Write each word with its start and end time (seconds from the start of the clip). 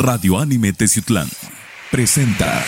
Radio 0.00 0.38
Anime 0.38 0.72
Teciutlán 0.72 1.26
presenta. 1.90 2.62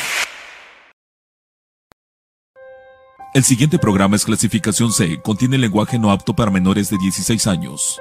El 3.33 3.45
siguiente 3.45 3.79
programa 3.79 4.17
es 4.17 4.25
clasificación 4.25 4.91
C, 4.91 5.23
contiene 5.23 5.57
lenguaje 5.57 5.97
no 5.97 6.11
apto 6.11 6.35
para 6.35 6.51
menores 6.51 6.91
de 6.91 6.99
16 6.99 7.47
años. 7.47 8.01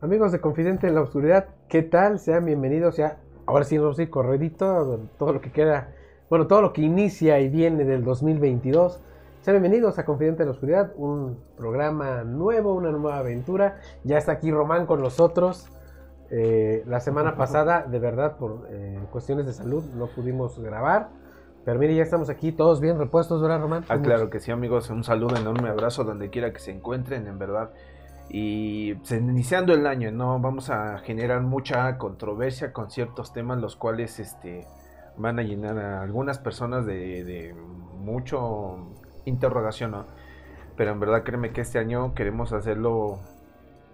Amigos 0.00 0.30
de 0.30 0.40
Confidente 0.40 0.86
en 0.86 0.94
la 0.94 1.00
Oscuridad, 1.00 1.48
¿qué 1.68 1.82
tal? 1.82 2.20
Sean 2.20 2.44
bienvenidos 2.44 2.98
ya. 2.98 3.18
Ahora 3.46 3.64
sí 3.64 3.74
ir 3.74 4.10
corredito, 4.10 5.00
todo 5.18 5.32
lo 5.32 5.40
que 5.40 5.50
queda, 5.50 5.92
bueno, 6.30 6.46
todo 6.46 6.62
lo 6.62 6.72
que 6.72 6.82
inicia 6.82 7.40
y 7.40 7.48
viene 7.48 7.84
del 7.84 8.04
2022. 8.04 9.00
Sean 9.46 9.62
bienvenidos 9.62 9.96
a 10.00 10.04
Confidente 10.04 10.42
en 10.42 10.48
la 10.48 10.54
Oscuridad, 10.54 10.92
un 10.96 11.38
programa 11.56 12.24
nuevo, 12.24 12.74
una 12.74 12.90
nueva 12.90 13.18
aventura. 13.18 13.76
Ya 14.02 14.18
está 14.18 14.32
aquí 14.32 14.50
Román 14.50 14.86
con 14.86 15.00
nosotros. 15.00 15.70
Eh, 16.32 16.82
la 16.84 16.98
semana 16.98 17.36
pasada, 17.36 17.86
de 17.88 18.00
verdad, 18.00 18.38
por 18.38 18.66
eh, 18.68 18.98
cuestiones 19.12 19.46
de 19.46 19.52
salud, 19.52 19.84
no 19.94 20.08
pudimos 20.08 20.58
grabar. 20.58 21.10
Pero 21.64 21.78
mire, 21.78 21.94
ya 21.94 22.02
estamos 22.02 22.28
aquí, 22.28 22.50
todos 22.50 22.80
bien 22.80 22.98
repuestos, 22.98 23.40
¿verdad, 23.40 23.60
Román? 23.60 23.84
Ah, 23.88 24.00
claro 24.00 24.30
que 24.30 24.40
sí, 24.40 24.50
amigos. 24.50 24.90
Un 24.90 25.04
saludo, 25.04 25.36
enorme 25.36 25.68
abrazo 25.68 26.02
donde 26.02 26.28
quiera 26.28 26.52
que 26.52 26.58
se 26.58 26.72
encuentren, 26.72 27.28
en 27.28 27.38
verdad. 27.38 27.70
Y 28.28 28.94
pues, 28.94 29.12
iniciando 29.12 29.72
el 29.74 29.86
año, 29.86 30.10
¿no? 30.10 30.40
Vamos 30.40 30.70
a 30.70 30.98
generar 30.98 31.42
mucha 31.42 31.98
controversia 31.98 32.72
con 32.72 32.90
ciertos 32.90 33.32
temas, 33.32 33.58
los 33.60 33.76
cuales 33.76 34.18
este, 34.18 34.66
van 35.16 35.38
a 35.38 35.44
llenar 35.44 35.78
a 35.78 36.02
algunas 36.02 36.40
personas 36.40 36.84
de, 36.84 37.22
de 37.22 37.54
mucho 37.54 38.95
interrogación, 39.26 39.90
¿no? 39.90 40.06
Pero 40.76 40.92
en 40.92 41.00
verdad 41.00 41.22
créeme 41.22 41.52
que 41.52 41.60
este 41.60 41.78
año 41.78 42.14
queremos 42.14 42.52
hacerlo 42.52 43.18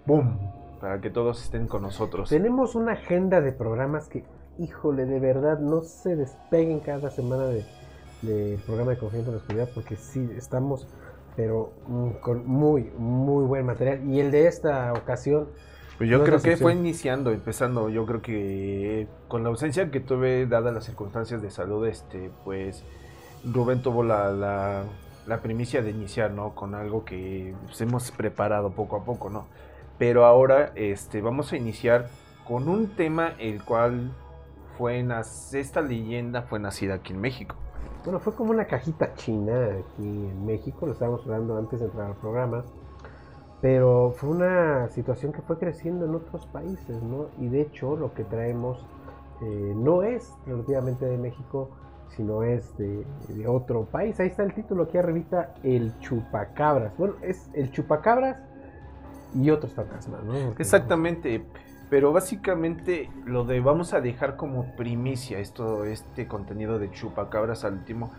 boom, 0.06 0.38
para 0.80 1.00
que 1.00 1.10
todos 1.10 1.42
estén 1.42 1.66
con 1.66 1.82
nosotros. 1.82 2.28
Tenemos 2.28 2.74
una 2.74 2.92
agenda 2.92 3.40
de 3.40 3.52
programas 3.52 4.08
que, 4.08 4.24
híjole, 4.58 5.06
de 5.06 5.20
verdad, 5.20 5.58
no 5.58 5.82
se 5.82 6.16
despeguen 6.16 6.80
cada 6.80 7.10
semana 7.10 7.46
del 7.46 7.64
de 8.22 8.58
programa 8.64 8.92
de 8.92 8.98
Confianza 8.98 9.28
en 9.28 9.34
la 9.34 9.40
Oscuridad, 9.40 9.68
porque 9.74 9.96
sí, 9.96 10.30
estamos, 10.36 10.86
pero 11.36 11.72
mm, 11.86 12.10
con 12.20 12.46
muy, 12.46 12.90
muy 12.96 13.44
buen 13.44 13.66
material. 13.66 14.08
Y 14.08 14.20
el 14.20 14.30
de 14.30 14.46
esta 14.46 14.92
ocasión... 14.92 15.48
Pues 15.98 16.08
yo 16.08 16.18
no 16.18 16.24
creo 16.24 16.40
que 16.40 16.56
fue 16.56 16.72
iniciando, 16.72 17.30
empezando, 17.30 17.88
yo 17.88 18.06
creo 18.06 18.22
que 18.22 19.06
con 19.28 19.42
la 19.42 19.50
ausencia 19.50 19.90
que 19.90 20.00
tuve, 20.00 20.46
dadas 20.46 20.72
las 20.72 20.84
circunstancias 20.84 21.42
de 21.42 21.50
salud, 21.50 21.86
este, 21.86 22.30
pues 22.44 22.82
Rubén 23.44 23.82
tuvo 23.82 24.02
la, 24.02 24.32
la, 24.32 24.84
la 25.26 25.40
primicia 25.40 25.82
de 25.82 25.90
iniciar, 25.90 26.30
¿no? 26.32 26.54
Con 26.54 26.74
algo 26.74 27.04
que 27.04 27.54
pues, 27.66 27.80
hemos 27.80 28.10
preparado 28.10 28.70
poco 28.70 28.96
a 28.96 29.04
poco, 29.04 29.30
¿no? 29.30 29.46
Pero 29.98 30.24
ahora 30.24 30.72
este, 30.74 31.20
vamos 31.20 31.52
a 31.52 31.56
iniciar 31.56 32.08
con 32.46 32.68
un 32.68 32.88
tema 32.96 33.32
el 33.38 33.64
cual 33.64 34.12
fue, 34.76 35.06
esta 35.52 35.80
leyenda 35.80 36.42
fue 36.42 36.58
nacida 36.58 36.94
aquí 36.94 37.12
en 37.12 37.20
México. 37.20 37.54
Bueno, 38.04 38.18
fue 38.18 38.34
como 38.34 38.50
una 38.50 38.64
cajita 38.64 39.14
china 39.14 39.54
aquí 39.78 40.02
en 40.04 40.44
México, 40.44 40.86
lo 40.86 40.92
estábamos 40.92 41.24
hablando 41.24 41.56
antes 41.56 41.78
de 41.78 41.86
entrar 41.86 42.08
al 42.08 42.16
programa, 42.16 42.64
pero 43.60 44.12
fue 44.16 44.30
una 44.30 44.88
situación 44.88 45.32
que 45.32 45.40
fue 45.42 45.56
creciendo 45.56 46.04
en 46.06 46.16
otros 46.16 46.46
países, 46.46 47.00
¿no? 47.00 47.28
Y 47.38 47.48
de 47.48 47.60
hecho 47.60 47.96
lo 47.96 48.12
que 48.12 48.24
traemos 48.24 48.84
eh, 49.40 49.72
no 49.76 50.02
es 50.02 50.34
relativamente 50.46 51.06
de 51.06 51.16
México, 51.16 51.70
sino 52.16 52.42
es 52.42 52.76
de, 52.76 53.04
otro 53.46 53.84
país. 53.84 54.18
Ahí 54.20 54.28
está 54.28 54.42
el 54.42 54.54
título 54.54 54.84
aquí 54.84 54.98
arribita, 54.98 55.54
el 55.62 55.98
chupacabras. 56.00 56.96
Bueno, 56.96 57.14
es 57.22 57.48
el 57.54 57.70
chupacabras 57.70 58.36
y 59.34 59.50
otros 59.50 59.72
fantasmas, 59.72 60.22
¿no? 60.24 60.34
Exactamente, 60.58 61.44
pero 61.88 62.12
básicamente 62.12 63.10
lo 63.24 63.44
de 63.44 63.60
vamos 63.60 63.94
a 63.94 64.00
dejar 64.00 64.36
como 64.36 64.74
primicia 64.76 65.38
esto, 65.38 65.84
este 65.84 66.26
contenido 66.26 66.78
de 66.78 66.90
chupacabras 66.90 67.64
al 67.64 67.74
último, 67.74 68.12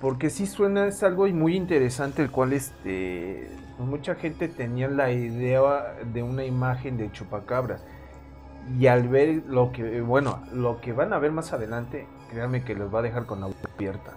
porque 0.00 0.30
sí 0.30 0.46
suena 0.46 0.86
es 0.86 1.02
algo 1.02 1.26
muy 1.28 1.56
interesante 1.56 2.22
el 2.22 2.30
cual 2.30 2.52
este 2.52 3.48
mucha 3.78 4.16
gente 4.16 4.48
tenía 4.48 4.88
la 4.88 5.12
idea 5.12 5.96
de 6.12 6.22
una 6.22 6.44
imagen 6.44 6.96
de 6.96 7.10
chupacabras 7.12 7.84
y 8.78 8.86
al 8.88 9.08
ver 9.08 9.44
lo 9.46 9.72
que 9.72 10.00
bueno 10.00 10.42
lo 10.52 10.80
que 10.80 10.92
van 10.92 11.12
a 11.12 11.18
ver 11.18 11.32
más 11.32 11.52
adelante, 11.52 12.06
créanme 12.30 12.64
que 12.64 12.74
los 12.74 12.94
va 12.94 13.00
a 13.00 13.02
dejar 13.02 13.26
con 13.26 13.40
la 13.40 13.46
boca 13.46 13.68
abierta. 13.74 14.12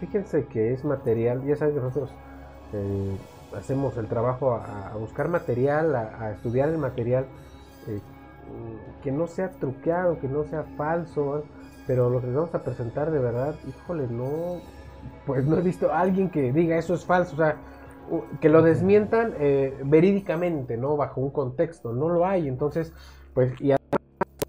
Fíjense 0.00 0.46
que 0.46 0.72
es 0.72 0.84
material, 0.84 1.44
ya 1.44 1.56
saben 1.56 1.74
que 1.74 1.80
nosotros 1.80 2.10
eh, 2.72 3.16
hacemos 3.56 3.96
el 3.96 4.06
trabajo 4.06 4.52
a, 4.52 4.88
a 4.88 4.96
buscar 4.96 5.28
material, 5.28 5.94
a, 5.94 6.20
a 6.20 6.32
estudiar 6.32 6.68
el 6.68 6.78
material 6.78 7.26
eh, 7.86 8.00
que 9.02 9.10
no 9.12 9.26
sea 9.26 9.50
truqueado, 9.50 10.18
que 10.20 10.28
no 10.28 10.44
sea 10.44 10.64
falso, 10.76 11.44
pero 11.86 12.10
lo 12.10 12.20
que 12.20 12.26
les 12.26 12.36
vamos 12.36 12.54
a 12.54 12.62
presentar 12.62 13.10
de 13.10 13.18
verdad, 13.18 13.54
híjole, 13.66 14.06
no, 14.08 14.60
pues 15.24 15.46
no 15.46 15.56
he 15.56 15.62
visto 15.62 15.92
a 15.92 16.00
alguien 16.00 16.30
que 16.30 16.52
diga 16.52 16.76
eso 16.76 16.94
es 16.94 17.04
falso, 17.04 17.34
o 17.34 17.38
sea, 17.38 17.56
que 18.40 18.48
lo 18.48 18.62
desmientan 18.62 19.34
eh, 19.38 19.76
verídicamente, 19.84 20.76
¿no? 20.76 20.96
Bajo 20.96 21.20
un 21.20 21.30
contexto, 21.30 21.92
no 21.92 22.08
lo 22.08 22.24
hay, 22.24 22.46
entonces, 22.46 22.92
pues, 23.34 23.60
y 23.60 23.72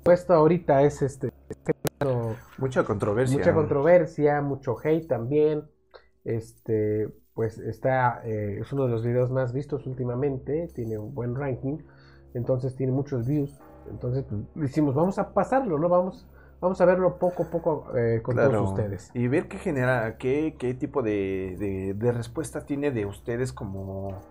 además, 0.07 0.22
esto 0.22 0.34
ahorita 0.34 0.84
es 0.84 1.01
este, 1.01 1.29
Mucha 2.57 2.84
controversia. 2.84 3.38
mucha 3.38 3.53
controversia, 3.53 4.41
mucho 4.41 4.75
hate 4.84 5.07
también. 5.07 5.63
Este, 6.23 7.09
pues 7.34 7.57
está, 7.59 8.22
eh, 8.25 8.59
es 8.62 8.73
uno 8.73 8.85
de 8.85 8.90
los 8.91 9.03
videos 9.06 9.31
más 9.31 9.53
vistos 9.53 9.85
últimamente, 9.88 10.69
tiene 10.73 10.97
un 10.97 11.13
buen 11.13 11.35
ranking, 11.35 11.78
entonces 12.34 12.75
tiene 12.75 12.91
muchos 12.91 13.28
views. 13.28 13.57
Entonces 13.90 14.25
pues, 14.28 14.41
decimos, 14.56 14.95
vamos 14.95 15.18
a 15.19 15.34
pasarlo, 15.34 15.79
¿no? 15.79 15.88
Vamos, 15.88 16.28
vamos 16.59 16.81
a 16.81 16.85
verlo 16.85 17.18
poco 17.19 17.44
a 17.44 17.50
poco 17.50 17.97
eh, 17.97 18.22
con 18.22 18.35
Claro, 18.35 18.51
todos 18.51 18.69
ustedes. 18.72 19.12
Y 19.13 19.28
ver 19.28 19.47
qué 19.47 19.57
genera, 19.57 20.18
qué, 20.18 20.56
qué 20.59 20.74
tipo 20.74 21.01
de, 21.01 21.56
de, 21.57 21.94
de 21.94 22.12
respuesta 22.12 22.66
tiene 22.66 22.91
de 22.91 23.06
ustedes 23.06 23.53
como 23.53 24.22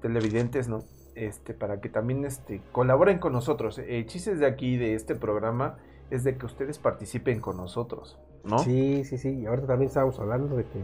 televidentes, 0.00 0.68
¿no? 0.68 0.84
Este, 1.26 1.52
para 1.54 1.80
que 1.80 1.88
también 1.88 2.24
este, 2.24 2.60
colaboren 2.72 3.18
con 3.18 3.32
nosotros. 3.32 3.78
El 3.78 4.06
chiste 4.06 4.34
de 4.36 4.46
aquí, 4.46 4.76
de 4.76 4.94
este 4.94 5.14
programa, 5.14 5.76
es 6.10 6.22
de 6.24 6.36
que 6.38 6.46
ustedes 6.46 6.78
participen 6.78 7.40
con 7.40 7.56
nosotros, 7.56 8.18
¿no? 8.44 8.58
Sí, 8.60 9.04
sí, 9.04 9.18
sí. 9.18 9.30
Y 9.40 9.46
ahorita 9.46 9.66
también 9.66 9.88
estábamos 9.88 10.18
hablando 10.20 10.56
de 10.56 10.64
que 10.64 10.80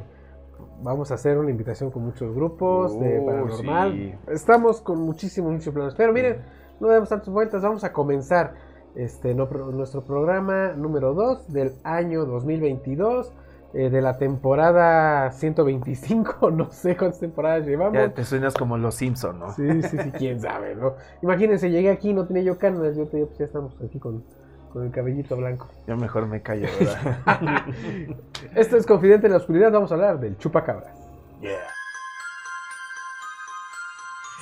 vamos 0.82 1.10
a 1.10 1.14
hacer 1.14 1.38
una 1.38 1.50
invitación 1.50 1.90
con 1.90 2.04
muchos 2.04 2.34
grupos 2.34 2.98
de 2.98 3.20
Uh, 3.20 3.26
paranormal. 3.26 3.92
sí. 3.92 4.14
Estamos 4.28 4.80
con 4.80 4.98
muchísimos, 5.00 5.52
muchos 5.52 5.72
planes. 5.72 5.94
Pero 5.94 6.12
miren, 6.12 6.38
no 6.80 6.88
demos 6.88 7.08
tantas 7.08 7.28
vueltas, 7.28 7.62
vamos 7.62 7.84
a 7.84 7.92
comenzar 7.92 8.54
este, 8.96 9.34
no- 9.34 9.46
nuestro 9.46 10.04
programa 10.04 10.72
número 10.72 11.14
2 11.14 11.52
del 11.52 11.72
año 11.84 12.24
2022, 12.26 13.32
eh, 13.74 13.90
de 13.90 14.00
la 14.00 14.18
temporada 14.18 15.32
125, 15.32 16.50
no 16.52 16.70
sé 16.70 16.96
cuántas 16.96 17.20
temporadas 17.20 17.66
llevamos. 17.66 17.94
Ya 17.94 18.08
te 18.14 18.24
suenas 18.24 18.54
como 18.54 18.78
los 18.78 18.94
Simpson, 18.94 19.40
¿no? 19.40 19.52
Sí, 19.52 19.82
sí, 19.82 19.98
sí, 20.00 20.10
quién 20.12 20.40
sabe, 20.40 20.76
¿no? 20.76 20.94
Imagínense, 21.22 21.70
llegué 21.70 21.90
aquí, 21.90 22.12
no 22.12 22.24
tenía 22.24 22.44
yo 22.44 22.56
canas, 22.56 22.96
yo 22.96 23.06
te 23.06 23.16
digo, 23.16 23.28
pues 23.28 23.40
ya 23.40 23.46
estamos 23.46 23.74
aquí 23.84 23.98
con, 23.98 24.24
con 24.72 24.84
el 24.84 24.92
cabellito 24.92 25.36
blanco. 25.36 25.68
Yo 25.88 25.96
mejor 25.96 26.26
me 26.26 26.40
callo, 26.40 26.68
¿verdad? 26.78 27.64
Esto 28.54 28.76
es 28.76 28.86
Confidente 28.86 29.26
en 29.26 29.32
la 29.32 29.38
Oscuridad, 29.38 29.72
vamos 29.72 29.90
a 29.90 29.94
hablar 29.94 30.20
del 30.20 30.38
chupacabras. 30.38 30.96
Yeah. 31.40 31.58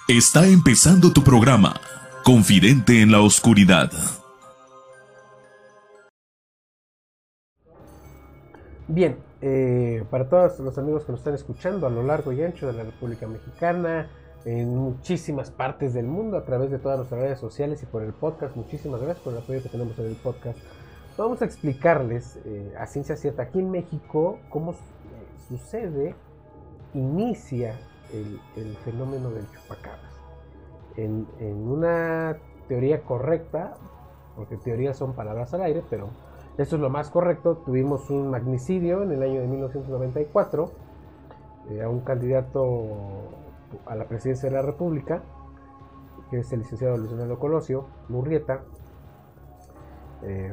Está 0.08 0.46
empezando 0.46 1.10
tu 1.12 1.24
programa, 1.24 1.80
Confidente 2.22 3.00
en 3.00 3.10
la 3.12 3.20
Oscuridad. 3.20 3.90
Bien, 8.88 9.16
eh, 9.40 10.04
para 10.10 10.28
todos 10.28 10.58
los 10.58 10.76
amigos 10.76 11.04
que 11.04 11.12
nos 11.12 11.20
están 11.20 11.34
escuchando 11.34 11.86
a 11.86 11.90
lo 11.90 12.02
largo 12.02 12.32
y 12.32 12.42
ancho 12.42 12.66
de 12.66 12.72
la 12.72 12.82
República 12.82 13.28
Mexicana, 13.28 14.10
en 14.44 14.76
muchísimas 14.76 15.52
partes 15.52 15.94
del 15.94 16.06
mundo, 16.06 16.36
a 16.36 16.44
través 16.44 16.68
de 16.72 16.78
todas 16.80 16.98
nuestras 16.98 17.20
redes 17.20 17.38
sociales 17.38 17.80
y 17.84 17.86
por 17.86 18.02
el 18.02 18.12
podcast, 18.12 18.56
muchísimas 18.56 19.00
gracias 19.00 19.22
por 19.22 19.34
el 19.34 19.38
apoyo 19.38 19.62
que 19.62 19.68
tenemos 19.68 19.96
en 20.00 20.06
el 20.06 20.16
podcast. 20.16 20.58
Vamos 21.16 21.42
a 21.42 21.44
explicarles 21.44 22.40
eh, 22.44 22.74
a 22.76 22.86
ciencia 22.86 23.14
cierta 23.16 23.44
aquí 23.44 23.60
en 23.60 23.70
México 23.70 24.40
cómo 24.48 24.72
eh, 24.72 24.76
sucede, 25.48 26.16
inicia 26.92 27.78
el, 28.12 28.76
fenómeno 28.78 29.30
del 29.30 29.48
chupacabras. 29.52 30.12
En, 30.96 31.28
en 31.38 31.68
una 31.68 32.36
teoría 32.66 33.02
correcta, 33.02 33.74
porque 34.34 34.56
teorías 34.56 34.96
son 34.96 35.14
palabras 35.14 35.54
al 35.54 35.62
aire, 35.62 35.84
pero 35.88 36.08
esto 36.58 36.76
es 36.76 36.82
lo 36.82 36.90
más 36.90 37.10
correcto. 37.10 37.56
Tuvimos 37.64 38.10
un 38.10 38.30
magnicidio 38.30 39.02
en 39.02 39.12
el 39.12 39.22
año 39.22 39.40
de 39.40 39.46
1994 39.46 40.70
eh, 41.70 41.82
a 41.82 41.88
un 41.88 42.00
candidato 42.00 42.86
a 43.86 43.94
la 43.94 44.06
presidencia 44.06 44.50
de 44.50 44.56
la 44.56 44.62
República, 44.62 45.22
que 46.30 46.40
es 46.40 46.52
el 46.52 46.60
licenciado 46.60 46.96
Luis 46.98 47.10
Fernando 47.10 47.38
Colosio, 47.38 47.86
Murrieta. 48.08 48.62
Eh, 50.22 50.52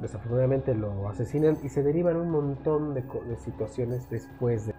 desafortunadamente 0.00 0.74
lo 0.74 1.08
asesinan 1.08 1.58
y 1.62 1.68
se 1.68 1.82
derivan 1.82 2.16
un 2.16 2.30
montón 2.30 2.94
de, 2.94 3.02
de 3.02 3.36
situaciones 3.38 4.08
después 4.08 4.66
de... 4.66 4.74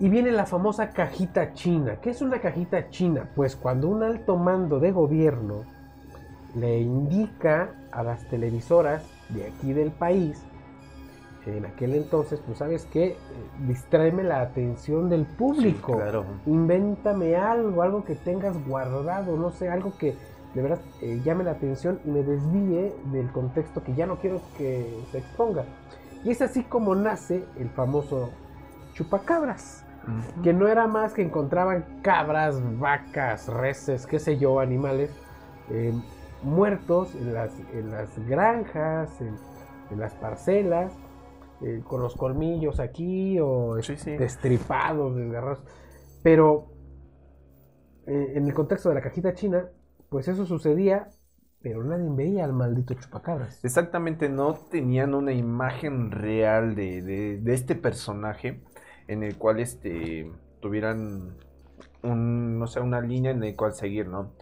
Y 0.00 0.08
viene 0.08 0.32
la 0.32 0.46
famosa 0.46 0.90
cajita 0.90 1.52
china. 1.52 2.00
¿Qué 2.00 2.10
es 2.10 2.20
una 2.22 2.40
cajita 2.40 2.90
china? 2.90 3.30
Pues 3.36 3.54
cuando 3.54 3.88
un 3.88 4.02
alto 4.02 4.36
mando 4.36 4.80
de 4.80 4.90
gobierno 4.90 5.64
le 6.54 6.80
indica 6.80 7.74
a 7.90 8.02
las 8.02 8.24
televisoras 8.28 9.02
de 9.30 9.46
aquí 9.46 9.72
del 9.72 9.90
país, 9.90 10.42
en 11.46 11.66
aquel 11.66 11.94
entonces, 11.94 12.40
pues 12.44 12.58
sabes 12.58 12.86
qué, 12.92 13.06
eh, 13.06 13.16
distráeme 13.66 14.22
la 14.22 14.42
atención 14.42 15.08
del 15.08 15.24
público. 15.24 15.96
claro. 15.96 16.24
Invéntame 16.46 17.34
algo, 17.34 17.82
algo 17.82 18.04
que 18.04 18.14
tengas 18.14 18.56
guardado, 18.66 19.36
no 19.36 19.50
sé, 19.50 19.68
algo 19.68 19.92
que 19.98 20.14
de 20.54 20.62
verdad 20.62 20.80
eh, 21.00 21.20
llame 21.24 21.44
la 21.44 21.52
atención 21.52 21.98
y 22.04 22.10
me 22.10 22.22
desvíe 22.22 22.94
del 23.10 23.30
contexto 23.32 23.82
que 23.82 23.94
ya 23.94 24.06
no 24.06 24.16
quiero 24.16 24.40
que 24.56 24.86
se 25.10 25.18
exponga. 25.18 25.64
Y 26.24 26.30
es 26.30 26.42
así 26.42 26.62
como 26.62 26.94
nace 26.94 27.44
el 27.58 27.68
famoso 27.70 28.30
chupacabras, 28.94 29.84
que 30.42 30.52
no 30.52 30.68
era 30.68 30.86
más 30.86 31.12
que 31.14 31.22
encontraban 31.22 31.84
cabras, 32.02 32.60
vacas, 32.78 33.48
reses, 33.48 34.06
qué 34.06 34.18
sé 34.18 34.36
yo, 34.36 34.60
animales 34.60 35.10
eh, 35.70 35.92
muertos 36.42 37.14
en 37.14 37.34
las, 37.34 37.52
en 37.72 37.90
las 37.90 38.18
granjas, 38.28 39.20
en, 39.20 39.36
en 39.90 40.00
las 40.00 40.14
parcelas, 40.14 40.92
eh, 41.62 41.82
con 41.86 42.02
los 42.02 42.16
colmillos 42.16 42.80
aquí 42.80 43.38
o 43.40 43.76
Sí, 43.80 43.96
sí. 43.96 44.12
destripados, 44.18 45.16
desgarrados. 45.16 45.62
Pero 46.22 46.68
eh, 48.06 48.32
en 48.36 48.46
el 48.46 48.54
contexto 48.54 48.88
de 48.88 48.94
la 48.96 49.00
cajita 49.00 49.34
china, 49.34 49.68
pues 50.08 50.28
eso 50.28 50.46
sucedía, 50.46 51.08
pero 51.60 51.84
nadie 51.84 52.08
veía 52.10 52.44
al 52.44 52.52
maldito 52.52 52.94
chupacabras. 52.94 53.62
Exactamente, 53.62 54.28
no 54.28 54.54
tenían 54.54 55.14
una 55.14 55.32
imagen 55.32 56.10
real 56.10 56.74
de, 56.74 57.00
de- 57.02 57.38
de 57.38 57.54
este 57.54 57.76
personaje 57.76 58.60
en 59.06 59.22
el 59.22 59.36
cual 59.38 59.60
este, 59.60 60.30
tuvieran 60.60 61.36
un, 62.02 62.58
no 62.58 62.66
sé, 62.66 62.80
una 62.80 63.00
línea 63.00 63.30
en 63.32 63.40
la 63.40 63.54
cual 63.56 63.74
seguir, 63.74 64.08
¿no? 64.08 64.32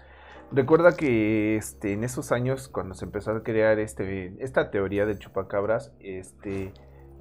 Recuerda 0.52 0.97
que 0.97 1.56
este, 1.56 1.93
en 1.93 2.02
esos 2.02 2.32
años, 2.32 2.69
cuando 2.69 2.94
se 2.94 3.05
empezó 3.05 3.31
a 3.31 3.43
crear 3.44 3.79
este, 3.79 4.35
esta 4.43 4.73
teoría 4.73 5.06
del 5.06 5.20
chupacabras, 5.20 5.93
este, 6.00 6.73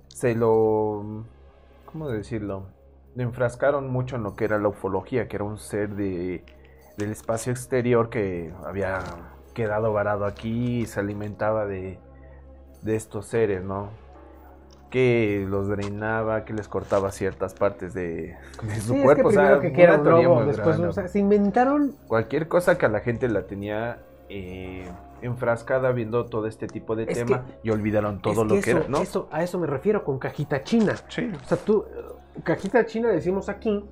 se 0.08 0.34
lo, 0.34 1.26
¿cómo 1.86 2.10
decirlo? 2.10 2.72
Enfrascaron 3.16 3.88
mucho 3.92 4.16
en 4.16 4.24
lo 4.24 4.36
que 4.36 4.46
era 4.46 4.58
la 4.58 4.70
ufología, 4.70 5.28
que 5.28 5.36
era 5.36 5.46
un 5.46 5.60
ser 5.60 5.90
de, 5.96 6.44
del 6.98 7.12
espacio 7.12 7.52
exterior 7.52 8.10
que 8.10 8.52
había 8.66 9.00
quedado 9.54 9.94
varado 9.94 10.26
aquí 10.26 10.82
y 10.82 10.86
se 10.88 11.00
alimentaba 11.00 11.68
de, 11.68 12.00
de 12.82 12.96
estos 12.96 13.28
seres, 13.28 13.64
¿no? 13.64 13.90
Que 14.90 15.46
los 15.48 15.68
drenaba, 15.68 16.46
que 16.46 16.54
les 16.54 16.68
cortaba 16.68 17.12
ciertas 17.12 17.54
partes 17.54 17.94
de, 17.94 18.36
de 18.64 18.76
su 18.82 18.94
Sí, 18.94 19.00
es 19.00 19.04
cuerpo. 19.04 19.30
que 19.30 19.38
o 19.38 19.40
sea, 19.42 19.60
que, 19.60 19.72
que 19.72 19.84
era 19.84 19.98
muy 20.00 20.46
después, 20.48 20.80
o 20.80 20.92
sea, 20.92 21.08
se 21.08 21.20
inventaron 21.20 21.96
Cualquier 22.08 22.48
cosa 22.48 22.78
que 22.78 22.88
a 22.88 22.90
la 22.90 23.00
gente 23.02 23.28
la 23.30 23.44
tenía 23.44 24.00
eh, 24.30 24.88
enfrascada 25.22 25.92
viendo 25.92 26.26
todo 26.26 26.48
este 26.48 26.66
tipo 26.68 26.96
de 26.96 27.04
Es 27.04 27.20
tema 27.20 27.44
y 27.62 27.70
olvidaron 27.70 28.20
todo 28.22 28.42
es 28.44 28.48
lo 28.50 28.54
que 28.62 28.72
eso, 28.72 28.80
era, 28.80 28.88
¿no? 28.88 29.02
eso- 29.02 29.28
a 29.32 29.44
eso 29.44 29.60
me 29.60 29.68
refiero 29.68 30.04
con 30.04 30.18
cajita 30.18 30.64
china. 30.64 30.96
Sí. 31.08 31.30
O 31.44 31.48
sea, 31.48 31.58
tú, 31.58 31.86
cajita 32.44 32.86
china 32.86 33.10
decimos 33.10 33.48
aquí, 33.50 33.86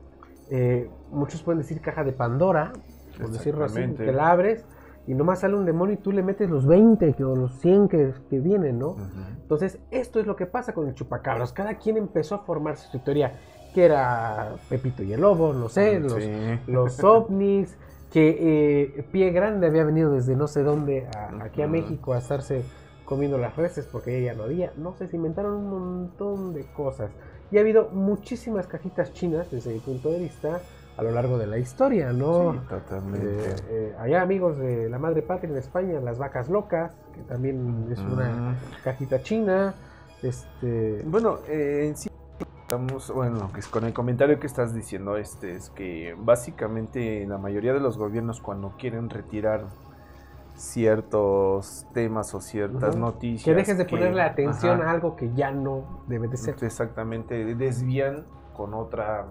eh, 0.50 0.90
muchos 1.12 1.44
pueden 1.44 1.60
decir 1.62 1.80
caja 1.82 2.04
de 2.04 2.12
Pandora, 2.14 2.72
por 3.20 3.30
decirlo 3.32 3.66
así, 3.66 3.82
que 3.96 4.12
la 4.12 4.30
abres 4.32 4.66
y 5.08 5.14
nomás 5.14 5.40
sale 5.40 5.56
un 5.56 5.66
demonio 5.66 5.94
y 5.96 5.98
tú 5.98 6.12
le 6.12 6.22
metes 6.22 6.50
los 6.50 6.66
20 6.68 7.14
que- 7.14 7.24
o 7.24 7.36
los 7.36 7.54
100 7.60 7.88
que, 7.88 8.14
que 8.30 8.40
vienen, 8.40 8.78
¿no? 8.80 8.90
Ujú. 8.90 9.02
Entonces, 9.42 9.80
esto 9.90 10.20
es 10.20 10.28
lo 10.28 10.36
que 10.36 10.46
pasa 10.46 10.74
con 10.74 10.88
el 10.88 10.94
chupacabras. 10.94 11.54
Cada 11.54 11.76
quien 11.76 11.98
empezó 11.98 12.36
a 12.36 12.40
formarse 12.40 12.88
su 12.92 13.00
teoría, 13.00 13.40
que 13.74 13.86
era 13.86 14.56
Pepito 14.70 15.04
y 15.04 15.14
el 15.14 15.22
Lobo, 15.22 15.54
no 15.54 15.70
sé, 15.70 16.00
los, 16.00 16.14
Sí. 16.14 16.30
los 16.68 17.04
ovnis, 17.04 17.78
que 18.12 18.38
eh, 18.98 19.06
Pie 19.12 19.32
Grande 19.32 19.68
había 19.68 19.84
venido 19.84 20.12
desde 20.12 20.36
no 20.36 20.48
sé 20.48 20.64
dónde 20.64 21.08
a- 21.16 21.44
aquí 21.44 21.62
a. 21.62 21.68
México 21.68 22.14
a 22.14 22.18
estarse 22.20 22.64
comiendo 23.06 23.38
las 23.38 23.56
reses 23.56 23.86
porque 23.86 24.18
ella 24.20 24.34
no 24.34 24.44
había. 24.44 24.72
No 24.78 24.94
sé, 24.94 25.08
se 25.08 25.16
inventaron 25.16 25.54
un 25.54 25.70
montón 25.70 26.54
de 26.54 26.66
cosas. 26.74 27.12
Y 27.52 27.58
ha 27.58 27.62
habido 27.62 27.88
muchísimas 27.94 28.68
cajitas 28.68 29.14
chinas, 29.14 29.50
desde 29.52 29.74
mi 29.74 29.80
punto 29.80 30.10
de 30.12 30.20
vista, 30.20 30.60
a 30.98 31.04
lo 31.04 31.12
largo 31.12 31.38
de 31.38 31.46
la 31.48 31.58
historia, 31.60 32.12
¿no? 32.12 32.54
Sí, 32.54 32.60
totalmente. 32.68 33.50
Eh, 33.50 33.56
eh, 33.70 33.96
allá 34.00 34.22
amigos 34.24 34.58
de 34.58 34.90
la 34.90 34.98
madre 34.98 35.22
patria 35.22 35.52
en 35.52 35.58
España, 35.58 36.00
las 36.02 36.18
vacas 36.18 36.50
locas, 36.50 36.92
que 37.14 37.22
también 37.22 37.88
es 37.92 38.00
una 38.00 38.56
Ujú. 38.58 38.84
cajita 38.84 39.22
china. 39.22 39.76
Este, 40.24 41.04
Bueno, 41.06 41.38
eh, 41.48 41.86
en 41.90 41.96
sí 41.96 42.10
estamos, 42.62 43.12
bueno, 43.14 43.52
que 43.54 43.60
es 43.60 43.68
con 43.68 43.86
el 43.86 43.94
comentario 43.94 44.40
que 44.40 44.48
estás 44.48 44.74
diciendo, 44.74 45.18
este, 45.18 45.56
es 45.56 45.70
que 45.70 46.16
básicamente 46.18 47.26
la 47.28 47.38
mayoría 47.38 47.74
de 47.74 47.80
los 47.80 47.98
gobiernos 47.98 48.42
cuando 48.42 48.74
quieren 48.78 49.10
retirar 49.12 49.66
ciertos 50.56 51.86
temas 51.94 52.34
o 52.34 52.42
ciertas 52.42 52.96
noticias 52.96 53.46
que 53.46 53.54
dejes 53.54 53.78
de 53.78 53.86
ponerle 53.86 54.24
atención 54.24 54.82
ajá, 54.82 54.90
a 54.90 54.92
algo 54.92 55.16
que 55.16 55.32
ya 55.36 55.52
no 55.52 56.04
debe 56.08 56.28
de 56.28 56.38
ser. 56.38 56.56
exactamente 56.62 57.54
desvían 57.54 58.26
con 58.56 58.74
otra 58.74 59.28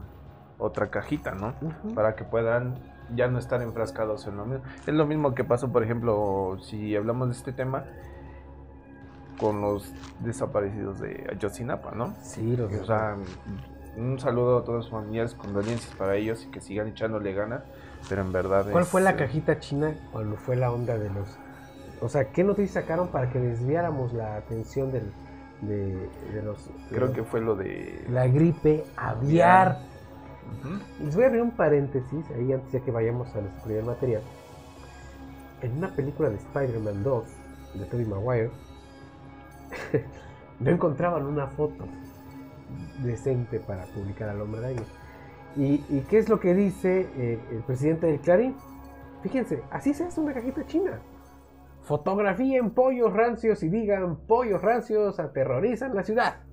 otra 0.58 0.88
cajita, 0.88 1.32
¿no? 1.32 1.54
Para 1.94 2.14
que 2.16 2.24
puedan 2.24 2.74
ya 3.14 3.28
no 3.28 3.38
estar 3.38 3.62
enfrascados 3.62 4.26
en 4.26 4.36
lo 4.36 4.44
mismo. 4.46 4.64
Es 4.86 4.94
lo 4.94 5.06
mismo 5.06 5.34
que 5.34 5.44
pasó, 5.44 5.70
por 5.70 5.82
ejemplo, 5.82 6.58
si 6.62 6.96
hablamos 6.96 7.28
de 7.28 7.34
este 7.34 7.52
tema 7.52 7.84
con 9.38 9.60
los 9.60 9.92
desaparecidos 10.20 10.98
de 11.00 11.26
Ayotzinapa, 11.30 11.92
¿no? 11.92 12.14
Sí, 12.22 12.56
los 12.56 12.72
O 12.72 12.84
sea, 12.86 13.16
un 13.96 14.18
saludo 14.18 14.58
a 14.58 14.64
todos 14.64 14.84
los 14.84 14.90
familiares, 14.90 15.34
condolencias 15.34 15.94
para 15.94 16.16
ellos 16.16 16.44
y 16.44 16.50
que 16.50 16.60
sigan 16.60 16.88
echándole 16.88 17.32
ganas, 17.34 17.62
pero 18.08 18.22
en 18.22 18.32
verdad 18.32 18.66
¿Cuál 18.70 18.84
es, 18.84 18.88
fue 18.88 19.02
la 19.02 19.10
eh, 19.10 19.16
cajita 19.16 19.58
china 19.60 19.94
cuando 20.12 20.36
fue 20.36 20.56
la 20.56 20.70
onda 20.72 20.96
de 20.98 21.10
los... 21.10 21.38
O 22.00 22.08
sea, 22.08 22.30
¿qué 22.30 22.44
noticias 22.44 22.82
sacaron 22.82 23.08
para 23.08 23.30
que 23.30 23.38
desviáramos 23.38 24.12
la 24.14 24.36
atención 24.36 24.90
del, 24.90 25.10
de, 25.62 26.08
de 26.32 26.42
los... 26.42 26.66
de 26.66 26.72
Creo 26.90 27.06
los- 27.06 27.14
que 27.14 27.22
fue 27.22 27.40
lo 27.40 27.56
de... 27.56 28.04
La 28.08 28.26
gripe 28.26 28.84
aviar. 28.96 29.78
Ujú. 30.46 31.04
Les 31.04 31.14
voy 31.14 31.24
a 31.24 31.26
abrir 31.28 31.42
un 31.42 31.50
paréntesis 31.50 32.30
ahí 32.30 32.52
antes 32.52 32.72
de 32.72 32.80
que 32.80 32.90
vayamos 32.90 33.34
a 33.34 33.40
nuestro 33.40 33.64
primer 33.64 33.84
material. 33.84 34.22
En 35.62 35.76
una 35.78 35.88
película 35.94 36.30
de 36.30 36.36
Spider-Man 36.36 37.02
2, 37.02 37.24
de 37.74 37.84
Tobey 37.86 38.06
Maguire, 38.06 38.50
no 40.60 40.70
encontraban 40.70 41.24
una 41.24 41.46
foto 41.48 41.86
decente 43.02 43.60
para 43.60 43.84
publicar 43.86 44.28
al 44.28 44.40
hombre 44.40 44.60
araña. 44.60 44.82
¿Y, 45.56 45.82
y 45.88 46.04
qué 46.08 46.18
es 46.18 46.28
lo 46.28 46.38
que 46.38 46.54
dice 46.54 47.08
eh, 47.16 47.38
el 47.50 47.62
presidente 47.62 48.06
del 48.06 48.20
Clarín? 48.20 48.54
Fíjense, 49.22 49.62
así 49.70 49.94
se 49.94 50.04
hace 50.04 50.20
una 50.20 50.34
cajita 50.34 50.66
china. 50.66 51.00
Fotografíen 51.82 52.70
pollos 52.70 53.12
rancios 53.12 53.62
y 53.62 53.68
digan 53.68 54.16
pollos 54.26 54.60
rancios 54.60 55.18
aterrorizan 55.18 55.94
la 55.94 56.02
ciudad. 56.02 56.45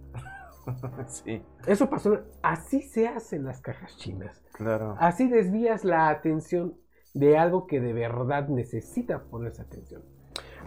sí, 1.08 1.44
Eso 1.68 1.90
pasó. 1.90 2.20
Así 2.42 2.82
se 2.82 3.08
hacen 3.08 3.46
las 3.46 3.62
cajas 3.62 3.96
chinas. 3.98 4.44
claro. 4.54 4.96
Así 5.00 5.28
desvías 5.28 5.84
la 5.84 6.10
atención 6.10 6.76
de 7.14 7.38
algo 7.38 7.68
que 7.68 7.80
de 7.80 7.94
verdad 7.94 8.48
necesita 8.48 9.24
ponerse 9.24 9.62
atención. 9.62 10.02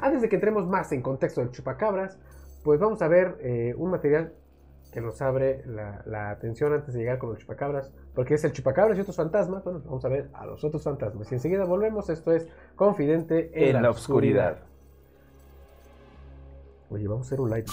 Antes 0.00 0.22
de 0.22 0.28
que 0.28 0.36
entremos 0.36 0.66
más 0.66 0.92
en 0.92 1.02
contexto 1.02 1.40
del 1.40 1.50
chupacabras, 1.50 2.18
pues 2.62 2.78
vamos 2.78 3.00
a 3.02 3.08
ver 3.08 3.38
eh, 3.40 3.74
un 3.76 3.90
material 3.90 4.34
que 4.92 5.00
nos 5.00 5.20
abre 5.20 5.62
la, 5.66 6.02
la 6.06 6.30
atención 6.30 6.72
antes 6.72 6.94
de 6.94 7.00
llegar 7.00 7.18
con 7.18 7.30
los 7.30 7.38
chupacabras, 7.38 7.92
porque 8.14 8.34
es 8.34 8.44
el 8.44 8.52
chupacabras 8.52 8.96
y 8.96 9.00
otros 9.00 9.16
fantasmas. 9.16 9.64
Bueno, 9.64 9.82
vamos 9.84 10.04
a 10.04 10.08
ver 10.08 10.30
a 10.32 10.46
los 10.46 10.62
otros 10.64 10.82
fantasmas. 10.82 11.30
Y 11.32 11.34
enseguida 11.34 11.64
volvemos. 11.64 12.08
Esto 12.08 12.32
es 12.32 12.48
Confidente 12.76 13.50
en, 13.52 13.76
En 13.76 13.82
la 13.82 13.90
oscuridad. 13.90 14.58
Oye, 16.90 17.08
vamos 17.08 17.26
a 17.26 17.28
hacer 17.28 17.40
un 17.40 17.50
live. 17.50 17.66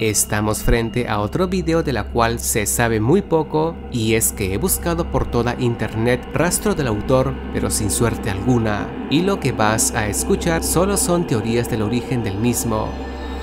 Estamos 0.00 0.62
frente 0.62 1.08
a 1.08 1.18
otro 1.18 1.48
video 1.48 1.82
de 1.82 1.92
la 1.92 2.04
cual 2.04 2.38
se 2.38 2.66
sabe 2.66 3.00
muy 3.00 3.20
poco 3.20 3.74
y 3.90 4.14
es 4.14 4.32
que 4.32 4.54
he 4.54 4.56
buscado 4.56 5.10
por 5.10 5.28
toda 5.28 5.56
internet 5.58 6.24
rastro 6.32 6.76
del 6.76 6.86
autor 6.86 7.34
pero 7.52 7.68
sin 7.68 7.90
suerte 7.90 8.30
alguna 8.30 8.86
y 9.10 9.22
lo 9.22 9.40
que 9.40 9.50
vas 9.50 9.92
a 9.96 10.06
escuchar 10.06 10.62
solo 10.62 10.96
son 10.96 11.26
teorías 11.26 11.68
del 11.68 11.82
origen 11.82 12.22
del 12.22 12.38
mismo 12.38 12.88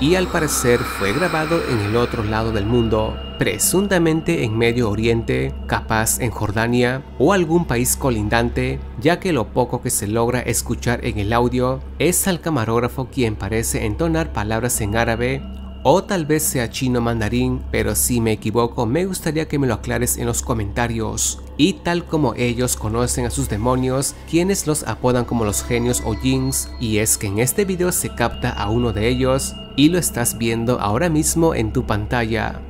y 0.00 0.14
al 0.14 0.28
parecer 0.28 0.78
fue 0.78 1.12
grabado 1.12 1.60
en 1.70 1.78
el 1.80 1.96
otro 1.96 2.22
lado 2.22 2.52
del 2.52 2.66
mundo, 2.66 3.16
presuntamente 3.38 4.44
en 4.44 4.56
Medio 4.56 4.90
Oriente, 4.90 5.54
capaz 5.66 6.20
en 6.20 6.30
Jordania 6.30 7.02
o 7.18 7.32
algún 7.32 7.66
país 7.66 7.96
colindante, 7.96 8.78
ya 9.00 9.20
que 9.20 9.32
lo 9.32 9.48
poco 9.48 9.80
que 9.80 9.88
se 9.88 10.06
logra 10.06 10.40
escuchar 10.40 11.04
en 11.06 11.18
el 11.18 11.32
audio 11.32 11.80
es 11.98 12.28
al 12.28 12.42
camarógrafo 12.42 13.08
quien 13.10 13.36
parece 13.36 13.86
entonar 13.86 14.34
palabras 14.34 14.82
en 14.82 14.96
árabe 14.96 15.42
o 15.88 16.02
tal 16.02 16.26
vez 16.26 16.42
sea 16.42 16.68
chino 16.68 17.00
mandarín, 17.00 17.64
pero 17.70 17.94
si 17.94 18.20
me 18.20 18.32
equivoco 18.32 18.86
me 18.86 19.06
gustaría 19.06 19.46
que 19.46 19.56
me 19.56 19.68
lo 19.68 19.74
aclares 19.74 20.16
en 20.16 20.26
los 20.26 20.42
comentarios. 20.42 21.40
Y 21.58 21.74
tal 21.74 22.04
como 22.04 22.34
ellos 22.34 22.74
conocen 22.74 23.24
a 23.24 23.30
sus 23.30 23.48
demonios, 23.48 24.16
quienes 24.28 24.66
los 24.66 24.82
apodan 24.82 25.24
como 25.24 25.44
los 25.44 25.62
genios 25.62 26.02
o 26.04 26.16
jinns, 26.16 26.72
y 26.80 26.98
es 26.98 27.16
que 27.16 27.28
en 27.28 27.38
este 27.38 27.64
video 27.64 27.92
se 27.92 28.12
capta 28.12 28.50
a 28.50 28.68
uno 28.68 28.92
de 28.92 29.06
ellos 29.06 29.54
y 29.76 29.90
lo 29.90 29.98
estás 29.98 30.38
viendo 30.38 30.80
ahora 30.80 31.08
mismo 31.08 31.54
en 31.54 31.72
tu 31.72 31.86
pantalla. 31.86 32.60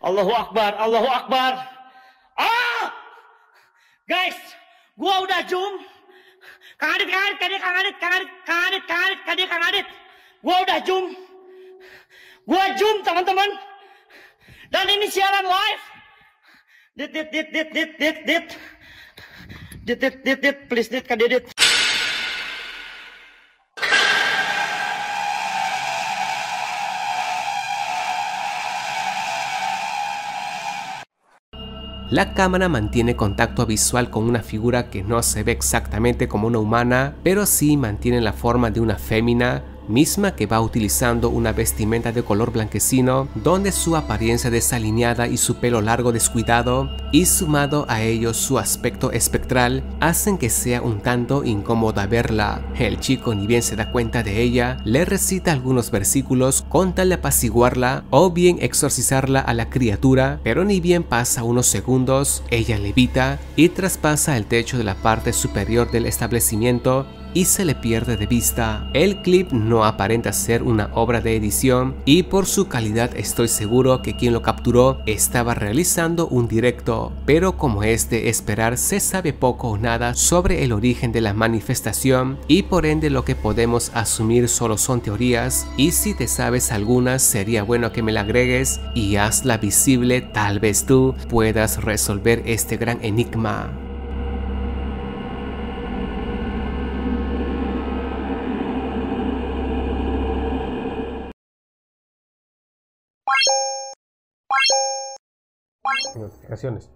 Allahu 0.00 0.30
Akbar, 0.30 0.76
Allahu 0.78 1.08
Akbar. 1.08 1.58
Ah! 2.36 2.94
Gua 12.46 12.78
zoom, 12.78 13.02
teman-teman. 13.02 13.50
Dan 14.70 14.86
ini 14.86 15.10
siaran 15.10 15.50
live. 15.50 15.84
Dit, 16.94 17.10
dit, 17.10 17.28
dit, 17.34 17.48
dit, 17.50 17.68
dit, 17.74 17.90
dit, 17.98 18.18
dit. 18.22 18.46
Dit, 19.82 19.98
dit, 19.98 20.14
dit, 20.22 20.38
dit, 20.38 20.58
please, 20.70 20.86
dit, 20.86 21.02
kadidit. 21.02 21.50
La 32.10 32.32
cámara 32.34 32.68
mantiene 32.68 33.16
contacto 33.16 33.66
visual 33.66 34.10
con 34.10 34.22
una 34.22 34.42
figura 34.44 34.88
que 34.88 35.02
no 35.02 35.20
se 35.24 35.42
ve 35.42 35.50
exactamente 35.50 36.28
como 36.28 36.46
una 36.46 36.60
humana, 36.60 37.16
pero 37.24 37.44
sí 37.44 37.76
mantiene 37.76 38.20
la 38.20 38.32
forma 38.32 38.70
de 38.70 38.78
una 38.78 38.94
fémina 38.98 39.64
misma 39.88 40.34
que 40.34 40.46
va 40.46 40.60
utilizando 40.60 41.30
una 41.30 41.52
vestimenta 41.52 42.12
de 42.12 42.22
color 42.22 42.52
blanquecino, 42.52 43.28
donde 43.34 43.72
su 43.72 43.96
apariencia 43.96 44.50
desalineada 44.50 45.28
y 45.28 45.36
su 45.36 45.56
pelo 45.56 45.80
largo 45.80 46.12
descuidado, 46.12 46.90
y 47.12 47.26
sumado 47.26 47.86
a 47.88 48.02
ello 48.02 48.34
su 48.34 48.58
aspecto 48.58 49.12
espectral, 49.12 49.84
hacen 50.00 50.38
que 50.38 50.50
sea 50.50 50.82
un 50.82 51.00
tanto 51.00 51.44
incómoda 51.44 52.06
verla. 52.06 52.62
El 52.78 53.00
chico 53.00 53.34
ni 53.34 53.46
bien 53.46 53.62
se 53.62 53.76
da 53.76 53.92
cuenta 53.92 54.22
de 54.22 54.42
ella, 54.42 54.78
le 54.84 55.04
recita 55.04 55.52
algunos 55.52 55.90
versículos 55.90 56.64
con 56.68 56.94
tal 56.94 57.08
de 57.08 57.16
apaciguarla 57.16 58.04
o 58.10 58.30
bien 58.30 58.58
exorcizarla 58.60 59.40
a 59.40 59.54
la 59.54 59.70
criatura, 59.70 60.40
pero 60.42 60.64
ni 60.64 60.80
bien 60.80 61.02
pasa 61.02 61.42
unos 61.42 61.66
segundos, 61.66 62.42
ella 62.50 62.78
levita 62.78 63.38
y 63.56 63.68
traspasa 63.70 64.36
el 64.36 64.46
techo 64.46 64.78
de 64.78 64.84
la 64.84 64.94
parte 64.94 65.32
superior 65.32 65.90
del 65.90 66.06
establecimiento 66.06 67.06
y 67.36 67.44
se 67.44 67.66
le 67.66 67.74
pierde 67.74 68.16
de 68.16 68.26
vista. 68.26 68.88
El 68.94 69.20
clip 69.20 69.52
no 69.52 69.84
aparenta 69.84 70.32
ser 70.32 70.62
una 70.62 70.88
obra 70.94 71.20
de 71.20 71.36
edición 71.36 71.94
y 72.06 72.22
por 72.22 72.46
su 72.46 72.66
calidad 72.66 73.14
estoy 73.14 73.48
seguro 73.48 74.00
que 74.00 74.16
quien 74.16 74.32
lo 74.32 74.40
capturó 74.40 75.02
estaba 75.04 75.52
realizando 75.52 76.28
un 76.28 76.48
directo, 76.48 77.12
pero 77.26 77.58
como 77.58 77.82
es 77.82 78.08
de 78.08 78.30
esperar 78.30 78.78
se 78.78 79.00
sabe 79.00 79.34
poco 79.34 79.68
o 79.68 79.76
nada 79.76 80.14
sobre 80.14 80.64
el 80.64 80.72
origen 80.72 81.12
de 81.12 81.20
la 81.20 81.34
manifestación 81.34 82.38
y 82.48 82.62
por 82.62 82.86
ende 82.86 83.10
lo 83.10 83.26
que 83.26 83.34
podemos 83.34 83.90
asumir 83.92 84.48
solo 84.48 84.78
son 84.78 85.02
teorías 85.02 85.66
y 85.76 85.90
si 85.90 86.14
te 86.14 86.28
sabes 86.28 86.72
algunas 86.72 87.20
sería 87.20 87.62
bueno 87.64 87.92
que 87.92 88.02
me 88.02 88.12
la 88.12 88.22
agregues 88.22 88.80
y 88.94 89.16
hazla 89.16 89.58
visible, 89.58 90.22
tal 90.22 90.58
vez 90.58 90.86
tú 90.86 91.14
puedas 91.28 91.84
resolver 91.84 92.42
este 92.46 92.78
gran 92.78 93.04
enigma. 93.04 93.85
Notificaciones. 106.18 106.90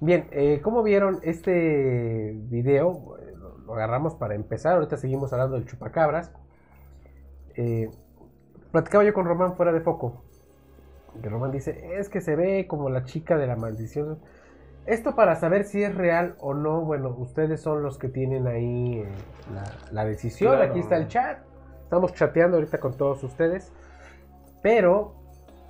Bien, 0.00 0.26
eh, 0.32 0.60
¿cómo 0.62 0.82
vieron 0.82 1.20
este 1.22 2.32
video? 2.34 3.16
Eh, 3.20 3.34
Lo, 3.36 3.58
lo 3.58 3.74
agarramos 3.74 4.14
para 4.14 4.34
empezar. 4.34 4.74
Ahorita 4.74 4.96
seguimos 4.96 5.32
hablando 5.32 5.56
del 5.56 5.66
chupacabras. 5.66 6.32
Eh, 7.54 7.90
platicaba 8.70 9.04
yo 9.04 9.12
con 9.12 9.26
Román 9.26 9.54
fuera 9.54 9.72
de 9.72 9.80
foco. 9.80 10.24
Que 11.20 11.28
Román 11.28 11.50
dice: 11.52 11.98
Es 11.98 12.08
que 12.08 12.20
se 12.20 12.34
ve 12.34 12.66
como 12.66 12.88
la 12.90 13.04
chica 13.04 13.36
de 13.36 13.46
la 13.46 13.56
maldición. 13.56 14.18
Esto 14.86 15.14
para 15.14 15.36
saber 15.36 15.62
si 15.64 15.82
es 15.84 15.94
real 15.94 16.34
o 16.40 16.54
no, 16.54 16.80
bueno, 16.80 17.14
ustedes 17.16 17.60
son 17.60 17.84
los 17.84 17.98
que 17.98 18.08
tienen 18.08 18.48
ahí 18.48 18.98
eh, 18.98 19.08
la, 19.54 19.64
la 19.92 20.04
decisión. 20.04 20.56
Claro. 20.56 20.70
Aquí 20.70 20.80
está 20.80 20.96
el 20.96 21.06
chat. 21.06 21.38
Estamos 21.84 22.14
chateando 22.14 22.56
ahorita 22.56 22.80
con 22.80 22.96
todos 22.96 23.22
ustedes. 23.22 23.70
Pero, 24.62 25.14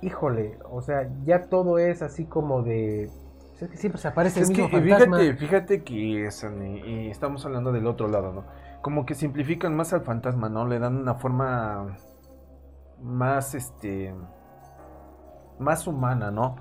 híjole, 0.03 0.59
o 0.69 0.81
sea, 0.81 1.09
ya 1.23 1.47
todo 1.49 1.77
es 1.79 2.01
así 2.01 2.25
como 2.25 2.61
de. 2.63 3.11
Es 3.59 3.69
que 3.69 3.77
siempre 3.77 4.01
se 4.01 4.07
aparece 4.09 4.41
Es 4.41 4.49
el 4.49 4.51
que 4.51 4.63
mismo 4.63 4.67
y 4.67 4.71
fantasma. 4.71 5.19
fíjate, 5.19 5.33
fíjate 5.35 5.83
que 5.83 6.29
Sani, 6.31 6.81
y 6.81 7.09
estamos 7.09 7.45
hablando 7.45 7.71
del 7.71 7.87
otro 7.87 8.07
lado, 8.07 8.33
¿no? 8.33 8.45
Como 8.81 9.05
que 9.05 9.15
simplifican 9.15 9.75
más 9.75 9.93
al 9.93 10.01
fantasma, 10.01 10.49
¿no? 10.49 10.67
Le 10.67 10.79
dan 10.79 10.97
una 10.97 11.15
forma 11.15 11.97
más, 13.01 13.55
este, 13.55 14.13
más 15.59 15.87
humana, 15.87 16.31
¿no? 16.31 16.55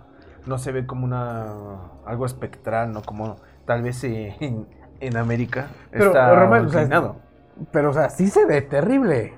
No 0.46 0.58
se 0.58 0.72
ve 0.72 0.86
como 0.86 1.04
una 1.04 1.80
algo 2.04 2.26
espectral, 2.26 2.92
¿no? 2.92 3.02
Como 3.02 3.36
tal 3.64 3.82
vez 3.82 4.04
en, 4.04 4.66
en 5.00 5.16
América 5.16 5.68
Pero, 5.90 6.06
está 6.06 6.34
Román, 6.34 6.66
o 6.66 6.68
sea. 6.68 7.14
Pero, 7.70 7.90
o 7.90 7.92
sea, 7.92 8.10
sí 8.10 8.28
se 8.28 8.46
ve 8.46 8.62
terrible. 8.62 9.34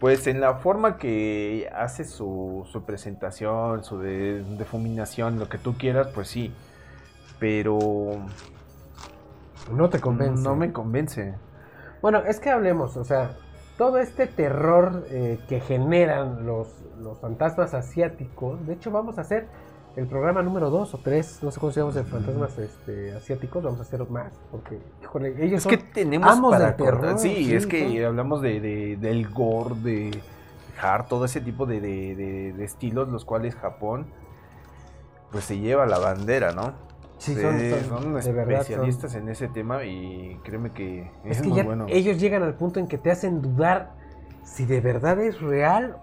Pues 0.00 0.26
en 0.28 0.40
la 0.40 0.54
forma 0.54 0.96
que 0.96 1.68
hace 1.74 2.04
su, 2.04 2.66
su 2.70 2.84
presentación, 2.84 3.82
su 3.82 3.98
de, 3.98 4.44
difuminación, 4.56 5.38
lo 5.38 5.48
que 5.48 5.58
tú 5.58 5.76
quieras, 5.76 6.08
pues 6.14 6.28
sí. 6.28 6.54
Pero 7.40 7.78
No 9.72 9.88
te 9.90 10.00
convence. 10.00 10.42
no 10.42 10.54
me 10.56 10.72
convence. 10.72 11.34
Bueno, 12.00 12.18
es 12.20 12.38
que 12.38 12.50
hablemos, 12.50 12.96
o 12.96 13.04
sea, 13.04 13.32
todo 13.76 13.98
este 13.98 14.26
terror 14.26 15.04
eh, 15.10 15.40
que 15.48 15.60
generan 15.60 16.46
los, 16.46 16.68
los 17.00 17.18
fantasmas 17.18 17.74
asiáticos. 17.74 18.64
De 18.66 18.74
hecho, 18.74 18.90
vamos 18.92 19.18
a 19.18 19.22
hacer 19.22 19.48
el 19.96 20.06
programa 20.06 20.42
número 20.42 20.70
2 20.70 20.94
o 20.94 20.98
3, 20.98 21.40
no 21.42 21.50
sé 21.50 21.58
cómo 21.58 21.72
se 21.72 21.80
llama, 21.80 21.92
de 21.92 22.04
fantasmas 22.04 22.56
este, 22.58 23.12
asiáticos. 23.14 23.62
Vamos 23.64 23.80
a 23.80 23.82
hacer 23.82 24.08
más, 24.08 24.32
porque, 24.50 24.78
híjole, 25.02 25.34
ellos 25.44 25.58
Es 25.58 25.62
son 25.64 25.70
que 25.70 25.78
tenemos 25.78 26.30
amos 26.30 26.52
para 26.52 26.66
del 26.72 26.76
terror. 26.76 27.18
Sí, 27.18 27.52
es 27.54 27.66
que 27.66 28.04
hablamos 28.04 28.40
de, 28.42 28.60
de- 28.60 28.96
del 28.96 29.28
gore, 29.28 29.74
de 29.82 30.20
hard, 30.80 31.06
todo 31.06 31.24
ese 31.24 31.40
tipo 31.40 31.66
de, 31.66 31.80
de- 31.80 32.64
estilos, 32.64 33.08
los 33.08 33.24
cuales 33.24 33.54
Japón 33.56 34.06
pues 35.32 35.44
se 35.44 35.58
lleva 35.58 35.84
la 35.86 35.98
bandera, 35.98 36.52
¿no? 36.52 36.72
Sí, 37.18 37.34
son, 37.34 37.58
son, 37.58 37.84
son- 37.88 38.14
de 38.14 38.32
verdad, 38.32 38.52
son- 38.54 38.60
especialistas 38.60 39.14
en 39.16 39.28
ese 39.28 39.48
tema 39.48 39.84
y 39.84 40.38
créeme 40.44 40.70
que 40.70 41.10
es, 41.24 41.38
Es 41.38 41.42
que 41.42 41.48
muy 41.48 41.56
ya 41.58 41.64
bueno. 41.64 41.86
ellos 41.88 42.18
llegan 42.20 42.44
al 42.44 42.54
punto 42.54 42.78
en 42.78 42.86
que 42.86 42.96
te 42.98 43.10
hacen 43.10 43.42
dudar 43.42 43.90
si 44.44 44.64
de 44.64 44.80
verdad 44.80 45.18
es 45.20 45.40
real 45.40 45.98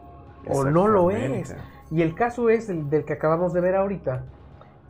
o 0.48 0.64
no 0.66 0.88
lo 0.88 1.10
es. 1.12 1.56
Y 1.92 2.02
el 2.02 2.16
caso 2.16 2.50
es 2.50 2.70
el 2.70 2.90
del 2.90 3.06
que 3.06 3.14
acabamos 3.14 3.54
de 3.54 3.62
ver 3.62 3.76
ahorita, 3.76 4.24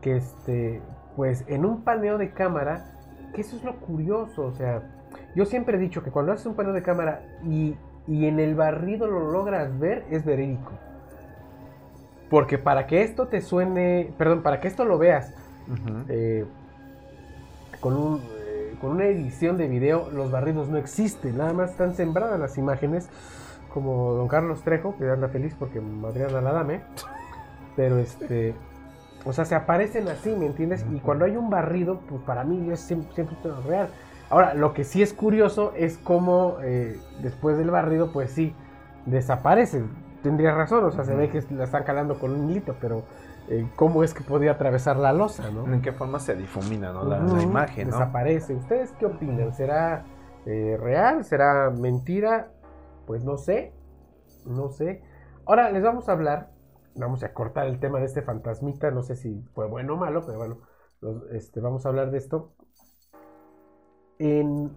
que 0.02 0.18
este, 0.18 0.82
pues 1.16 1.44
en 1.48 1.66
un 1.66 1.84
paneo 1.84 2.18
de 2.18 2.32
cámara, 2.32 2.86
que 3.34 3.42
eso 3.42 3.58
es 3.58 3.64
lo 3.64 3.76
curioso, 3.78 4.46
o 4.46 4.52
sea, 4.54 4.82
yo 5.36 5.46
siempre 5.46 5.78
he 5.78 5.80
dicho 5.80 6.04
que 6.04 6.12
cuando 6.12 6.32
haces 6.32 6.46
un 6.46 6.56
paneo 6.56 6.74
de 6.74 6.82
cámara 6.82 7.22
y, 7.44 7.76
y 8.08 8.28
en 8.28 8.40
el 8.40 8.56
barrido 8.56 9.08
lo 9.08 9.32
logras 9.32 9.78
ver, 9.78 10.06
es 10.10 10.24
verídico. 10.24 10.72
Porque 12.30 12.58
para 12.58 12.88
que 12.88 13.04
esto 13.04 13.28
te 13.28 13.42
suene, 13.42 14.14
perdón, 14.18 14.42
para 14.42 14.60
que 14.60 14.68
esto 14.68 14.86
lo 14.86 14.98
veas 14.98 15.34
eh, 16.10 16.46
con, 17.80 17.96
un, 17.96 18.22
eh, 18.46 18.76
con 18.82 18.92
una 18.92 19.06
edición 19.06 19.58
de 19.58 19.68
video, 19.68 20.10
los 20.12 20.32
barridos 20.32 20.70
no 20.70 20.78
existen, 20.78 21.38
nada 21.38 21.54
más 21.54 21.72
están 21.72 21.94
sembradas 21.94 22.40
las 22.40 22.58
imágenes, 22.58 23.10
como 23.76 24.14
don 24.14 24.30
Carlos 24.30 24.64
Trejo, 24.64 24.96
que 24.98 25.08
anda 25.10 25.28
feliz 25.28 25.54
porque 25.60 25.82
madrean 25.82 26.34
a 26.34 26.40
la 26.40 26.54
dame, 26.54 26.82
pero 27.76 28.00
este, 28.00 28.56
o 29.26 29.34
sea, 29.34 29.44
se 29.44 29.54
aparecen 29.54 30.08
así, 30.08 30.34
¿me 30.34 30.46
entiendes? 30.46 30.86
Y 30.94 31.00
cuando 31.02 31.26
hay 31.26 31.36
un 31.36 31.50
barrido, 31.50 32.00
pues 32.08 32.22
para 32.22 32.46
mí 32.46 32.72
es 32.72 32.80
siempre, 32.80 33.14
siempre 33.14 33.36
todo 33.44 33.62
real. 33.68 33.90
Ahora, 34.30 34.54
lo 34.54 34.74
que 34.74 34.86
sí 34.86 35.04
es 35.04 35.14
curioso 35.14 35.74
es 35.76 35.98
cómo 35.98 36.56
eh, 36.64 36.98
después 37.22 37.58
del 37.58 37.70
barrido, 37.70 38.14
pues 38.14 38.32
sí, 38.32 38.56
desaparecen. 39.06 39.90
Tendría 40.24 40.56
razón, 40.56 40.86
o 40.86 40.92
sea, 40.92 41.04
se 41.04 41.14
ve 41.14 41.30
que 41.30 41.44
la 41.54 41.66
están 41.66 41.84
calando 41.84 42.18
con 42.18 42.32
un 42.32 42.50
hilito, 42.50 42.78
pero 42.80 43.04
eh, 43.50 43.68
¿cómo 43.76 44.06
es 44.06 44.14
que 44.14 44.24
podía 44.24 44.54
atravesar 44.54 44.96
la 44.96 45.12
losa, 45.12 45.52
no? 45.52 45.72
¿En 45.72 45.82
qué 45.82 45.92
forma 45.92 46.20
se 46.20 46.34
difumina 46.34 46.94
¿no? 46.94 47.04
la, 47.04 47.18
imagen? 47.44 47.90
¿no? 47.90 47.98
Desaparece. 47.98 48.56
¿Ustedes 48.56 48.94
qué 48.98 49.06
opinan? 49.06 49.54
¿Será 49.54 50.06
eh, 50.46 50.78
real? 50.80 51.26
¿Será 51.26 51.72
mentira? 51.72 52.48
Pues 53.06 53.24
no 53.24 53.38
sé. 53.38 53.74
No 54.46 54.70
sé. 54.70 55.04
Ahora 55.46 55.72
les 55.72 55.84
vamos 55.84 56.10
a 56.10 56.14
hablar. 56.14 56.52
Vamos 56.96 57.24
a 57.24 57.34
cortar 57.34 57.68
el 57.68 57.80
tema 57.80 58.00
de 58.00 58.06
este 58.06 58.22
fantasmita. 58.22 58.92
No 58.92 59.04
sé 59.04 59.16
si 59.16 59.42
fue 59.54 59.68
bueno 59.68 59.96
o 59.96 59.98
malo, 59.98 60.26
pero 60.26 60.38
bueno. 60.38 60.58
este, 61.32 61.60
vamos 61.60 61.86
a 61.86 61.90
hablar 61.90 62.12
de 62.12 62.18
esto. 62.18 62.54
En 64.20 64.72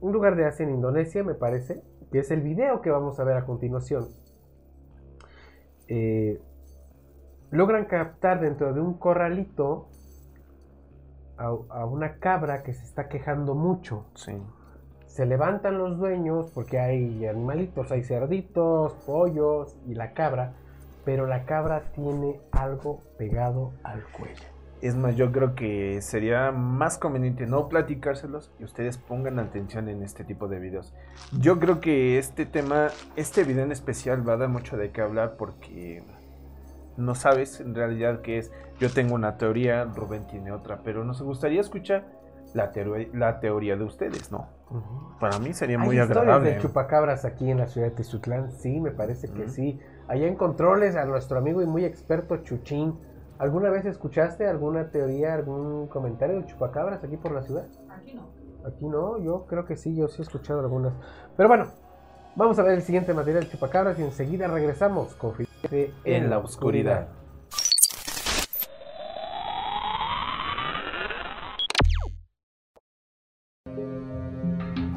un 0.00 0.12
lugar 0.12 0.36
de 0.36 0.44
Asia, 0.46 0.64
en 0.64 0.70
Indonesia, 0.74 1.22
me 1.24 1.34
parece, 1.34 1.82
que 2.10 2.18
es 2.20 2.30
el 2.30 2.42
video 2.42 2.80
que 2.82 2.90
vamos 2.90 3.18
a 3.20 3.24
ver 3.24 3.36
a 3.36 3.44
continuación. 3.44 4.08
eh, 5.88 6.40
logran 7.50 7.86
captar 7.86 8.40
dentro 8.40 8.72
de 8.72 8.80
un 8.80 8.94
corralito 8.98 9.88
a, 11.38 11.46
a 11.70 11.86
una 11.86 12.18
cabra 12.18 12.62
que 12.62 12.74
se 12.74 12.84
está 12.84 13.08
quejando 13.08 13.54
mucho. 13.54 14.06
Sí. 14.14 14.32
Se 15.16 15.24
levantan 15.24 15.78
los 15.78 15.96
dueños 15.96 16.50
porque 16.52 16.78
hay 16.78 17.26
animalitos, 17.26 17.90
hay 17.90 18.04
cerditos, 18.04 18.92
pollos 19.06 19.74
y 19.88 19.94
la 19.94 20.12
cabra, 20.12 20.52
pero 21.06 21.26
la 21.26 21.46
cabra 21.46 21.84
tiene 21.94 22.38
algo 22.52 23.00
pegado 23.16 23.72
al 23.82 24.04
cuello. 24.12 24.44
Es 24.82 24.94
más, 24.94 25.16
yo 25.16 25.32
creo 25.32 25.54
que 25.54 26.02
sería 26.02 26.52
más 26.52 26.98
conveniente 26.98 27.46
no 27.46 27.70
platicárselos 27.70 28.52
y 28.60 28.64
ustedes 28.64 28.98
pongan 28.98 29.38
atención 29.38 29.88
en 29.88 30.02
este 30.02 30.22
tipo 30.22 30.48
de 30.48 30.58
videos. 30.58 30.92
Yo 31.40 31.58
creo 31.58 31.80
que 31.80 32.18
este 32.18 32.44
tema, 32.44 32.88
este 33.16 33.44
video 33.44 33.64
en 33.64 33.72
especial 33.72 34.28
va 34.28 34.34
a 34.34 34.36
dar 34.36 34.50
mucho 34.50 34.76
de 34.76 34.90
qué 34.90 35.00
hablar 35.00 35.38
porque 35.38 36.04
no 36.98 37.14
sabes 37.14 37.60
en 37.60 37.74
realidad 37.74 38.20
qué 38.20 38.36
es. 38.36 38.52
Yo 38.78 38.90
tengo 38.90 39.14
una 39.14 39.38
teoría, 39.38 39.84
Rubén 39.84 40.26
tiene 40.26 40.52
otra, 40.52 40.80
pero 40.84 41.04
nos 41.04 41.22
gustaría 41.22 41.62
escuchar 41.62 42.04
la, 42.56 42.72
teoría, 42.72 43.08
la 43.12 43.38
teoría 43.38 43.76
de 43.76 43.84
ustedes, 43.84 44.32
¿no? 44.32 44.48
Para 45.20 45.38
mí 45.38 45.52
sería 45.52 45.78
muy 45.78 45.96
¿Hay 45.96 46.02
historias 46.02 46.22
agradable. 46.22 46.54
de 46.54 46.60
chupacabras 46.60 47.24
aquí 47.24 47.50
en 47.50 47.58
la 47.58 47.66
ciudad 47.66 47.88
de 47.88 47.94
Tizutlán? 47.94 48.50
Sí, 48.50 48.80
me 48.80 48.90
parece 48.90 49.28
que 49.28 49.48
sí. 49.48 49.78
Allá 50.08 50.26
en 50.26 50.34
controles 50.34 50.96
a 50.96 51.04
nuestro 51.04 51.38
amigo 51.38 51.62
y 51.62 51.66
muy 51.66 51.84
experto 51.84 52.38
Chuchín. 52.38 52.98
¿Alguna 53.38 53.68
vez 53.70 53.84
escuchaste 53.84 54.46
alguna 54.48 54.90
teoría, 54.90 55.34
algún 55.34 55.86
comentario 55.88 56.36
de 56.36 56.46
chupacabras 56.46 57.04
aquí 57.04 57.16
por 57.16 57.32
la 57.32 57.42
ciudad? 57.42 57.66
Aquí 57.90 58.14
no. 58.14 58.28
Aquí 58.66 58.88
no, 58.88 59.18
yo 59.18 59.46
creo 59.46 59.66
que 59.66 59.76
sí, 59.76 59.94
yo 59.94 60.08
sí 60.08 60.22
he 60.22 60.24
escuchado 60.24 60.60
algunas. 60.60 60.94
Pero 61.36 61.48
bueno, 61.48 61.66
vamos 62.34 62.58
a 62.58 62.62
ver 62.62 62.72
el 62.72 62.82
siguiente 62.82 63.12
material 63.12 63.44
de 63.44 63.50
chupacabras 63.50 63.98
y 63.98 64.02
enseguida 64.02 64.48
regresamos 64.48 65.14
con 65.14 65.34
Felipe 65.34 65.92
En 66.04 66.30
la 66.30 66.38
oscuridad. 66.38 67.08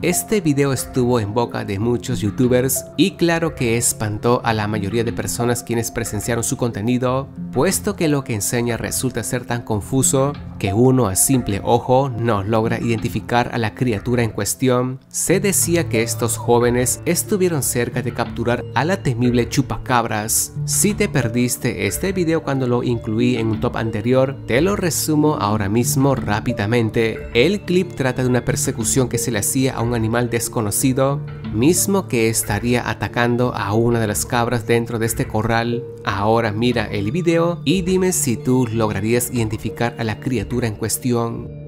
Este 0.01 0.39
video 0.39 0.71
estuvo 0.71 1.19
en 1.19 1.33
boca 1.33 1.65
de 1.65 1.77
muchos 1.77 2.21
youtubers 2.21 2.85
y 2.95 3.17
claro 3.17 3.53
que 3.53 3.75
espantó 3.75 4.39
a 4.45 4.53
la 4.53 4.65
mayoría 4.65 5.03
de 5.03 5.11
personas 5.11 5.61
quienes 5.61 5.91
presenciaron 5.91 6.45
su 6.45 6.55
contenido, 6.55 7.27
puesto 7.51 7.97
que 7.97 8.07
lo 8.07 8.23
que 8.23 8.33
enseña 8.33 8.77
resulta 8.77 9.23
ser 9.23 9.43
tan 9.43 9.63
confuso 9.63 10.31
que 10.57 10.73
uno 10.73 11.07
a 11.07 11.15
simple 11.15 11.59
ojo 11.65 12.09
no 12.09 12.43
logra 12.43 12.79
identificar 12.79 13.49
a 13.53 13.57
la 13.57 13.75
criatura 13.75 14.23
en 14.23 14.31
cuestión. 14.31 14.99
Se 15.09 15.41
decía 15.41 15.89
que 15.89 16.01
estos 16.01 16.37
jóvenes 16.37 17.01
estuvieron 17.05 17.61
cerca 17.61 18.01
de 18.01 18.13
capturar 18.13 18.63
a 18.75 18.85
la 18.85 19.03
temible 19.03 19.49
chupacabras. 19.49 20.53
Si 20.63 20.93
te 20.93 21.09
perdiste 21.09 21.87
este 21.87 22.13
video 22.13 22.43
cuando 22.43 22.67
lo 22.67 22.83
incluí 22.83 23.35
en 23.35 23.47
un 23.47 23.59
top 23.59 23.75
anterior, 23.75 24.37
te 24.47 24.61
lo 24.61 24.77
resumo 24.77 25.35
ahora 25.35 25.67
mismo 25.67 26.15
rápidamente. 26.15 27.29
El 27.33 27.61
clip 27.61 27.95
trata 27.95 28.23
de 28.23 28.29
una 28.29 28.45
persecución 28.45 29.09
que 29.09 29.17
se 29.17 29.31
le 29.31 29.39
hacía 29.39 29.75
a 29.75 29.81
un 29.81 29.88
animal 29.95 30.29
desconocido, 30.29 31.19
mismo 31.53 32.07
que 32.07 32.29
estaría 32.29 32.89
atacando 32.89 33.53
a 33.55 33.73
una 33.73 33.99
de 33.99 34.07
las 34.07 34.25
cabras 34.25 34.67
dentro 34.67 34.99
de 34.99 35.05
este 35.05 35.27
corral. 35.27 35.83
Ahora 36.05 36.51
mira 36.51 36.85
el 36.85 37.11
video 37.11 37.61
y 37.65 37.81
dime 37.81 38.11
si 38.11 38.37
tú 38.37 38.67
lograrías 38.71 39.31
identificar 39.33 39.95
a 39.97 40.03
la 40.03 40.19
criatura 40.19 40.67
en 40.67 40.75
cuestión. 40.75 41.58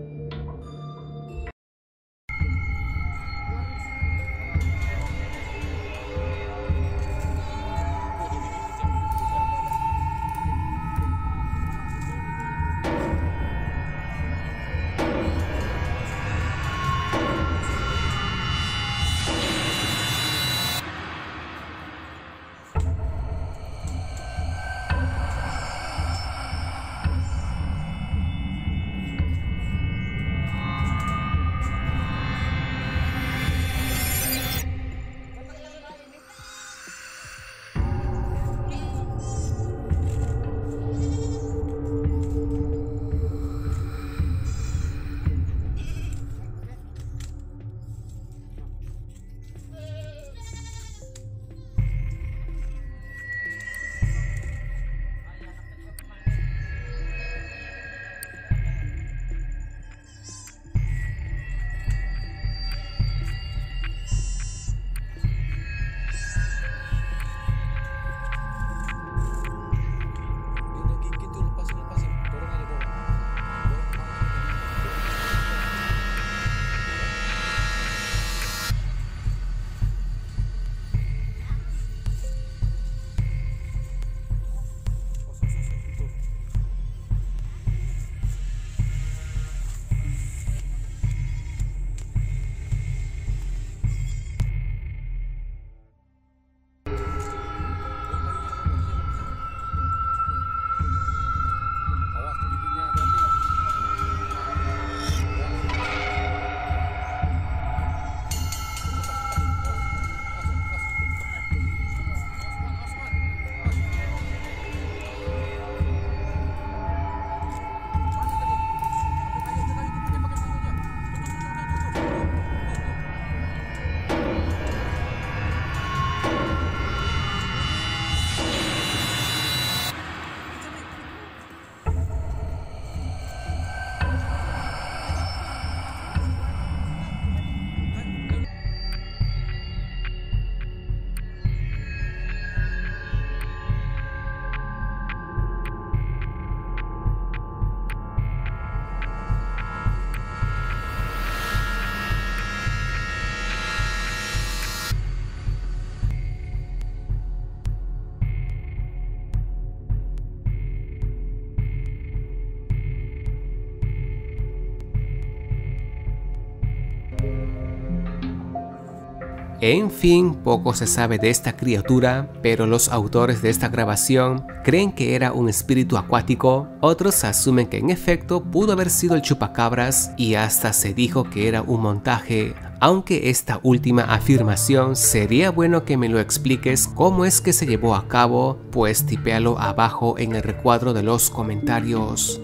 En 169.63 169.91
fin, 169.91 170.33
poco 170.33 170.73
se 170.73 170.87
sabe 170.87 171.19
de 171.19 171.29
esta 171.29 171.55
criatura, 171.55 172.31
pero 172.41 172.65
los 172.65 172.89
autores 172.89 173.43
de 173.43 173.51
esta 173.51 173.69
grabación 173.69 174.43
creen 174.63 174.91
que 174.91 175.13
era 175.13 175.33
un 175.33 175.49
espíritu 175.49 175.97
acuático, 175.97 176.67
otros 176.81 177.23
asumen 177.23 177.67
que 177.67 177.77
en 177.77 177.91
efecto 177.91 178.43
pudo 178.43 178.71
haber 178.71 178.89
sido 178.89 179.13
el 179.13 179.21
chupacabras 179.21 180.13
y 180.17 180.33
hasta 180.33 180.73
se 180.73 180.95
dijo 180.95 181.25
que 181.25 181.47
era 181.47 181.61
un 181.61 181.81
montaje, 181.81 182.55
Aunque 182.79 183.29
esta 183.29 183.59
última 183.61 184.01
afirmación 184.01 184.95
sería 184.95 185.51
bueno 185.51 185.85
que 185.85 185.97
me 185.97 186.09
lo 186.09 186.19
expliques 186.19 186.87
cómo 186.87 187.25
es 187.25 187.39
que 187.39 187.53
se 187.53 187.67
llevó 187.67 187.93
a 187.93 188.07
cabo, 188.07 188.57
pues 188.71 189.05
tipéalo 189.05 189.59
abajo 189.59 190.17
en 190.17 190.33
el 190.33 190.41
recuadro 190.41 190.91
de 190.91 191.03
los 191.03 191.29
comentarios. 191.29 192.41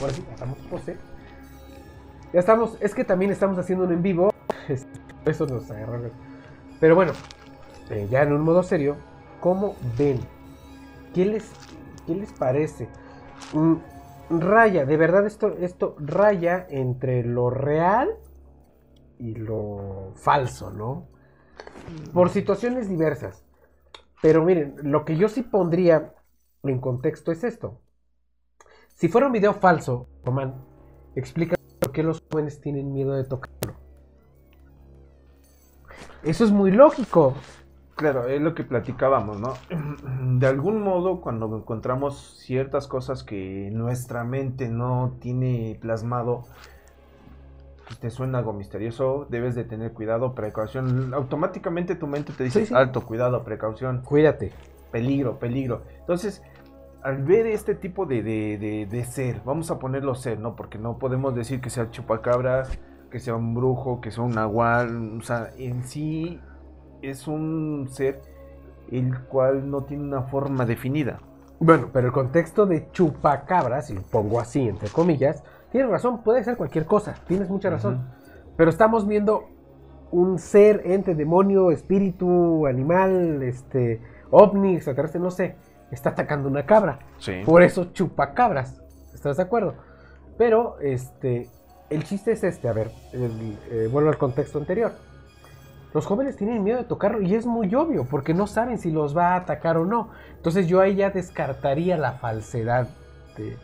Ahora 0.00 0.12
sí, 0.12 0.24
estamos 0.30 0.58
pose. 0.70 0.96
Ya 2.32 2.40
estamos, 2.40 2.76
es 2.80 2.94
que 2.94 3.04
también 3.04 3.30
estamos 3.30 3.58
haciendo 3.58 3.84
un 3.84 3.92
en 3.92 4.02
vivo. 4.02 4.32
Eso 5.24 5.46
nos 5.46 5.70
agarró. 5.70 6.10
Pero 6.80 6.94
bueno, 6.94 7.12
eh, 7.90 8.06
ya 8.10 8.22
en 8.22 8.32
un 8.32 8.42
modo 8.42 8.62
serio, 8.62 8.96
¿cómo 9.40 9.76
ven? 9.96 10.20
¿Qué 11.14 11.24
les, 11.24 11.50
qué 12.06 12.14
les 12.14 12.32
parece? 12.32 12.88
Mm, 13.52 13.76
raya, 14.30 14.84
de 14.84 14.96
verdad 14.96 15.26
esto, 15.26 15.56
esto 15.60 15.96
raya 15.98 16.66
entre 16.68 17.24
lo 17.24 17.48
real 17.48 18.10
y 19.18 19.34
lo 19.34 20.12
falso, 20.16 20.70
¿no? 20.70 21.08
Por 22.12 22.30
situaciones 22.30 22.88
diversas. 22.88 23.44
Pero 24.20 24.44
miren, 24.44 24.76
lo 24.82 25.04
que 25.04 25.16
yo 25.16 25.28
sí 25.28 25.42
pondría 25.42 26.12
en 26.62 26.80
contexto 26.80 27.32
es 27.32 27.44
esto. 27.44 27.80
Si 28.96 29.08
fuera 29.08 29.26
un 29.26 29.32
video 29.34 29.52
falso, 29.52 30.06
Román, 30.24 30.54
explica 31.14 31.54
por 31.80 31.92
qué 31.92 32.02
los 32.02 32.22
jóvenes 32.32 32.62
tienen 32.62 32.94
miedo 32.94 33.12
de 33.12 33.24
tocarlo. 33.24 33.74
Eso 36.22 36.44
es 36.44 36.50
muy 36.50 36.70
lógico. 36.70 37.34
Claro, 37.94 38.26
es 38.26 38.40
lo 38.40 38.54
que 38.54 38.64
platicábamos, 38.64 39.38
¿no? 39.38 39.52
De 40.38 40.46
algún 40.46 40.82
modo, 40.82 41.20
cuando 41.20 41.54
encontramos 41.58 42.38
ciertas 42.38 42.88
cosas 42.88 43.22
que 43.22 43.68
nuestra 43.70 44.24
mente 44.24 44.68
no 44.70 45.16
tiene 45.20 45.78
plasmado, 45.78 46.44
pues 47.86 47.98
te 48.00 48.08
suena 48.08 48.38
algo 48.38 48.54
misterioso, 48.54 49.26
debes 49.28 49.54
de 49.54 49.64
tener 49.64 49.92
cuidado, 49.92 50.34
precaución. 50.34 51.12
Automáticamente 51.12 51.96
tu 51.96 52.06
mente 52.06 52.32
te 52.32 52.44
dice, 52.44 52.60
Sí, 52.60 52.66
sí. 52.68 52.74
alto, 52.74 53.02
cuidado, 53.04 53.44
precaución, 53.44 54.00
Cuídate. 54.02 54.52
peligro, 54.90 55.38
peligro. 55.38 55.82
Entonces, 56.00 56.42
al 57.06 57.22
ver 57.22 57.46
este 57.46 57.74
tipo 57.74 58.04
de, 58.06 58.22
de, 58.22 58.58
de- 58.58 58.86
de 58.90 59.04
ser, 59.04 59.40
vamos 59.44 59.70
a 59.70 59.78
ponerlo 59.78 60.14
ser, 60.14 60.38
¿no? 60.40 60.56
Porque 60.56 60.78
no 60.78 60.98
podemos 60.98 61.34
decir 61.34 61.60
que 61.60 61.70
sea 61.70 61.90
chupacabras, 61.90 62.78
que 63.10 63.20
sea 63.20 63.36
un 63.36 63.54
brujo, 63.54 64.00
que 64.00 64.10
sea 64.10 64.24
un 64.24 64.32
nahual, 64.34 65.18
o 65.18 65.22
sea, 65.22 65.50
en 65.56 65.84
sí 65.84 66.40
es 67.02 67.28
un 67.28 67.86
ser 67.90 68.20
el 68.90 69.18
cual 69.24 69.70
no 69.70 69.84
tiene 69.84 70.02
una 70.04 70.22
forma 70.22 70.66
definida. 70.66 71.20
Bueno, 71.60 71.88
pero 71.92 72.08
el 72.08 72.12
contexto 72.12 72.66
de 72.66 72.90
chupacabras, 72.90 73.90
y 73.90 73.94
lo 73.94 74.02
pongo 74.02 74.40
así 74.40 74.68
entre 74.68 74.88
comillas, 74.88 75.42
tienes 75.70 75.90
razón, 75.90 76.22
puede 76.24 76.42
ser 76.44 76.56
cualquier 76.56 76.86
cosa, 76.86 77.14
tienes 77.28 77.48
mucha 77.48 77.70
razón. 77.70 78.00
Pero 78.56 78.70
estamos 78.70 79.06
viendo 79.06 79.44
un 80.10 80.38
ser, 80.38 80.82
ente, 80.84 81.14
demonio, 81.14 81.70
espíritu, 81.70 82.66
animal, 82.66 83.42
este, 83.42 84.00
ovni, 84.30 84.74
extraterrestre, 84.76 85.20
no 85.20 85.30
sé, 85.30 85.56
está 85.90 86.10
atacando 86.10 86.48
una 86.48 86.66
cabra. 86.66 86.98
Sí. 87.18 87.42
Por 87.44 87.62
eso 87.62 87.86
chupacabras. 87.92 88.80
¿Estás 89.14 89.36
de 89.38 89.42
acuerdo? 89.44 89.74
Pero, 90.38 90.78
este, 90.80 91.48
el 91.90 92.04
chiste 92.04 92.32
es 92.32 92.44
este, 92.44 92.68
a 92.68 92.72
ver, 92.72 92.90
el- 93.12 93.56
eh, 93.70 93.88
vuelvo 93.90 94.10
al 94.10 94.18
contexto 94.18 94.58
anterior. 94.58 94.92
Los 95.94 96.04
jóvenes 96.04 96.36
tienen 96.36 96.62
miedo 96.62 96.78
de 96.78 96.84
tocarlo 96.84 97.22
y 97.22 97.34
es 97.34 97.46
muy 97.46 97.74
obvio 97.74 98.04
porque 98.10 98.34
no 98.34 98.46
saben 98.46 98.78
si 98.78 98.90
los 98.90 99.16
va 99.16 99.28
a 99.28 99.36
atacar 99.36 99.78
o 99.78 99.86
no. 99.86 100.10
Entonces 100.36 100.66
yo 100.66 100.80
ahí 100.80 100.94
ya 100.96 101.08
descartaría 101.10 101.96
la 101.96 102.12
falsedad 102.12 102.88
de, 103.38 103.56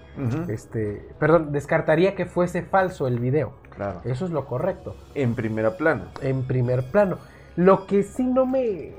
este, 0.52 1.08
perdón, 1.18 1.52
descartaría 1.52 2.14
que 2.14 2.24
fuese 2.24 2.62
falso 2.62 3.06
el 3.06 3.18
video. 3.18 3.52
Claro. 3.74 4.00
Eso 4.04 4.24
es 4.26 4.30
lo 4.30 4.46
correcto, 4.46 4.94
En 5.14 5.34
primera 5.34 5.76
plana. 5.76 6.10
en 6.22 6.44
primer 6.46 6.84
plano. 6.90 7.18
Lo 7.56 7.86
que 7.86 8.02
sí 8.02 8.24
no 8.24 8.46
me, 8.46 8.92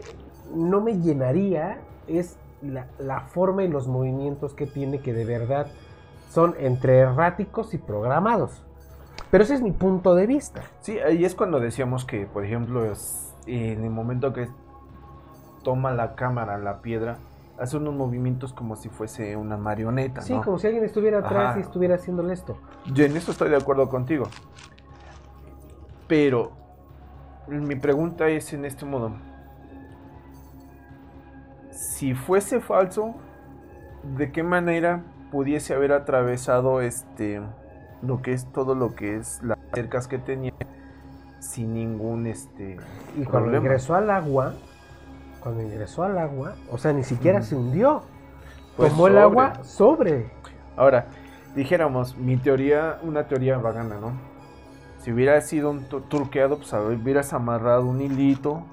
no 0.54 0.82
me 0.82 1.00
llenaría 1.00 1.80
es 2.08 2.38
la, 2.64 2.88
la 3.00 3.22
forma 3.22 3.64
y 3.64 3.68
los 3.68 3.88
movimientos 3.88 4.54
que 4.54 4.66
tiene 4.66 5.00
que 5.02 5.14
de 5.14 5.26
verdad 5.26 5.68
son 6.30 6.56
entre 6.60 6.98
erráticos 7.00 7.74
y 7.74 7.78
programados. 7.78 8.64
Pero 9.30 9.44
ese 9.44 9.56
es 9.56 9.62
mi 9.62 9.72
punto 9.72 10.16
de 10.16 10.26
vista. 10.28 10.62
Sí, 10.80 10.98
ahí 11.00 11.26
es 11.26 11.36
cuando 11.36 11.60
decíamos 11.60 12.06
que, 12.06 12.26
por 12.26 12.46
ejemplo, 12.46 12.86
es- 12.92 13.34
en 13.46 13.84
el 13.84 13.90
momento 13.90 14.32
que 14.34 14.48
toma 15.64 15.92
la 15.92 16.16
cámara 16.16 16.58
la 16.58 16.82
piedra, 16.82 17.18
hace 17.60 17.78
unos 17.78 17.94
movimientos 17.94 18.54
como 18.54 18.76
si 18.76 18.90
fuese 18.90 19.36
una 19.36 19.58
marioneta, 19.58 20.22
Sí, 20.22 20.34
¿no? 20.34 20.42
como 20.44 20.58
si 20.58 20.68
alguien 20.68 20.84
estuviera 20.86 21.20
atrás 21.20 21.50
Ajá. 21.52 21.60
y 21.60 21.62
estuviera 21.62 21.96
haciéndole 21.96 22.34
esto. 22.34 22.58
Yo 22.94 23.06
en 23.06 23.16
eso 23.18 23.32
estoy 23.32 23.50
de 23.50 23.58
acuerdo 23.58 23.90
contigo. 23.90 24.26
Pero 26.08 26.52
mi 27.48 27.76
pregunta 27.76 28.28
es 28.30 28.54
en 28.54 28.66
este 28.66 28.86
modo. 28.86 29.12
Si 31.74 32.14
fuese 32.14 32.60
falso, 32.60 33.16
¿de 34.18 34.32
qué 34.32 34.44
manera 34.44 35.02
pudiese 35.32 35.74
haber 35.74 35.92
atravesado 35.92 36.82
este 36.82 37.42
lo 38.02 38.22
que 38.22 38.34
es 38.34 38.46
todo 38.52 38.76
lo 38.76 38.96
que 38.96 39.16
es 39.18 39.42
las 39.44 39.58
cercas 39.74 40.08
que 40.08 40.20
tenía 40.20 40.54
sin 41.40 41.74
ningún 41.74 42.28
este 42.28 42.78
Y 43.18 43.24
cuando 43.24 43.58
ingresó 43.58 43.96
al 43.96 44.10
agua, 44.10 44.54
cuando 45.40 45.62
ingresó 45.62 46.04
al 46.04 46.18
agua, 46.18 46.56
o 46.72 46.78
sea, 46.78 46.94
ni 46.94 47.04
siquiera 47.04 47.42
se 47.42 47.56
hundió. 47.56 48.04
Pues 48.78 48.92
Tomó 48.92 49.08
el 49.08 49.18
agua 49.18 49.64
sobre. 49.64 50.32
Ahora, 50.76 51.08
dijéramos, 51.56 52.18
mi 52.18 52.38
teoría, 52.38 53.00
una 53.04 53.28
teoría 53.28 53.58
vagana, 53.58 53.98
¿no? 54.00 54.12
Si 55.00 55.12
hubiera 55.12 55.40
sido 55.42 55.70
un 55.72 55.84
tu- 55.86 56.02
turqueado, 56.02 56.58
pues 56.58 56.74
hubieras 56.74 57.34
amarrado 57.34 57.86
un 57.86 58.02
hilito 58.02 58.64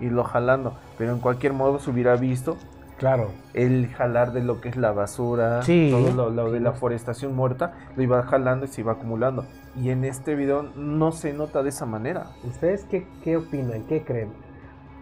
y 0.00 0.08
lo 0.10 0.24
jalando. 0.24 0.74
Pero 0.98 1.12
en 1.12 1.20
cualquier 1.20 1.52
modo 1.52 1.78
se 1.78 1.90
hubiera 1.90 2.16
visto 2.16 2.56
Claro. 2.98 3.30
el 3.54 3.88
jalar 3.88 4.32
de 4.32 4.42
lo 4.42 4.60
que 4.60 4.68
es 4.70 4.76
la 4.76 4.92
basura, 4.92 5.62
Sí. 5.62 5.88
todo 5.90 6.12
lo, 6.12 6.30
lo 6.30 6.50
de 6.50 6.60
la 6.60 6.72
forestación 6.72 7.34
muerta, 7.34 7.74
lo 7.96 8.02
iba 8.02 8.22
jalando 8.22 8.64
y 8.64 8.68
se 8.68 8.80
iba 8.80 8.92
acumulando. 8.92 9.44
Y 9.76 9.90
en 9.90 10.04
este 10.04 10.34
video 10.34 10.62
no 10.76 11.12
se 11.12 11.32
nota 11.34 11.62
de 11.62 11.68
esa 11.68 11.84
manera. 11.84 12.28
¿Ustedes 12.44 12.84
qué, 12.84 13.06
qué 13.22 13.36
opinan? 13.36 13.84
¿Qué 13.86 14.02
creen? 14.02 14.30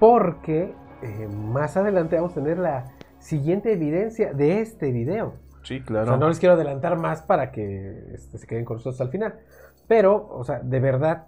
Porque 0.01 0.75
eh, 1.03 1.29
más 1.29 1.77
adelante 1.77 2.17
vamos 2.17 2.33
a 2.33 2.35
tener 2.37 2.59
la 2.59 2.87
siguiente 3.19 3.73
evidencia 3.73 4.33
de 4.33 4.61
este 4.61 4.91
video. 4.91 5.35
Sí, 5.63 5.81
O 5.81 5.85
claro. 5.87 6.07
sea, 6.09 6.17
no 6.17 6.29
les 6.29 6.39
quiero 6.41 6.55
adelantar 6.57 6.99
más 6.99 7.23
para 7.23 7.51
que 7.53 8.13
este, 8.15 8.39
se 8.39 8.47
queden 8.47 8.65
con 8.65 8.77
nosotros 8.79 9.01
al 9.01 9.09
final. 9.11 9.35
Pero, 9.87 10.29
o 10.31 10.45
sea, 10.45 10.61
de 10.61 10.81
verdad, 10.81 11.27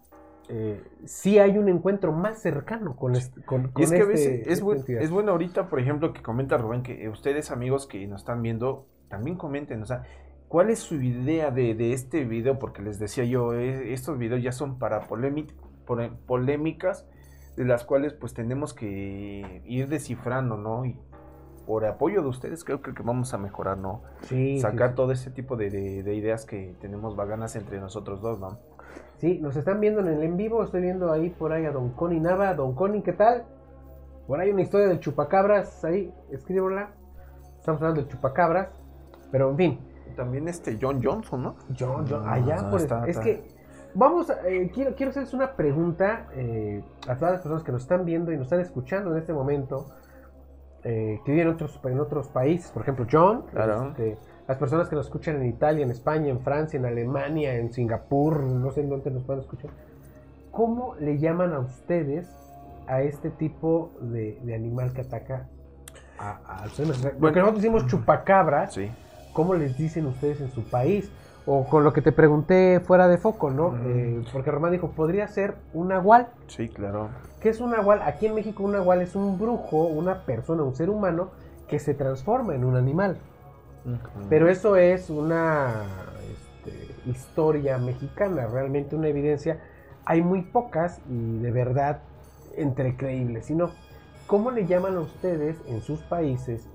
eh, 0.48 0.82
sí 1.04 1.38
hay 1.38 1.58
un 1.58 1.68
encuentro 1.68 2.12
más 2.12 2.40
cercano 2.40 2.94
con, 2.96 3.16
este, 3.16 3.42
con, 3.42 3.72
Y 3.76 3.82
es 3.82 3.90
con 3.90 3.96
que 3.98 4.02
a 4.02 4.06
este- 4.06 4.06
veces 4.06 4.46
es, 4.48 4.62
buen- 4.62 4.84
bueno 5.10 5.32
ahorita, 5.32 5.68
por 5.68 5.80
ejemplo, 5.80 6.12
que 6.12 6.22
comenta 6.22 6.56
Rubén, 6.56 6.82
que 6.82 7.04
eh, 7.04 7.08
ustedes 7.08 7.50
amigos 7.50 7.86
que 7.86 8.06
nos 8.06 8.20
están 8.22 8.42
viendo, 8.42 8.86
también 9.08 9.36
comenten, 9.36 9.82
o 9.82 9.86
sea, 9.86 10.04
¿cuál 10.48 10.70
es 10.70 10.78
su 10.78 10.94
idea 10.96 11.50
de, 11.50 11.74
de 11.74 11.92
este 11.92 12.24
video? 12.24 12.58
Porque 12.58 12.82
les 12.82 12.98
decía 12.98 13.24
yo, 13.24 13.54
eh, 13.54 13.92
estos 13.92 14.18
videos 14.18 14.42
ya 14.42 14.52
son 14.52 14.78
para 14.78 15.00
polémicas, 16.26 17.06
de 17.56 17.64
las 17.64 17.84
cuales 17.84 18.12
pues 18.12 18.34
tenemos 18.34 18.74
que 18.74 19.62
ir 19.64 19.88
descifrando, 19.88 20.56
¿no? 20.56 20.84
Y 20.84 20.96
por 21.66 21.84
apoyo 21.84 22.22
de 22.22 22.28
ustedes 22.28 22.62
creo 22.64 22.80
que, 22.82 22.94
que 22.94 23.02
vamos 23.02 23.32
a 23.34 23.38
mejorar, 23.38 23.78
¿no? 23.78 24.02
Sí, 24.22 24.56
sí, 24.56 24.60
Sacar 24.60 24.90
sí. 24.90 24.94
todo 24.96 25.10
ese 25.12 25.30
tipo 25.30 25.56
de, 25.56 25.70
de- 25.70 26.02
de 26.02 26.14
ideas 26.14 26.44
que 26.44 26.74
tenemos 26.80 27.16
vaganas 27.16 27.56
entre 27.56 27.80
nosotros 27.80 28.20
dos, 28.20 28.38
¿no? 28.38 28.58
Sí, 29.18 29.38
nos 29.40 29.56
están 29.56 29.80
viendo 29.80 30.00
en 30.00 30.08
el 30.08 30.22
en 30.22 30.36
vivo. 30.36 30.62
Estoy 30.62 30.82
viendo 30.82 31.10
ahí 31.10 31.30
por 31.30 31.52
ahí 31.52 31.64
a 31.64 31.72
Don 31.72 31.90
Connie 31.90 32.20
Nava. 32.20 32.54
Don 32.54 32.74
Connie, 32.74 33.02
¿qué 33.02 33.12
tal? 33.12 33.44
Por 34.26 34.40
ahí 34.40 34.50
una 34.50 34.62
historia 34.62 34.88
del 34.88 35.00
chupacabras. 35.00 35.84
Ahí, 35.84 36.12
escríbela. 36.30 36.90
Estamos 37.58 37.80
hablando 37.80 38.02
del 38.02 38.10
chupacabras. 38.10 38.68
Pero 39.30 39.50
en 39.50 39.56
fin, 39.56 39.80
También 40.16 40.48
este 40.48 40.78
John 40.80 41.02
Johnson, 41.02 41.42
¿no? 41.42 41.56
yo, 41.70 42.00
No, 42.02 42.26
allá 42.26 42.62
no, 42.62 42.70
por 42.70 42.80
está- 42.80 43.02
Es 43.04 43.10
está. 43.10 43.22
que 43.22 43.48
vamos, 43.94 44.30
a- 44.30 44.48
eh, 44.48 44.70
quiero, 44.72 44.94
quiero 44.94 45.10
hacerles 45.10 45.34
una 45.34 45.52
pregunta 45.56 46.28
eh, 46.32 46.82
a 47.06 47.16
todas 47.16 47.32
las 47.32 47.40
personas 47.42 47.62
que 47.62 47.72
nos 47.72 47.82
están 47.82 48.04
viendo 48.06 48.32
y 48.32 48.36
nos 48.36 48.46
están 48.46 48.60
escuchando 48.60 49.12
en 49.12 49.18
este 49.18 49.32
momento. 49.34 49.86
eh, 50.88 51.20
que 51.24 51.32
viven 51.32 51.48
en 51.48 51.54
otros, 51.54 51.80
en 51.84 51.98
otros 51.98 52.28
países. 52.28 52.70
Por 52.70 52.82
ejemplo, 52.82 53.06
John. 53.10 53.42
Claro. 53.50 53.88
este, 53.88 54.16
las 54.48 54.58
personas 54.58 54.88
que 54.88 54.96
nos 54.96 55.06
escuchan 55.06 55.36
en 55.36 55.46
Italia, 55.46 55.84
en 55.84 55.90
España, 55.90 56.28
en 56.28 56.40
Francia, 56.40 56.78
en 56.78 56.86
Alemania, 56.86 57.54
en 57.56 57.72
Singapur, 57.72 58.40
no 58.42 58.70
sé 58.70 58.82
en 58.82 58.90
dónde 58.90 59.10
nos 59.10 59.24
pueden 59.24 59.42
escuchar. 59.42 59.70
¿Cómo 60.50 60.94
le 61.00 61.18
llaman 61.18 61.52
a 61.52 61.58
ustedes 61.58 62.28
a 62.86 63.02
este 63.02 63.30
tipo 63.30 63.90
de, 64.00 64.38
de 64.42 64.54
animal 64.54 64.92
que 64.92 65.00
ataca 65.02 65.48
a, 66.18 66.64
nosotros 66.78 67.54
decimos 67.54 67.86
chupacabras, 67.86 68.72
Sí. 68.72 68.90
¿cómo 69.32 69.54
les 69.54 69.76
dicen 69.76 70.06
ustedes 70.06 70.40
en 70.40 70.50
su 70.50 70.62
país? 70.62 71.10
O 71.48 71.64
con 71.64 71.84
lo 71.84 71.92
que 71.92 72.02
te 72.02 72.10
pregunté 72.10 72.80
fuera 72.80 73.06
de 73.06 73.18
foco, 73.18 73.50
¿no? 73.50 73.70
Mm. 73.70 73.76
Eh, 73.86 74.24
porque 74.32 74.50
Román 74.50 74.72
dijo, 74.72 74.90
podría 74.90 75.28
ser 75.28 75.54
un 75.74 75.88
nahual. 75.88 76.28
Sí, 76.48 76.68
claro. 76.68 77.08
¿Qué 77.40 77.50
es 77.50 77.60
un 77.60 77.70
nahual? 77.70 78.02
Aquí 78.02 78.26
en 78.26 78.34
México 78.34 78.64
un 78.64 78.72
nahual 78.72 79.00
es 79.00 79.14
un 79.14 79.38
brujo, 79.38 79.84
una 79.84 80.24
persona, 80.24 80.64
un 80.64 80.74
ser 80.74 80.90
humano 80.90 81.30
que 81.68 81.78
se 81.78 81.94
transforma 81.94 82.54
en 82.54 82.64
un 82.64 82.76
animal. 82.76 83.18
Pero 84.28 84.48
eso 84.48 84.76
es 84.76 85.10
una 85.10 85.84
este, 86.30 87.10
historia 87.10 87.78
mexicana, 87.78 88.46
realmente 88.46 88.96
una 88.96 89.08
evidencia. 89.08 89.60
Hay 90.04 90.22
muy 90.22 90.42
pocas 90.42 91.00
y 91.08 91.38
de 91.38 91.50
verdad 91.52 92.00
entre 92.56 92.96
creíbles. 92.96 93.46
Sino, 93.46 93.70
¿cómo 94.26 94.50
le 94.50 94.66
llaman 94.66 94.96
a 94.96 95.00
ustedes 95.00 95.56
en 95.66 95.82
sus 95.82 96.00
países 96.02 96.68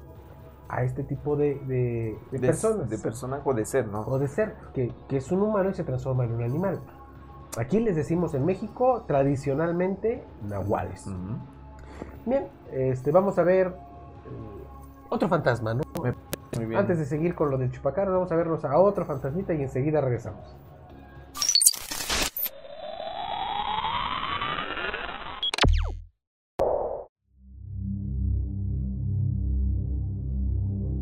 a 0.70 0.84
este 0.84 1.04
tipo 1.04 1.36
de, 1.36 1.56
de- 1.68 2.18
de 2.32 2.40
de, 2.40 2.48
personas? 2.48 2.90
de 2.90 2.98
personaje 2.98 3.42
o 3.46 3.54
de 3.54 3.66
ser, 3.66 3.88
¿no? 3.88 4.02
o 4.02 4.18
de 4.20 4.28
ser, 4.30 4.56
que, 4.74 4.94
que 5.10 5.18
es 5.18 5.32
un 5.32 5.42
humano 5.42 5.70
y 5.70 5.74
se 5.74 5.84
transforma 5.84 6.24
en 6.24 6.34
un 6.34 6.44
animal. 6.44 6.80
Aquí 7.58 7.82
les 7.82 7.98
decimos 7.98 8.34
en 8.34 8.46
México, 8.46 9.04
tradicionalmente, 9.06 10.24
nahuales. 10.48 11.06
Bien, 12.26 12.48
este, 12.72 13.12
vamos 13.12 13.38
a 13.38 13.44
ver 13.44 13.68
eh, 13.68 13.72
otro 15.10 15.28
fantasma, 15.28 15.74
¿no? 15.74 15.84
Antes 16.76 17.00
de 17.00 17.06
seguir 17.06 17.34
con 17.34 17.50
lo 17.50 17.58
del 17.58 17.72
chupacabra, 17.72 18.12
vamos 18.12 18.32
a 18.32 18.36
vernos 18.36 18.66
a 18.66 18.78
otro 18.78 19.06
fantasmita 19.06 19.54
y 19.54 19.62
enseguida 19.62 20.02
regresamos. 20.02 20.58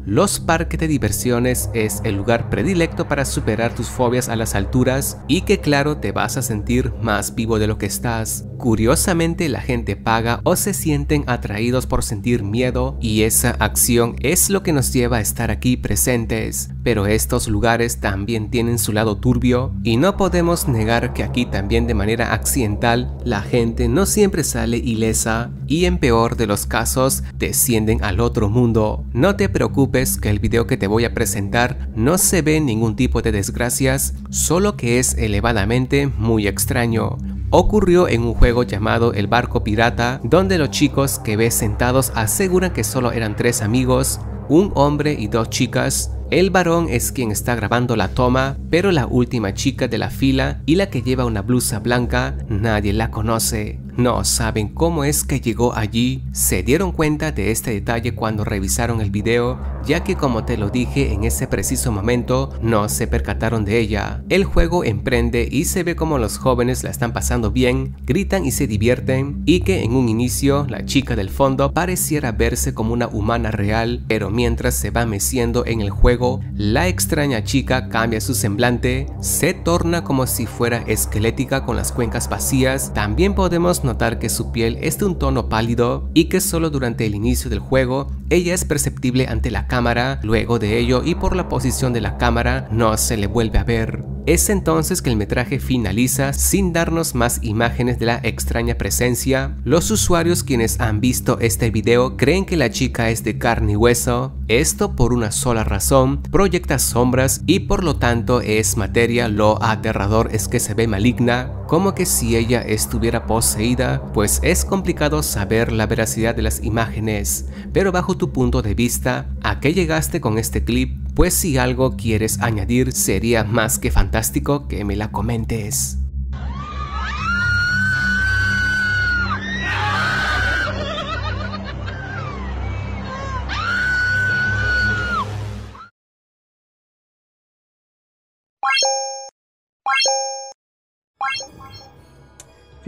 Los 0.09 0.39
parques 0.39 0.79
de 0.79 0.87
diversiones 0.87 1.69
es 1.75 2.01
el 2.03 2.15
lugar 2.15 2.49
predilecto 2.49 3.07
para 3.07 3.25
superar 3.25 3.75
tus 3.75 3.89
fobias 3.89 4.27
a 4.27 4.35
las 4.35 4.55
alturas 4.55 5.19
y 5.27 5.41
que 5.41 5.59
claro 5.59 5.97
te 5.97 6.11
vas 6.11 6.35
a 6.35 6.41
sentir 6.41 6.91
más 6.99 7.35
vivo 7.35 7.59
de 7.59 7.67
lo 7.67 7.77
que 7.77 7.85
estás. 7.85 8.45
Curiosamente 8.57 9.47
la 9.49 9.61
gente 9.61 9.95
paga 9.95 10.41
o 10.45 10.55
se 10.55 10.73
sienten 10.73 11.25
atraídos 11.27 11.85
por 11.85 12.03
sentir 12.03 12.41
miedo 12.41 12.97
y 12.99 13.21
esa 13.21 13.51
acción 13.59 14.15
es 14.21 14.49
lo 14.49 14.63
que 14.63 14.73
nos 14.73 14.91
lleva 14.93 15.17
a 15.17 15.21
estar 15.21 15.51
aquí 15.51 15.77
presentes. 15.77 16.71
Pero 16.83 17.05
estos 17.05 17.47
lugares 17.47 17.99
también 17.99 18.49
tienen 18.49 18.79
su 18.79 18.93
lado 18.93 19.17
turbio 19.17 19.75
y 19.83 19.97
no 19.97 20.17
podemos 20.17 20.67
negar 20.67 21.13
que 21.13 21.21
aquí 21.21 21.45
también 21.45 21.85
de 21.85 21.93
manera 21.93 22.33
accidental 22.33 23.15
la 23.23 23.43
gente 23.43 23.87
no 23.87 24.07
siempre 24.07 24.43
sale 24.43 24.77
ilesa 24.77 25.51
y 25.69 25.85
en 25.85 25.99
peor 25.99 26.35
de 26.35 26.47
los 26.47 26.65
casos 26.65 27.23
descienden 27.37 28.03
al 28.03 28.19
otro 28.19 28.49
mundo. 28.49 29.05
No 29.13 29.37
te 29.37 29.47
preocupes 29.47 30.19
que 30.19 30.29
el 30.29 30.39
video 30.39 30.67
que 30.67 30.75
te 30.75 30.87
voy 30.87 31.05
a 31.05 31.13
presentar 31.13 31.89
no 31.95 32.17
se 32.17 32.41
ve 32.41 32.59
ningún 32.59 32.95
tipo 32.95 33.21
de 33.21 33.31
desgracias, 33.31 34.15
solo 34.31 34.75
que 34.75 34.99
es 34.99 35.13
elevadamente 35.13 36.07
muy 36.07 36.47
extraño. 36.47 37.17
Ocurrió 37.51 38.07
en 38.07 38.23
un 38.23 38.33
juego 38.33 38.63
llamado 38.63 39.13
El 39.13 39.27
Barco 39.27 39.63
Pirata, 39.63 40.19
donde 40.23 40.57
los 40.57 40.71
chicos 40.71 41.19
que 41.19 41.37
ves 41.37 41.53
sentados 41.53 42.11
aseguran 42.15 42.73
que 42.73 42.83
solo 42.83 43.11
eran 43.11 43.35
tres 43.35 43.61
amigos, 43.61 44.19
un 44.49 44.71
hombre 44.75 45.13
y 45.13 45.27
dos 45.27 45.49
chicas. 45.49 46.11
El 46.31 46.51
varón 46.51 46.87
es 46.89 47.11
quien 47.11 47.31
está 47.31 47.55
grabando 47.55 47.95
la 47.95 48.09
toma, 48.09 48.57
pero 48.69 48.91
la 48.91 49.07
última 49.07 49.53
chica 49.53 49.87
de 49.87 49.97
la 49.97 50.09
fila 50.09 50.61
y 50.65 50.75
la 50.75 50.89
que 50.89 51.01
lleva 51.01 51.25
una 51.25 51.41
blusa 51.41 51.79
blanca, 51.79 52.37
nadie 52.49 52.93
la 52.93 53.09
conoce. 53.09 53.79
No 53.99 54.23
saben 54.23 54.69
cómo 54.69 55.03
es 55.03 55.25
que 55.25 55.41
llegó 55.41 55.75
allí. 55.75 56.23
Se 56.31 56.63
dieron 56.63 56.93
cuenta 56.93 57.33
de 57.33 57.51
este 57.51 57.71
detalle 57.71 58.15
cuando 58.15 58.45
revisaron 58.45 59.01
el 59.01 59.11
video, 59.11 59.59
ya 59.85 60.05
que 60.05 60.15
como 60.15 60.45
te 60.45 60.55
lo 60.55 60.69
dije 60.69 61.11
en 61.11 61.25
ese 61.25 61.47
preciso 61.47 61.91
momento, 61.91 62.49
no 62.61 62.87
se 62.87 63.07
percataron 63.07 63.65
de 63.65 63.77
ella. 63.77 64.23
El 64.29 64.45
juego 64.45 64.85
emprende 64.85 65.49
y 65.51 65.65
se 65.65 65.83
ve 65.83 65.97
como 65.97 66.17
los 66.17 66.37
jóvenes 66.37 66.81
la 66.85 66.91
están 66.91 67.11
pasando 67.11 67.51
bien, 67.51 67.97
gritan 68.05 68.45
y 68.45 68.51
se 68.51 68.67
divierten, 68.67 69.43
y 69.45 69.61
que 69.61 69.83
en 69.83 69.91
un 69.91 70.07
inicio 70.07 70.65
la 70.69 70.85
chica 70.85 71.17
del 71.17 71.29
fondo 71.29 71.73
pareciera 71.73 72.31
verse 72.31 72.73
como 72.73 72.93
una 72.93 73.07
humana 73.07 73.51
real, 73.51 74.05
pero 74.07 74.29
mientras 74.29 74.75
se 74.75 74.91
va 74.91 75.05
meciendo 75.05 75.65
en 75.65 75.81
el 75.81 75.89
juego, 75.89 76.39
la 76.53 76.87
extraña 76.87 77.43
chica 77.43 77.89
cambia 77.89 78.21
su 78.21 78.33
semblante, 78.33 79.07
se 79.19 79.53
torna 79.53 80.05
como 80.05 80.25
si 80.25 80.45
fuera 80.45 80.83
esquelética 80.87 81.65
con 81.65 81.75
las 81.75 81.91
cuencas 81.91 82.29
vacías, 82.29 82.93
también 82.93 83.35
podemos 83.35 83.83
notar 83.89 84.19
que 84.19 84.29
su 84.29 84.51
piel 84.51 84.77
es 84.81 84.99
de 84.99 85.05
un 85.05 85.17
tono 85.17 85.49
pálido 85.49 86.09
y 86.13 86.25
que 86.25 86.41
solo 86.41 86.69
durante 86.69 87.05
el 87.05 87.15
inicio 87.15 87.49
del 87.49 87.59
juego 87.59 88.07
ella 88.29 88.53
es 88.53 88.65
perceptible 88.65 89.27
ante 89.27 89.51
la 89.51 89.67
cámara, 89.67 90.19
luego 90.23 90.59
de 90.59 90.77
ello 90.77 91.01
y 91.03 91.15
por 91.15 91.35
la 91.35 91.49
posición 91.49 91.93
de 91.93 92.01
la 92.01 92.17
cámara 92.17 92.67
no 92.71 92.95
se 92.97 93.17
le 93.17 93.27
vuelve 93.27 93.59
a 93.59 93.63
ver. 93.63 94.03
Es 94.25 94.49
entonces 94.51 95.01
que 95.01 95.09
el 95.09 95.15
metraje 95.15 95.59
finaliza 95.59 96.33
sin 96.33 96.71
darnos 96.71 97.15
más 97.15 97.39
imágenes 97.41 97.97
de 97.97 98.05
la 98.05 98.19
extraña 98.21 98.75
presencia. 98.75 99.55
Los 99.63 99.89
usuarios 99.89 100.43
quienes 100.43 100.79
han 100.79 101.01
visto 101.01 101.39
este 101.39 101.71
video 101.71 102.15
creen 102.15 102.45
que 102.45 102.55
la 102.55 102.69
chica 102.69 103.09
es 103.09 103.23
de 103.23 103.39
carne 103.39 103.71
y 103.71 103.75
hueso, 103.75 104.35
esto 104.47 104.95
por 104.95 105.13
una 105.13 105.31
sola 105.31 105.63
razón, 105.63 106.21
proyecta 106.21 106.77
sombras 106.77 107.41
y 107.47 107.61
por 107.61 107.83
lo 107.83 107.95
tanto 107.95 108.41
es 108.41 108.77
materia, 108.77 109.29
lo 109.29 109.63
aterrador 109.63 110.29
es 110.31 110.47
que 110.47 110.59
se 110.59 110.75
ve 110.75 110.85
maligna, 110.87 111.51
como 111.67 111.95
que 111.95 112.05
si 112.05 112.35
ella 112.35 112.61
estuviera 112.61 113.25
poseída, 113.25 114.11
pues 114.13 114.39
es 114.43 114.65
complicado 114.65 115.23
saber 115.23 115.71
la 115.71 115.87
veracidad 115.87 116.35
de 116.35 116.41
las 116.43 116.63
imágenes, 116.63 117.45
pero 117.73 117.91
bajo 117.91 118.15
tu 118.19 118.31
punto 118.31 118.61
de 118.61 118.75
vista, 118.75 119.25
¿a 119.41 119.59
qué 119.59 119.73
llegaste 119.73 120.21
con 120.21 120.37
este 120.37 120.63
clip? 120.63 120.95
Pues 121.15 121.33
si 121.33 121.57
algo 121.57 121.97
quieres 121.97 122.39
añadir 122.41 122.91
sería 122.91 123.43
más 123.43 123.79
que 123.79 123.89
fantástico 123.89 124.67
que 124.67 124.85
me 124.85 124.95
la 124.95 125.11
comentes. 125.11 125.97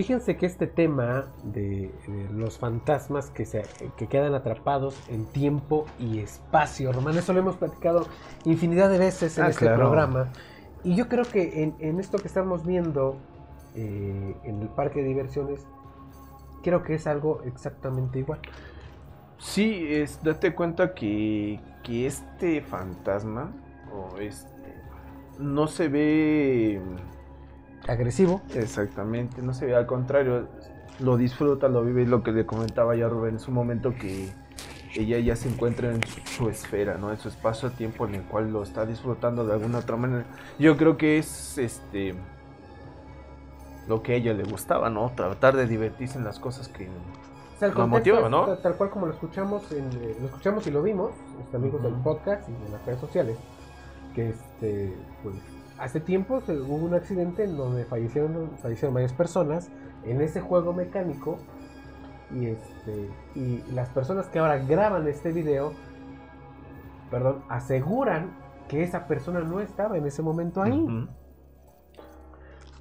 Fíjense 0.01 0.35
que 0.35 0.47
este 0.47 0.65
tema 0.65 1.27
de, 1.43 1.91
de 2.07 2.27
los 2.33 2.57
fantasmas 2.57 3.29
que, 3.29 3.45
se, 3.45 3.61
que 3.97 4.07
quedan 4.07 4.33
atrapados 4.33 4.99
en 5.09 5.25
tiempo 5.25 5.85
y 5.99 6.17
espacio, 6.17 6.91
Román, 6.91 7.15
eso 7.19 7.33
lo 7.33 7.39
hemos 7.39 7.55
platicado 7.57 8.07
infinidad 8.45 8.89
de 8.89 8.97
veces 8.97 9.37
en 9.37 9.43
Ah, 9.43 9.49
este 9.49 9.65
claro. 9.65 9.77
programa. 9.81 10.29
Y 10.83 10.95
yo 10.95 11.07
creo 11.07 11.23
que 11.23 11.61
en, 11.61 11.75
en 11.77 11.99
esto 11.99 12.17
que 12.17 12.27
estamos 12.27 12.65
viendo 12.65 13.15
eh, 13.75 14.35
en 14.43 14.61
el 14.63 14.69
parque 14.69 15.03
de 15.03 15.09
diversiones, 15.09 15.67
creo 16.63 16.81
que 16.81 16.95
es 16.95 17.05
algo 17.05 17.43
exactamente 17.45 18.17
igual. 18.17 18.39
Sí, 19.37 19.85
es, 19.87 20.19
date 20.23 20.55
cuenta 20.55 20.95
que, 20.95 21.59
que 21.83 22.07
este 22.07 22.61
fantasma 22.63 23.51
o 23.93 24.17
este 24.17 24.49
no 25.37 25.67
se 25.67 25.89
ve 25.89 26.81
Agresivo. 27.87 28.41
exactamente, 28.53 29.41
no 29.41 29.53
se 29.53 29.65
ve 29.65 29.75
al 29.75 29.85
contrario, 29.85 30.47
lo 30.99 31.17
disfruta, 31.17 31.67
lo 31.67 31.83
vive, 31.83 32.03
es 32.03 32.09
lo 32.09 32.21
que 32.23 32.31
le 32.31 32.45
comentaba 32.45 32.95
ya 32.95 33.07
Rubén 33.09 33.35
en 33.35 33.39
su 33.39 33.51
momento 33.51 33.93
que 33.95 34.29
ella 34.93 35.17
ya 35.19 35.35
se 35.35 35.49
encuentra 35.49 35.89
en 35.91 36.03
su, 36.05 36.19
su 36.25 36.49
esfera, 36.49 36.97
¿no? 36.97 37.11
En 37.11 37.17
su 37.17 37.29
espacio-tiempo 37.29 38.05
en 38.07 38.15
el 38.15 38.23
cual 38.23 38.51
lo 38.51 38.61
está 38.61 38.85
disfrutando 38.85 39.45
de 39.45 39.53
alguna 39.53 39.79
otra 39.79 39.95
manera. 39.95 40.25
Yo 40.59 40.75
creo 40.77 40.97
que 40.97 41.17
es 41.17 41.57
este 41.57 42.13
lo 43.87 44.03
que 44.03 44.13
a 44.13 44.15
ella 44.15 44.33
le 44.33 44.43
gustaba, 44.43 44.89
¿no? 44.89 45.11
Tratar 45.15 45.55
de 45.55 45.65
divertirse 45.65 46.17
en 46.17 46.23
las 46.23 46.39
cosas 46.39 46.67
que 46.67 46.83
el 46.83 46.89
contexto 47.73 47.87
motiva, 47.87 48.19
es 48.19 48.29
¿no? 48.29 48.45
ta- 48.45 48.61
Tal 48.61 48.75
cual 48.75 48.89
como 48.89 49.05
lo 49.07 49.13
escuchamos, 49.13 49.71
en, 49.71 49.85
eh, 50.01 50.15
lo 50.19 50.27
escuchamos 50.27 50.67
y 50.67 50.71
lo 50.71 50.81
vimos, 50.83 51.11
este, 51.41 51.57
amigos 51.57 51.81
del 51.83 51.93
podcast 51.95 52.47
y 52.49 52.51
de 52.65 52.69
las 52.71 52.85
redes 52.85 52.99
sociales, 52.99 53.37
que 54.13 54.29
este, 54.29 54.93
pues, 55.23 55.35
hace 55.81 55.99
tiempo 55.99 56.41
hubo 56.47 56.75
un 56.75 56.93
accidente 56.93 57.43
en 57.43 57.57
donde 57.57 57.85
fallecieron, 57.85 58.51
fallecieron 58.57 58.93
varias 58.93 59.13
personas 59.13 59.69
en 60.05 60.21
ese 60.21 60.39
juego 60.39 60.73
mecánico 60.73 61.39
y 62.33 62.45
este 62.45 63.09
y 63.35 63.63
las 63.73 63.89
personas 63.89 64.27
que 64.27 64.39
ahora 64.39 64.59
graban 64.59 65.07
este 65.07 65.31
video, 65.31 65.73
perdón, 67.09 67.43
aseguran 67.49 68.31
que 68.69 68.83
esa 68.83 69.07
persona 69.07 69.41
no 69.41 69.59
estaba 69.59 69.97
en 69.97 70.05
ese 70.05 70.21
momento 70.21 70.61
ahí. 70.61 71.07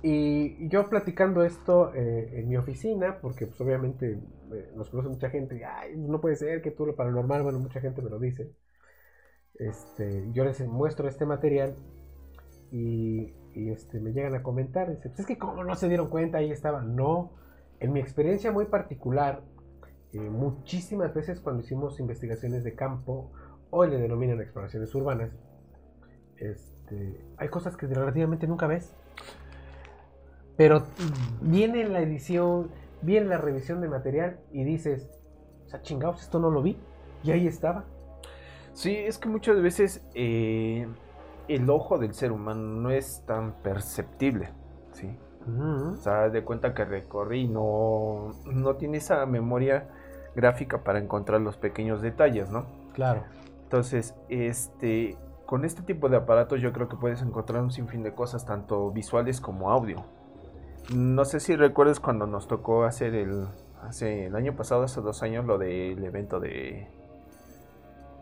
Y 0.02 0.68
yo 0.68 0.88
platicando 0.88 1.44
esto 1.44 1.92
eh, 1.94 2.40
en 2.40 2.48
mi 2.48 2.56
oficina, 2.56 3.18
porque 3.20 3.46
pues 3.46 3.60
obviamente 3.60 4.18
eh, 4.52 4.72
nos 4.74 4.88
conoce 4.88 5.10
mucha 5.10 5.28
gente, 5.28 5.58
y, 5.58 5.62
Ay, 5.62 5.94
no 5.96 6.22
puede 6.22 6.36
ser 6.36 6.62
que 6.62 6.70
tú 6.70 6.86
lo 6.86 6.96
paranormal, 6.96 7.42
bueno, 7.42 7.58
mucha 7.58 7.80
gente 7.80 8.00
me 8.00 8.08
lo 8.08 8.18
dice. 8.18 8.50
Este, 9.56 10.26
yo 10.32 10.44
les 10.44 10.58
muestro 10.66 11.06
este 11.06 11.26
material 11.26 11.76
y, 12.72 13.33
este, 13.54 14.00
me 14.00 14.12
llegan 14.12 14.35
a 14.35 14.42
comentar, 14.42 14.90
dice, 14.90 15.09
pues 15.09 15.20
es 15.20 15.26
que 15.26 15.38
como 15.38 15.64
no 15.64 15.74
se 15.74 15.88
dieron 15.88 16.09
cuenta, 16.09 16.38
ahí 16.38 16.50
estaba. 16.50 16.83
No, 16.83 17.33
en 17.80 17.92
mi 17.92 18.00
experiencia 18.00 18.52
muy 18.52 18.66
particular, 18.66 19.42
eh, 20.12 20.18
muchísimas 20.18 21.14
veces 21.14 21.40
cuando 21.40 21.62
hicimos 21.62 21.98
investigaciones 22.00 22.64
de 22.64 22.74
campo, 22.74 23.30
hoy 23.70 23.90
le 23.90 23.98
denominan 23.98 24.40
exploraciones 24.40 24.94
urbanas, 24.94 25.30
este, 26.37 27.20
hay 27.37 27.48
cosas 27.48 27.76
que 27.76 27.87
relativamente 27.87 28.46
nunca 28.46 28.66
ves. 28.66 28.94
Pero 30.56 30.85
viene 31.40 31.88
la 31.88 32.00
edición, 32.00 32.70
viene 33.02 33.26
la 33.26 33.38
revisión 33.38 33.80
de 33.80 33.88
material 33.88 34.40
y 34.52 34.64
dices, 34.64 35.09
o 35.66 35.68
sea, 35.68 35.83
chingados, 35.83 36.22
esto 36.22 36.38
no 36.38 36.50
lo 36.50 36.62
vi. 36.62 36.76
Y 37.22 37.30
ahí 37.30 37.46
estaba. 37.46 37.85
Sí, 38.72 38.94
es 38.96 39.18
que 39.18 39.28
muchas 39.28 39.61
veces 39.62 40.06
eh, 40.14 40.87
el 41.54 41.68
ojo 41.68 41.98
del 41.98 42.14
ser 42.14 42.32
humano 42.32 42.62
no 42.62 42.90
es 42.90 43.24
tan 43.26 43.54
perceptible, 43.62 44.50
¿sí? 44.92 45.16
O 45.46 45.96
sea, 45.96 46.28
de 46.28 46.44
cuenta 46.44 46.74
que 46.74 46.84
recorrí 46.84 47.42
y 47.42 47.48
no, 47.48 48.30
no 48.46 48.76
tiene 48.76 48.98
esa 48.98 49.26
memoria 49.26 49.88
gráfica 50.36 50.84
para 50.84 51.00
encontrar 51.00 51.40
los 51.40 51.56
pequeños 51.56 52.02
detalles, 52.02 52.50
¿no? 52.50 52.66
Claro. 52.92 53.24
Entonces, 53.64 54.14
este, 54.28 55.16
con 55.46 55.64
este 55.64 55.82
tipo 55.82 56.08
de 56.08 56.18
aparatos 56.18 56.60
yo 56.60 56.72
creo 56.72 56.88
que 56.88 56.96
puedes 56.96 57.22
encontrar 57.22 57.62
un 57.62 57.72
sinfín 57.72 58.02
de 58.04 58.14
cosas, 58.14 58.46
tanto 58.46 58.90
visuales 58.92 59.40
como 59.40 59.70
audio. 59.70 60.04
No 60.94 61.24
sé 61.24 61.40
si 61.40 61.56
recuerdas 61.56 62.00
cuando 62.00 62.26
nos 62.26 62.46
tocó 62.46 62.84
hacer 62.84 63.14
el, 63.14 63.48
hace 63.82 64.26
el 64.26 64.36
año 64.36 64.54
pasado, 64.54 64.84
hace 64.84 65.00
dos 65.00 65.22
años, 65.22 65.44
lo 65.46 65.58
del 65.58 66.04
evento 66.04 66.38
de 66.38 66.88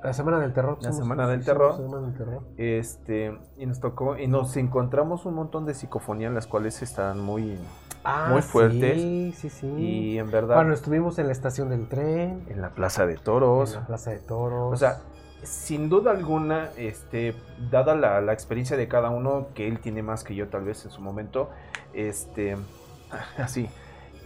La 0.03 0.13
semana 0.13 0.39
del 0.39 0.53
terror. 0.53 0.79
La 0.81 0.93
Semana 0.93 1.27
del 1.27 1.45
Terror. 1.45 1.73
somos 1.77 1.91
Semana 1.91 2.07
del 2.09 2.17
terror. 2.17 2.43
este 2.57 3.37
y 3.57 3.67
nos 3.67 3.81
tocó 3.81 4.17
y 4.17 4.27
nos 4.29 4.57
encontramos 4.57 5.27
un 5.27 5.35
montón 5.35 5.67
de 5.67 5.75
psicofonías 5.75 6.33
las 6.33 6.47
cuales 6.47 6.83
están 6.83 7.21
muy 7.21 7.59
Ah, 8.05 8.29
Muy 8.31 8.43
fuertes. 8.43 8.95
Sí, 8.95 9.35
sí, 9.37 9.51
sí. 9.51 9.67
y 9.67 10.19
en 10.19 10.31
verdad 10.31 10.55
Cuando 10.55 10.73
estuvimos 10.73 11.19
en 11.19 11.27
la 11.27 11.33
estación 11.33 11.69
del 11.69 11.89
tren, 11.89 12.45
en 12.49 12.61
la 12.63 12.71
plaza 12.71 13.07
de 13.07 13.15
en 13.15 13.19
toros 13.19 13.75
la 13.75 13.87
plaza 13.87 14.11
de 14.13 14.19
toros. 14.21 14.73
o 14.73 14.77
sea 14.77 15.01
sin 15.43 15.89
duda 15.89 16.13
alguna 16.13 16.69
este 16.77 17.35
dada 17.71 17.95
la, 17.97 18.21
la 18.21 18.33
experiencia 18.33 18.77
de 18.77 18.87
cada 18.89 19.11
uno 19.11 19.49
que 19.55 19.67
él 19.69 19.81
tiene 19.81 20.03
más 20.03 20.23
que 20.25 20.35
yo 20.37 20.49
tal 20.49 20.65
vez 20.65 20.85
en 20.85 20.91
su 20.93 21.01
momento 21.01 21.51
este 21.93 22.57
así 23.39 23.69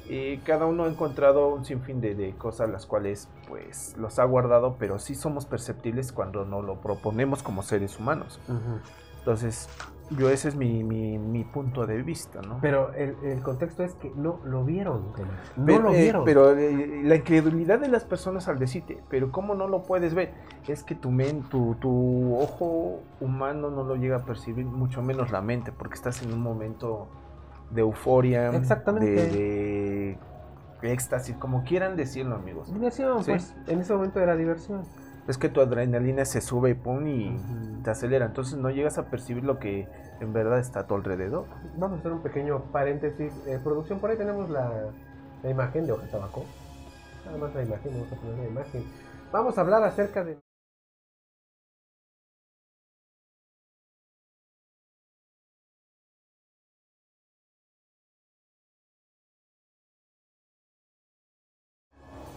y 0.08 0.38
cada 0.38 0.66
uno 0.66 0.84
ha 0.84 0.88
encontrado 0.88 1.48
un 1.54 1.64
sinfín 1.64 2.00
de, 2.00 2.14
de 2.14 2.32
cosas 2.34 2.68
las 2.70 2.86
cuales 2.86 3.28
pues 3.48 3.94
los 3.96 4.18
ha 4.18 4.24
guardado 4.24 4.76
pero 4.78 4.98
sí 4.98 5.14
somos 5.14 5.46
perceptibles 5.46 6.12
cuando 6.12 6.44
nos 6.44 6.64
lo 6.64 6.80
proponemos 6.80 7.42
como 7.42 7.62
seres 7.62 7.98
humanos 7.98 8.40
Ujú. 8.48 8.80
Entonces, 9.20 9.68
yo 10.18 10.30
ese 10.30 10.48
es 10.48 10.56
mi, 10.56 10.82
mi, 10.82 11.16
mi 11.16 11.44
punto 11.44 11.86
de 11.86 12.02
vista, 12.02 12.42
¿no? 12.42 12.58
Pero 12.60 12.92
el, 12.94 13.14
el 13.22 13.40
contexto 13.40 13.84
es 13.84 13.94
que 13.94 14.10
no 14.16 14.40
lo 14.44 14.64
vieron. 14.64 15.12
No 15.54 15.64
Pero, 15.64 15.82
lo 15.82 15.92
eh, 15.92 16.02
vieron. 16.02 16.24
pero 16.24 16.58
eh, 16.58 17.02
la 17.04 17.14
incredulidad 17.14 17.78
de 17.78 17.86
las 17.86 18.02
personas 18.02 18.48
al 18.48 18.58
decirte, 18.58 19.00
pero 19.08 19.30
¿cómo 19.30 19.54
no 19.54 19.68
lo 19.68 19.84
puedes 19.84 20.12
ver? 20.12 20.34
Es 20.66 20.82
que 20.82 20.96
tu, 20.96 21.12
men, 21.12 21.44
tu, 21.44 21.76
tu 21.76 22.36
ojo 22.36 22.98
humano 23.20 23.70
no 23.70 23.84
lo 23.84 23.94
llega 23.94 24.16
a 24.16 24.24
percibir, 24.24 24.66
mucho 24.66 25.02
menos 25.02 25.30
la 25.30 25.40
mente, 25.40 25.70
porque 25.70 25.94
estás 25.94 26.20
en 26.24 26.32
un 26.32 26.42
momento 26.42 27.06
de 27.72 27.80
euforia, 27.80 28.50
Exactamente. 28.54 29.10
de, 29.10 30.18
de 30.82 30.92
éxtasis, 30.92 31.36
como 31.36 31.64
quieran 31.64 31.96
decirlo, 31.96 32.34
amigos. 32.36 32.72
Diversión, 32.72 33.24
Sí. 33.24 33.30
pues. 33.32 33.54
En 33.66 33.80
ese 33.80 33.92
momento 33.94 34.20
era 34.20 34.36
diversión. 34.36 34.82
Es 35.28 35.38
que 35.38 35.48
tu 35.48 35.60
adrenalina 35.60 36.24
se 36.24 36.40
sube 36.40 36.70
y 36.70 36.74
pum 36.74 37.06
y 37.06 37.36
te 37.84 37.90
acelera, 37.90 38.26
entonces 38.26 38.58
no 38.58 38.70
llegas 38.70 38.98
a 38.98 39.04
percibir 39.06 39.44
lo 39.44 39.58
que 39.60 39.86
en 40.20 40.32
verdad 40.32 40.58
está 40.58 40.80
a 40.80 40.86
tu 40.88 40.96
alrededor. 40.96 41.44
Vamos 41.76 41.98
a 41.98 42.00
hacer 42.00 42.12
un 42.12 42.22
pequeño 42.22 42.60
paréntesis. 42.72 43.32
Eh, 43.46 43.60
producción, 43.62 44.00
por 44.00 44.10
ahí 44.10 44.16
tenemos 44.16 44.50
la, 44.50 44.70
la 45.44 45.50
imagen 45.50 45.86
de 45.86 45.92
Hoja 45.92 46.06
Tabaco. 46.10 46.44
Nada 47.24 47.38
más 47.38 47.54
la 47.54 47.62
imagen, 47.62 47.92
vamos 47.94 48.12
a 48.12 48.16
poner 48.16 48.38
la 48.38 48.46
imagen. 48.46 48.84
Vamos 49.32 49.56
a 49.56 49.60
hablar 49.60 49.84
acerca 49.84 50.24
de. 50.24 50.38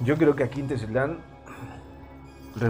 Yo 0.03 0.17
creo 0.17 0.35
que 0.35 0.43
aquí 0.43 0.61
en 0.61 0.67
Teciutlán 0.67 1.19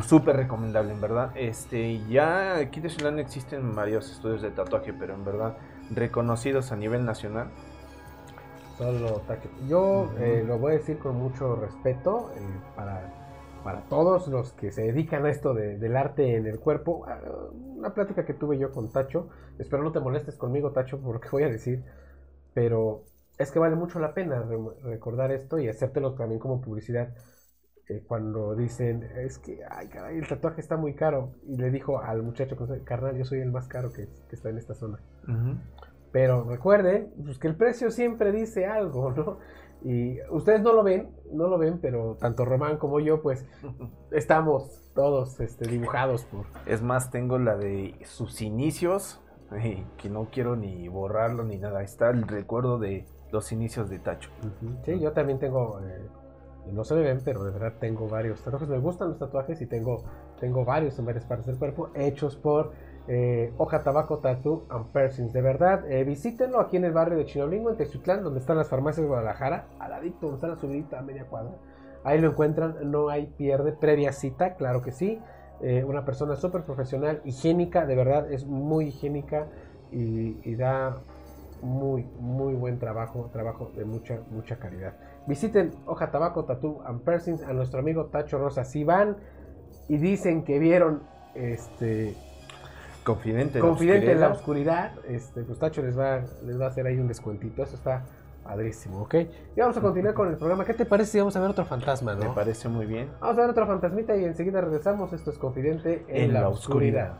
súper 0.07 0.35
recomendable, 0.35 0.93
en 0.93 1.01
verdad. 1.01 1.31
Este, 1.35 1.99
ya 2.07 2.57
aquí 2.57 2.79
en 2.79 2.83
Teciutlán 2.83 3.19
existen 3.19 3.75
varios 3.75 4.11
estudios 4.11 4.41
de 4.41 4.51
tatuaje, 4.51 4.93
pero 4.93 5.13
en 5.13 5.25
verdad 5.25 5.57
reconocidos 5.91 6.71
a 6.71 6.75
nivel 6.75 7.05
nacional. 7.05 7.47
Solo. 8.77 9.21
Yo 9.69 10.03
Ujú. 10.03 10.17
eh, 10.19 10.43
lo 10.45 10.57
voy 10.59 10.73
a 10.73 10.75
decir 10.77 10.97
con 10.97 11.15
mucho 11.15 11.55
respeto 11.55 12.31
eh, 12.35 12.39
para, 12.75 13.13
para 13.63 13.81
todos 13.83 14.27
los 14.27 14.51
que 14.53 14.71
se 14.71 14.81
dedican 14.83 15.25
a 15.25 15.29
esto 15.29 15.53
de- 15.53 15.77
del 15.77 15.95
arte 15.95 16.35
en 16.35 16.45
el 16.45 16.59
cuerpo. 16.59 17.05
Ah, 17.07 17.19
Una 17.77 17.93
plática 17.93 18.25
que 18.25 18.33
tuve 18.33 18.57
yo 18.57 18.71
con 18.71 18.91
Tacho. 18.91 19.29
Espero 19.59 19.83
no 19.83 19.91
te 19.91 19.99
molestes 19.99 20.35
conmigo, 20.35 20.71
Tacho, 20.71 20.99
por 21.01 21.15
lo 21.15 21.19
que 21.21 21.29
voy 21.29 21.43
a 21.43 21.49
decir. 21.49 21.83
Pero 22.53 23.03
es 23.37 23.51
que 23.51 23.59
vale 23.59 23.75
mucho 23.75 23.99
la 23.99 24.13
pena 24.13 24.41
re- 24.43 24.57
recordar 24.83 25.31
esto 25.31 25.59
y 25.59 25.67
hacértelo 25.69 26.13
también 26.15 26.39
como 26.39 26.61
publicidad. 26.61 27.13
eh, 27.87 28.03
cuando 28.07 28.55
dicen, 28.55 29.03
es 29.17 29.37
que, 29.39 29.59
ay, 29.69 29.87
caray, 29.89 30.17
el 30.17 30.27
tatuaje 30.27 30.59
está 30.61 30.75
muy 30.77 30.95
caro. 30.95 31.33
Y 31.47 31.57
le 31.57 31.69
dijo 31.71 31.99
al 31.99 32.23
muchacho, 32.23 32.57
carnal, 32.83 33.17
yo 33.17 33.25
soy 33.25 33.41
el 33.41 33.51
más 33.51 33.67
caro 33.67 33.91
que, 33.93 34.07
que 34.27 34.35
está 34.35 34.49
en 34.49 34.57
esta 34.57 34.73
zona. 34.73 34.99
Pero 36.11 36.43
recuerden 36.45 37.13
pues, 37.23 37.37
que 37.39 37.47
el 37.47 37.55
precio 37.55 37.91
siempre 37.91 38.31
dice 38.31 38.65
algo, 38.65 39.11
¿no? 39.11 39.37
Y 39.83 40.17
ustedes 40.31 40.61
no 40.61 40.73
lo 40.73 40.83
ven, 40.83 41.11
no 41.31 41.47
lo 41.47 41.57
ven, 41.59 41.79
pero 41.79 42.15
tanto 42.19 42.43
Román 42.45 42.77
como 42.77 42.99
yo, 42.99 43.21
pues 43.21 43.45
estamos 44.11 44.81
todos 44.95 45.39
este, 45.39 45.67
dibujados 45.67 46.25
por... 46.25 46.45
Es 46.65 46.81
más, 46.81 47.11
tengo 47.11 47.37
la 47.37 47.55
de 47.57 47.95
sus 48.05 48.41
inicios, 48.41 49.21
eh, 49.51 49.85
que 49.97 50.09
no 50.09 50.29
quiero 50.31 50.55
ni 50.55 50.87
borrarlo 50.87 51.43
ni 51.43 51.57
nada. 51.57 51.83
Está 51.83 52.09
el 52.09 52.27
recuerdo 52.27 52.79
de 52.79 53.05
los 53.31 53.51
inicios 53.51 53.89
de 53.89 53.99
Tacho. 53.99 54.29
Sí, 54.83 54.99
yo 54.99 55.11
también 55.11 55.39
tengo, 55.39 55.79
eh, 55.81 56.07
no 56.71 56.83
se 56.83 56.95
me 56.95 57.01
ven, 57.01 57.21
pero 57.23 57.43
de 57.43 57.51
verdad 57.51 57.73
tengo 57.79 58.07
varios 58.07 58.41
tatuajes. 58.41 58.69
Me 58.69 58.79
gustan 58.79 59.09
los 59.09 59.19
tatuajes 59.19 59.61
y 59.61 59.65
tengo, 59.65 60.03
tengo 60.39 60.65
varios 60.65 60.97
en 60.99 61.05
varias 61.05 61.25
partes 61.25 61.47
del 61.47 61.57
cuerpo 61.57 61.89
hechos 61.93 62.35
por 62.35 62.71
eh, 63.07 63.53
Hoja 63.57 63.83
Tabaco 63.83 64.19
Tattoo 64.19 64.65
and 64.69 64.87
Piercings. 64.91 65.33
De 65.33 65.41
verdad, 65.41 65.89
eh, 65.91 66.03
visítenlo 66.03 66.59
aquí 66.59 66.77
en 66.77 66.85
el 66.85 66.91
barrio 66.91 67.17
de 67.17 67.25
Chinoblingo, 67.25 67.69
en 67.69 67.77
Tezutlán, 67.77 68.23
donde 68.23 68.39
están 68.39 68.57
las 68.57 68.67
farmacias 68.67 69.03
de 69.03 69.07
Guadalajara, 69.07 69.67
al 69.79 69.91
ladito, 69.91 70.17
donde 70.21 70.35
está 70.35 70.47
la 70.47 70.55
subidita 70.55 70.99
a 70.99 71.01
media 71.01 71.25
cuadra. 71.25 71.51
Ahí 72.03 72.19
lo 72.19 72.29
encuentran, 72.29 72.77
no 72.91 73.09
hay 73.09 73.25
pierde, 73.25 73.71
previa 73.71 74.11
cita, 74.11 74.55
claro 74.55 74.81
que 74.81 74.91
sí. 74.91 75.19
Eh, 75.61 75.83
una 75.83 76.05
persona 76.05 76.35
súper 76.35 76.63
profesional, 76.63 77.21
higiénica, 77.23 77.85
de 77.85 77.95
verdad 77.95 78.31
es 78.31 78.45
muy 78.45 78.87
higiénica 78.87 79.47
y, 79.91 80.37
y 80.43 80.55
da 80.55 80.97
muy, 81.65 82.03
muy 82.19 82.53
buen 82.53 82.77
trabajo, 82.77 83.29
trabajo 83.33 83.71
de 83.75 83.85
mucha, 83.85 84.19
mucha 84.29 84.57
calidad. 84.57 84.93
Visiten 85.25 85.71
Hoja 85.85 86.11
Tabaco 86.11 86.45
Tattoo 86.45 86.83
and 86.85 87.01
Piercings 87.01 87.41
a 87.41 87.53
nuestro 87.53 87.79
amigo 87.79 88.05
Tacho 88.05 88.37
Rosa. 88.37 88.63
Si 88.63 88.83
van 88.83 89.17
y 89.89 89.97
dicen 89.97 90.43
que 90.43 90.59
vieron 90.59 91.01
este 91.33 92.15
Confidente. 93.03 93.59
en 93.59 93.63
la 93.63 93.69
Confidente 93.69 94.11
en 94.11 94.19
la 94.19 94.29
oscuridad. 94.29 94.91
este, 95.07 95.43
pues 95.43 95.59
Tacho 95.59 95.81
les 95.81 95.97
va, 95.97 96.21
les 96.43 96.59
va 96.59 96.65
a 96.65 96.69
hacer 96.69 96.85
ahí 96.85 96.97
un 96.97 97.07
descuentito. 97.07 97.63
Eso 97.63 97.75
está 97.75 98.03
padrísimo, 98.43 99.01
¿ok? 99.01 99.15
Y 99.55 99.59
vamos 99.59 99.75
a 99.75 99.81
continuar 99.81 100.13
con 100.13 100.27
el 100.27 100.37
programa. 100.37 100.65
¿Qué 100.65 100.75
te 100.75 100.85
parece 100.85 101.13
si 101.13 101.17
vamos 101.17 101.35
a 101.35 101.39
ver 101.39 101.49
otro 101.49 101.65
fantasma, 101.65 102.15
Me 102.15 102.29
parece 102.29 102.69
muy 102.69 102.85
bien. 102.85 103.09
Vamos 103.19 103.37
a 103.39 103.41
ver 103.41 103.49
otro 103.49 103.65
fantasmita 103.65 104.15
y 104.15 104.23
enseguida 104.23 104.61
regresamos. 104.61 105.13
Esto 105.13 105.31
es 105.31 105.39
Confidente 105.39 106.05
en, 106.07 106.31
la, 106.31 106.47
oscuridad. 106.47 107.17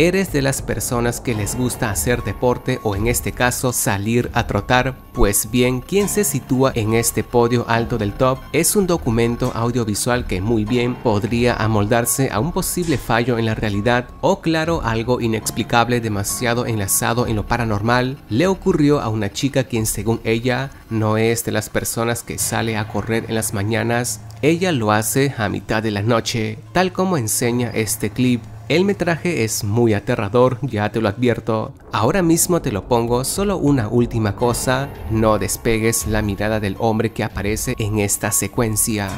¿Eres 0.00 0.30
de 0.30 0.42
las 0.42 0.62
personas 0.62 1.20
que 1.20 1.34
les 1.34 1.56
gusta 1.56 1.90
hacer 1.90 2.22
deporte 2.22 2.78
o 2.84 2.94
en 2.94 3.08
este 3.08 3.32
caso 3.32 3.72
salir 3.72 4.30
a 4.32 4.46
trotar? 4.46 4.96
Pues 5.12 5.50
bien, 5.50 5.80
quien 5.80 6.08
se 6.08 6.22
sitúa 6.22 6.70
en 6.76 6.94
este 6.94 7.24
podio 7.24 7.68
alto 7.68 7.98
del 7.98 8.12
top 8.12 8.38
es 8.52 8.76
un 8.76 8.86
documento 8.86 9.50
audiovisual 9.56 10.24
que 10.24 10.40
muy 10.40 10.64
bien 10.64 10.94
podría 10.94 11.54
amoldarse 11.54 12.30
a 12.30 12.38
un 12.38 12.52
posible 12.52 12.96
fallo 12.96 13.38
en 13.38 13.46
la 13.46 13.56
realidad 13.56 14.06
o 14.20 14.40
claro 14.40 14.82
algo 14.84 15.20
inexplicable 15.20 16.00
demasiado 16.00 16.66
enlazado 16.66 17.26
en 17.26 17.34
lo 17.34 17.48
paranormal 17.48 18.18
le 18.30 18.46
ocurrió 18.46 19.00
a 19.00 19.08
una 19.08 19.32
chica 19.32 19.64
quien 19.64 19.84
según 19.84 20.20
ella 20.22 20.70
no 20.90 21.16
es 21.16 21.44
de 21.44 21.50
las 21.50 21.70
personas 21.70 22.22
que 22.22 22.38
sale 22.38 22.76
a 22.76 22.86
correr 22.86 23.24
en 23.26 23.34
las 23.34 23.52
mañanas, 23.52 24.20
ella 24.42 24.70
lo 24.70 24.92
hace 24.92 25.34
a 25.36 25.48
mitad 25.48 25.82
de 25.82 25.90
la 25.90 26.02
noche, 26.02 26.60
tal 26.72 26.92
como 26.92 27.16
enseña 27.16 27.72
este 27.74 28.10
clip. 28.10 28.40
El 28.68 28.84
metraje 28.84 29.44
es 29.44 29.64
muy 29.64 29.94
aterrador, 29.94 30.58
ya 30.60 30.92
te 30.92 31.00
lo 31.00 31.08
advierto. 31.08 31.72
Ahora 31.90 32.20
mismo 32.22 32.60
te 32.60 32.70
lo 32.70 32.86
pongo, 32.86 33.24
solo 33.24 33.56
una 33.56 33.88
última 33.88 34.36
cosa, 34.36 34.90
no 35.10 35.38
despegues 35.38 36.06
la 36.06 36.20
mirada 36.20 36.60
del 36.60 36.76
hombre 36.78 37.10
que 37.10 37.24
aparece 37.24 37.74
en 37.78 37.98
esta 37.98 38.30
secuencia. 38.30 39.08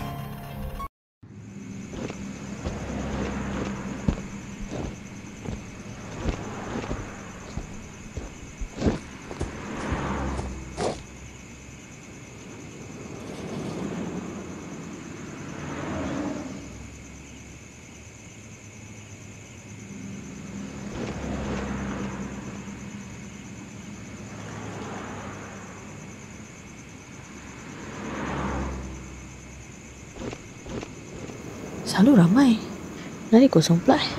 Nari 33.41 33.49
kosong 33.49 33.81
pula 33.81 33.97
eh. 33.97 34.13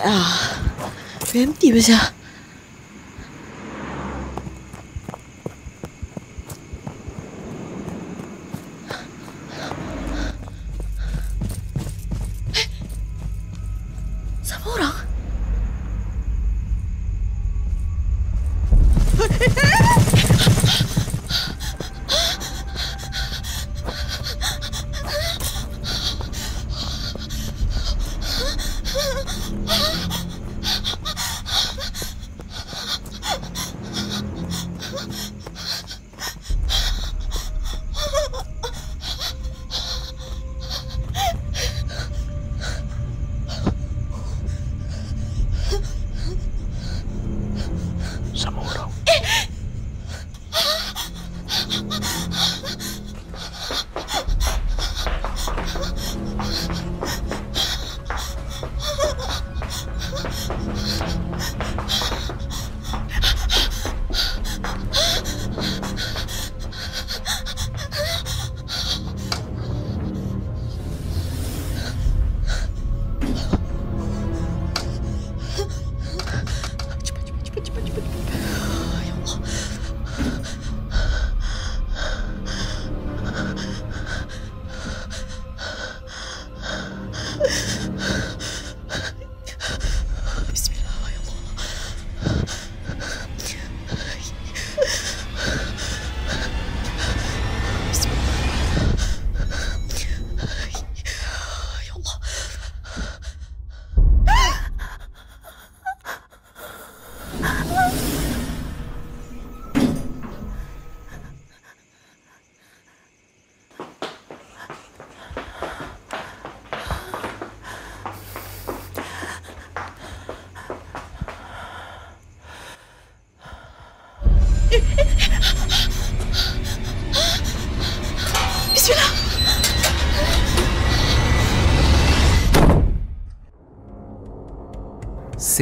Ah, 0.00 0.56
empty 1.36 1.76
besar. 1.76 2.21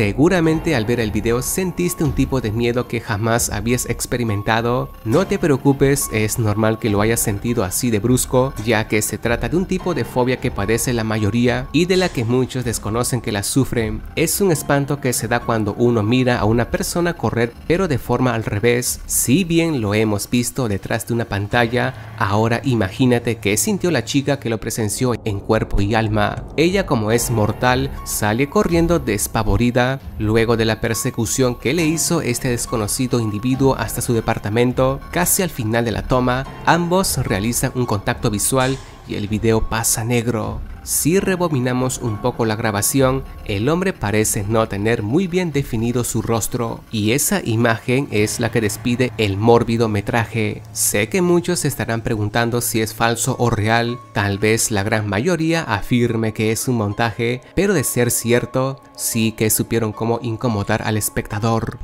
Seguramente 0.00 0.74
al 0.74 0.86
ver 0.86 0.98
el 0.98 1.10
video 1.10 1.42
sentiste 1.42 2.04
un 2.04 2.14
tipo 2.14 2.40
de 2.40 2.50
miedo 2.50 2.88
que 2.88 3.02
jamás 3.02 3.50
habías 3.50 3.84
experimentado. 3.84 4.88
No 5.04 5.26
te 5.26 5.38
preocupes, 5.38 6.08
es 6.10 6.38
normal 6.38 6.78
que 6.78 6.88
lo 6.88 7.02
hayas 7.02 7.20
sentido 7.20 7.64
así 7.64 7.90
de 7.90 7.98
brusco, 7.98 8.54
ya 8.64 8.88
que 8.88 9.02
se 9.02 9.18
trata 9.18 9.50
de 9.50 9.58
un 9.58 9.66
tipo 9.66 9.92
de 9.92 10.06
fobia 10.06 10.38
que 10.38 10.50
padece 10.50 10.94
la 10.94 11.04
mayoría 11.04 11.68
y 11.72 11.84
de 11.84 11.98
la 11.98 12.08
que 12.08 12.24
muchos 12.24 12.64
desconocen 12.64 13.20
que 13.20 13.30
la 13.30 13.42
sufren. 13.42 14.00
Es 14.16 14.40
un 14.40 14.52
espanto 14.52 15.02
que 15.02 15.12
se 15.12 15.28
da 15.28 15.40
cuando 15.40 15.74
uno 15.74 16.02
mira 16.02 16.38
a 16.38 16.46
una 16.46 16.70
persona 16.70 17.12
correr 17.12 17.52
pero 17.68 17.86
de 17.86 17.98
forma 17.98 18.32
al 18.32 18.44
revés. 18.44 19.00
Si 19.04 19.44
bien 19.44 19.82
lo 19.82 19.92
hemos 19.92 20.30
visto 20.30 20.66
detrás 20.66 21.06
de 21.08 21.12
una 21.12 21.26
pantalla, 21.26 22.14
ahora 22.18 22.62
imagínate 22.64 23.36
que 23.36 23.58
sintió 23.58 23.90
la 23.90 24.06
chica 24.06 24.40
que 24.40 24.48
lo 24.48 24.60
presenció 24.60 25.12
en 25.26 25.40
cuerpo 25.40 25.82
y 25.82 25.94
alma. 25.94 26.44
Ella 26.56 26.86
como 26.86 27.12
es 27.12 27.30
mortal, 27.30 27.90
sale 28.06 28.48
corriendo 28.48 28.98
despavorida 28.98 29.89
luego 30.18 30.56
de 30.56 30.64
la 30.64 30.80
persecución 30.80 31.54
que 31.54 31.72
le 31.72 31.86
hizo 31.86 32.20
este 32.20 32.48
desconocido 32.48 33.18
individuo 33.18 33.74
hasta 33.76 34.02
su 34.02 34.12
departamento. 34.12 35.00
Casi 35.10 35.42
al 35.42 35.50
final 35.50 35.84
de 35.84 35.90
la 35.90 36.02
toma, 36.02 36.46
ambos 36.66 37.16
realizan 37.18 37.72
un 37.74 37.86
contacto 37.86 38.30
visual 38.30 38.76
y 39.10 39.16
el 39.16 39.28
video 39.28 39.68
pasa 39.68 40.04
negro. 40.04 40.60
Si 40.82 41.20
rebobinamos 41.20 41.98
un 41.98 42.18
poco 42.18 42.46
la 42.46 42.56
grabación, 42.56 43.22
el 43.44 43.68
hombre 43.68 43.92
parece 43.92 44.44
no 44.44 44.66
tener 44.66 45.02
muy 45.02 45.26
bien 45.26 45.52
definido 45.52 46.04
su 46.04 46.22
rostro 46.22 46.80
y 46.90 47.12
esa 47.12 47.42
imagen 47.44 48.08
es 48.10 48.40
la 48.40 48.50
que 48.50 48.62
despide 48.62 49.12
el 49.18 49.36
mórbido 49.36 49.88
metraje. 49.88 50.62
Sé 50.72 51.08
que 51.08 51.20
muchos 51.20 51.60
se 51.60 51.68
estarán 51.68 52.00
preguntando 52.00 52.60
si 52.60 52.80
es 52.80 52.94
falso 52.94 53.36
o 53.38 53.50
real, 53.50 53.98
tal 54.14 54.38
vez 54.38 54.70
la 54.70 54.82
gran 54.82 55.06
mayoría 55.06 55.62
afirme 55.62 56.32
que 56.32 56.50
es 56.50 56.66
un 56.66 56.76
montaje, 56.76 57.42
pero 57.54 57.74
de 57.74 57.84
ser 57.84 58.10
cierto, 58.10 58.80
sí 58.96 59.32
que 59.32 59.50
supieron 59.50 59.92
cómo 59.92 60.18
incomodar 60.22 60.82
al 60.82 60.96
espectador. 60.96 61.78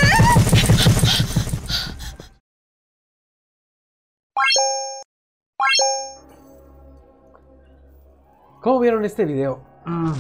¿Cómo 8.61 8.79
vieron 8.81 9.05
este 9.05 9.25
video? 9.25 9.63
Mm, 9.87 10.13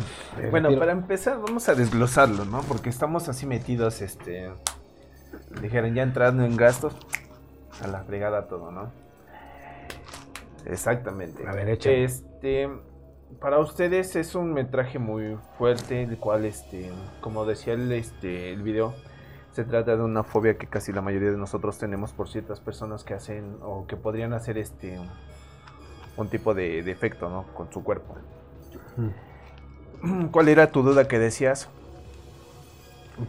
Bueno, 0.50 0.70
para 0.78 0.92
empezar 0.92 1.38
vamos 1.40 1.68
a 1.68 1.74
desglosarlo, 1.74 2.44
¿no? 2.46 2.62
Porque 2.62 2.88
estamos 2.88 3.28
así 3.28 3.46
metidos, 3.46 4.00
este... 4.00 4.50
Dijeron 5.60 5.94
ya 5.94 6.02
entrando 6.02 6.44
en 6.44 6.56
gastos. 6.56 6.96
A 7.82 7.86
la 7.86 8.02
fregada 8.04 8.48
todo, 8.48 8.70
¿no? 8.70 8.90
Exactamente. 10.64 11.46
A 11.46 11.52
ver, 11.52 11.68
échale. 11.68 12.04
Este... 12.04 12.70
Para 13.40 13.58
ustedes 13.58 14.16
es 14.16 14.34
un 14.34 14.52
metraje 14.52 14.98
muy 14.98 15.36
fuerte, 15.58 16.02
el 16.02 16.18
cual, 16.18 16.46
este... 16.46 16.90
Como 17.20 17.44
decía 17.44 17.74
el, 17.74 17.92
este, 17.92 18.52
el 18.52 18.62
video, 18.62 18.94
se 19.52 19.64
trata 19.64 19.96
de 19.96 20.02
una 20.02 20.22
fobia 20.24 20.56
que 20.56 20.66
casi 20.66 20.92
la 20.92 21.02
mayoría 21.02 21.30
de 21.30 21.36
nosotros 21.36 21.78
tenemos 21.78 22.12
por 22.12 22.28
ciertas 22.28 22.60
personas 22.60 23.04
que 23.04 23.14
hacen 23.14 23.58
o 23.62 23.86
que 23.86 23.96
podrían 23.96 24.32
hacer 24.32 24.56
este... 24.56 24.98
Un 26.16 26.28
tipo 26.28 26.54
de 26.54 26.82
defecto, 26.82 27.28
¿no? 27.28 27.44
Con 27.54 27.72
su 27.72 27.82
cuerpo. 27.82 28.16
¿Cuál 30.30 30.48
era 30.48 30.70
tu 30.70 30.82
duda 30.82 31.08
que 31.08 31.18
decías? 31.18 31.68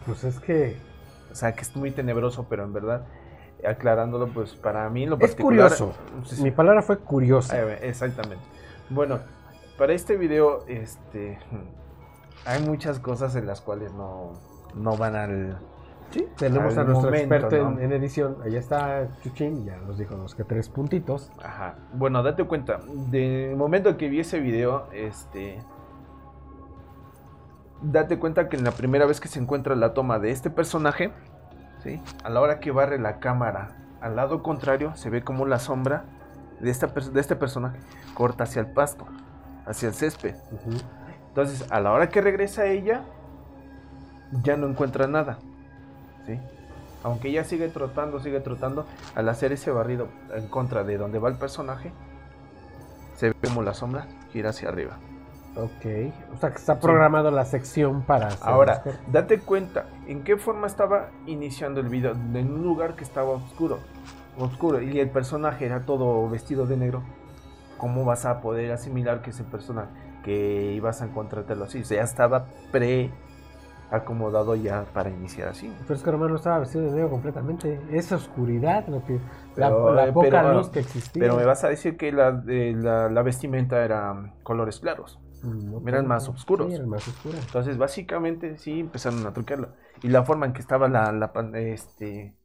Pues 0.06 0.24
es 0.24 0.40
que 0.40 0.76
O 1.30 1.34
sea, 1.34 1.54
que 1.54 1.62
es 1.62 1.76
muy 1.76 1.90
tenebroso, 1.90 2.46
pero 2.48 2.64
en 2.64 2.72
verdad, 2.72 3.06
aclarándolo, 3.66 4.28
pues 4.28 4.54
para 4.54 4.88
mí 4.90 5.06
lo 5.06 5.14
es 5.16 5.20
particular... 5.20 5.70
curioso. 5.70 5.94
Sí, 6.24 6.36
sí. 6.36 6.42
Mi 6.42 6.50
palabra 6.50 6.82
fue 6.82 6.98
curiosa. 6.98 7.60
Eh, 7.60 7.88
Exactamente. 7.88 8.44
Bueno, 8.90 9.20
para 9.78 9.92
este 9.92 10.16
video, 10.16 10.64
este... 10.66 11.38
Hay 12.44 12.62
muchas 12.62 12.98
cosas 12.98 13.36
en 13.36 13.46
las 13.46 13.60
cuales 13.60 13.92
no, 13.92 14.32
no 14.74 14.96
van 14.96 15.14
al... 15.14 15.58
Sí, 16.12 16.28
tenemos 16.36 16.76
a 16.76 16.84
nuestro 16.84 17.10
momento, 17.10 17.34
experto 17.34 17.70
¿no? 17.70 17.78
en, 17.78 17.84
en 17.84 17.92
edición. 17.92 18.36
Allá 18.44 18.58
está 18.58 19.08
Chuchín, 19.22 19.64
ya 19.64 19.76
nos 19.78 19.98
dijo 19.98 20.14
los 20.16 20.34
que 20.34 20.44
tres 20.44 20.68
puntitos. 20.68 21.30
Ajá. 21.42 21.76
Bueno, 21.94 22.22
date 22.22 22.44
cuenta, 22.44 22.80
del 23.10 23.56
momento 23.56 23.96
que 23.96 24.08
vi 24.08 24.20
ese 24.20 24.40
video, 24.40 24.88
este... 24.92 25.58
date 27.80 28.18
cuenta 28.18 28.48
que 28.48 28.56
en 28.56 28.64
la 28.64 28.72
primera 28.72 29.06
vez 29.06 29.20
que 29.20 29.28
se 29.28 29.38
encuentra 29.38 29.74
la 29.74 29.94
toma 29.94 30.18
de 30.18 30.30
este 30.30 30.50
personaje, 30.50 31.12
¿sí? 31.82 32.00
a 32.24 32.30
la 32.30 32.40
hora 32.40 32.60
que 32.60 32.70
barre 32.70 32.98
la 32.98 33.18
cámara 33.18 33.76
al 34.02 34.16
lado 34.16 34.42
contrario, 34.42 34.94
se 34.96 35.10
ve 35.10 35.22
como 35.22 35.46
la 35.46 35.60
sombra 35.60 36.04
de, 36.60 36.70
esta 36.70 36.88
de 36.88 37.20
este 37.20 37.36
personaje 37.36 37.78
corta 38.14 38.44
hacia 38.44 38.60
el 38.60 38.66
pasto, 38.66 39.06
hacia 39.64 39.88
el 39.88 39.94
césped. 39.94 40.34
Entonces, 41.28 41.70
a 41.70 41.80
la 41.80 41.92
hora 41.92 42.08
que 42.08 42.20
regresa 42.20 42.66
ella, 42.66 43.02
ya 44.42 44.56
no 44.56 44.66
encuentra 44.66 45.06
nada. 45.06 45.38
¿Sí? 46.26 46.38
Aunque 47.04 47.28
ella 47.28 47.44
sigue 47.44 47.68
trotando, 47.68 48.20
sigue 48.20 48.40
trotando, 48.40 48.86
al 49.14 49.28
hacer 49.28 49.52
ese 49.52 49.70
barrido 49.70 50.08
en 50.34 50.46
contra 50.48 50.84
de 50.84 50.98
donde 50.98 51.18
va 51.18 51.28
el 51.28 51.36
personaje, 51.36 51.92
se 53.16 53.28
ve 53.28 53.34
como 53.44 53.62
la 53.62 53.74
sombra 53.74 54.06
gira 54.32 54.50
hacia 54.50 54.68
arriba. 54.68 54.98
Ok, 55.54 55.84
o 56.34 56.38
sea 56.38 56.50
que 56.50 56.56
está 56.56 56.80
programado 56.80 57.30
la 57.30 57.44
sección 57.44 58.02
para... 58.02 58.28
hacer 58.28 58.38
Ahora, 58.48 58.82
las- 58.84 59.12
date 59.12 59.38
cuenta 59.40 59.84
en 60.06 60.24
qué 60.24 60.38
forma 60.38 60.66
estaba 60.66 61.10
iniciando 61.26 61.80
el 61.80 61.88
video. 61.88 62.12
En 62.12 62.52
un 62.54 62.62
lugar 62.62 62.94
que 62.96 63.04
estaba 63.04 63.30
oscuro. 63.30 63.78
Oscuro. 64.38 64.80
Y 64.80 64.98
el 64.98 65.10
personaje 65.10 65.66
era 65.66 65.80
todo 65.80 66.26
vestido 66.30 66.64
de 66.66 66.78
negro. 66.78 67.02
¿Cómo 67.76 68.04
vas 68.06 68.24
a 68.24 68.40
poder 68.40 68.72
asimilar 68.72 69.20
que 69.20 69.28
ese 69.30 69.44
personaje 69.44 69.90
que 70.24 70.72
ibas 70.72 71.02
a 71.02 71.04
encontrártelo 71.04 71.64
así? 71.64 71.82
O 71.82 71.84
sea, 71.84 71.98
ya 71.98 72.04
estaba 72.04 72.46
pre 72.70 73.10
acomodado 73.92 74.54
ya 74.56 74.84
para 74.92 75.10
iniciar 75.10 75.48
así. 75.48 75.72
Pero 75.82 75.94
es 75.94 76.02
que 76.02 76.10
Romano 76.10 76.36
estaba 76.36 76.58
vestido 76.60 76.84
de 76.84 76.92
negro 76.92 77.10
completamente. 77.10 77.80
Es 77.90 78.10
oscuridad, 78.10 78.86
lo 78.88 79.04
que, 79.04 79.14
la, 79.56 79.68
Pero, 79.68 79.94
la 79.94 80.06
eh, 80.08 80.12
poca 80.12 80.28
pero- 80.30 80.54
luz 80.54 80.70
que 80.70 80.80
existía. 80.80 81.20
Pero 81.20 81.36
me 81.36 81.44
vas 81.44 81.62
a 81.64 81.68
decir 81.68 81.96
que 81.96 82.10
la, 82.10 82.42
eh, 82.48 82.74
la, 82.76 83.08
la 83.08 83.22
vestimenta 83.22 83.84
era 83.84 84.34
colores 84.42 84.80
claros. 84.80 85.20
No 85.42 85.82
eran 85.88 86.06
más 86.06 86.28
oscuros. 86.28 86.68
Sí, 86.68 86.74
eran 86.74 86.88
más 86.88 87.06
oscuras. 87.08 87.44
Entonces, 87.44 87.76
básicamente, 87.76 88.58
sí 88.58 88.80
empezaron 88.80 89.26
a 89.26 89.32
truquearlo. 89.32 89.70
Y 90.02 90.08
la 90.08 90.22
forma 90.22 90.46
en 90.46 90.52
que 90.52 90.60
estaba 90.60 90.88
la, 90.88 91.10
la 91.12 91.32
este, 91.58 92.36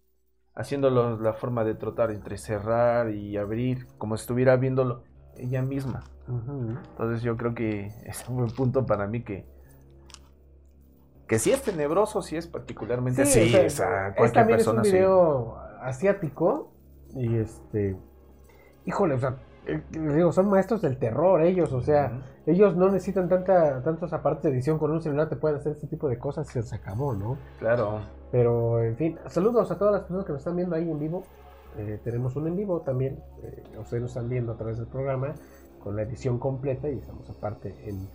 haciéndolo, 0.55 1.17
la 1.19 1.33
forma 1.33 1.63
de 1.63 1.75
trotar 1.75 2.09
entre 2.11 2.37
cerrar 2.37 3.11
y 3.11 3.37
abrir, 3.37 3.85
como 3.99 4.17
si 4.17 4.21
estuviera 4.21 4.55
viéndolo 4.57 5.03
ella 5.35 5.61
misma. 5.61 6.03
Entonces, 6.27 7.21
yo 7.21 7.37
creo 7.37 7.53
que 7.53 7.91
es 8.05 8.27
un 8.27 8.37
buen 8.37 8.49
punto 8.49 8.85
para 8.85 9.05
mí 9.07 9.23
que, 9.23 9.45
que 11.27 11.39
si 11.39 11.51
es 11.51 11.61
tenebroso, 11.61 12.21
si 12.21 12.37
es 12.37 12.47
particularmente 12.47 13.25
Sí, 13.25 13.39
así, 13.39 13.47
o 13.47 13.49
sea, 13.51 13.65
es 13.65 13.79
a 13.81 14.07
es 14.09 14.15
cualquier 14.15 14.31
también 14.33 14.57
persona 14.57 14.81
es 14.81 14.87
un 14.87 14.91
sí. 14.91 14.97
video 14.97 15.57
asiático 15.81 16.71
y 17.15 17.37
este 17.37 17.97
híjole 18.85 19.15
o 19.15 19.19
sea 19.19 19.35
eh, 19.65 19.81
les 19.91 20.15
digo 20.15 20.31
son 20.31 20.49
maestros 20.49 20.81
del 20.81 20.97
terror 20.97 21.41
ellos 21.41 21.71
o 21.73 21.81
sea 21.81 22.21
ellos 22.45 22.75
no 22.75 22.89
necesitan 22.89 23.27
tanta 23.29 23.81
tantos 23.83 24.13
aparatos 24.13 24.43
de 24.43 24.49
edición 24.51 24.77
con 24.77 24.91
un 24.91 25.01
celular 25.01 25.27
te 25.29 25.35
pueden 25.35 25.57
hacer 25.57 25.73
este 25.73 25.87
tipo 25.87 26.07
de 26.09 26.17
cosas 26.19 26.53
y 26.55 26.61
se 26.61 26.75
acabó 26.75 27.13
no 27.13 27.37
Claro. 27.59 27.99
pero 28.31 28.81
en 28.83 28.95
fin 28.97 29.17
saludos 29.27 29.69
a 29.71 29.77
todas 29.77 29.93
las 29.93 30.01
personas 30.01 30.25
que 30.25 30.31
nos 30.31 30.41
están 30.41 30.55
viendo 30.55 30.75
ahí 30.75 30.89
en 30.89 30.99
vivo. 30.99 31.23
Eh, 31.77 31.99
tenemos 32.03 32.35
un 32.35 32.47
en 32.47 32.55
vivo 32.55 32.81
también 32.81 33.19
eh, 33.43 33.63
ustedes 33.79 34.01
nos 34.01 34.11
están 34.11 34.29
viendo 34.29 34.53
a 34.53 34.57
través 34.57 34.77
del 34.79 34.87
programa 34.87 35.35
con 35.79 35.95
la 35.95 36.01
edición 36.03 36.39
completa 36.39 36.89
y 36.89 36.97
estamos 36.97 37.29
aparte 37.29 37.75
en, 37.87 38.07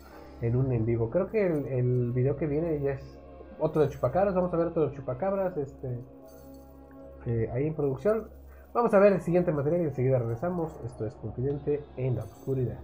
en 0.43 0.57
un 0.57 0.73
en 0.73 0.85
vivo 0.85 1.09
creo 1.09 1.31
que 1.31 1.47
el, 1.47 2.13
video 2.13 2.37
que 2.37 2.47
viene 2.47 2.81
ya 2.81 2.93
es 2.93 3.19
otro 3.59 3.83
de 3.83 3.89
chupacabras 3.89 4.35
vamos 4.35 4.53
a 4.53 4.57
ver 4.57 4.67
otro 4.67 4.89
de 4.89 4.97
chupacabras 4.97 5.57
este 5.57 5.99
eh, 7.27 7.49
ahí 7.53 7.67
en 7.67 7.75
producción. 7.75 8.29
Vamos 8.73 8.93
a 8.95 8.99
ver 8.99 9.13
el 9.13 9.21
siguiente 9.21 9.53
material 9.53 9.83
y 9.83 9.85
enseguida 9.85 10.19
regresamos. 10.19 10.81
Esto 10.85 11.07
es 11.07 11.15
Confidente 11.17 11.85
en 11.97 12.17
la 12.17 12.25
Oscuridad. 12.25 12.79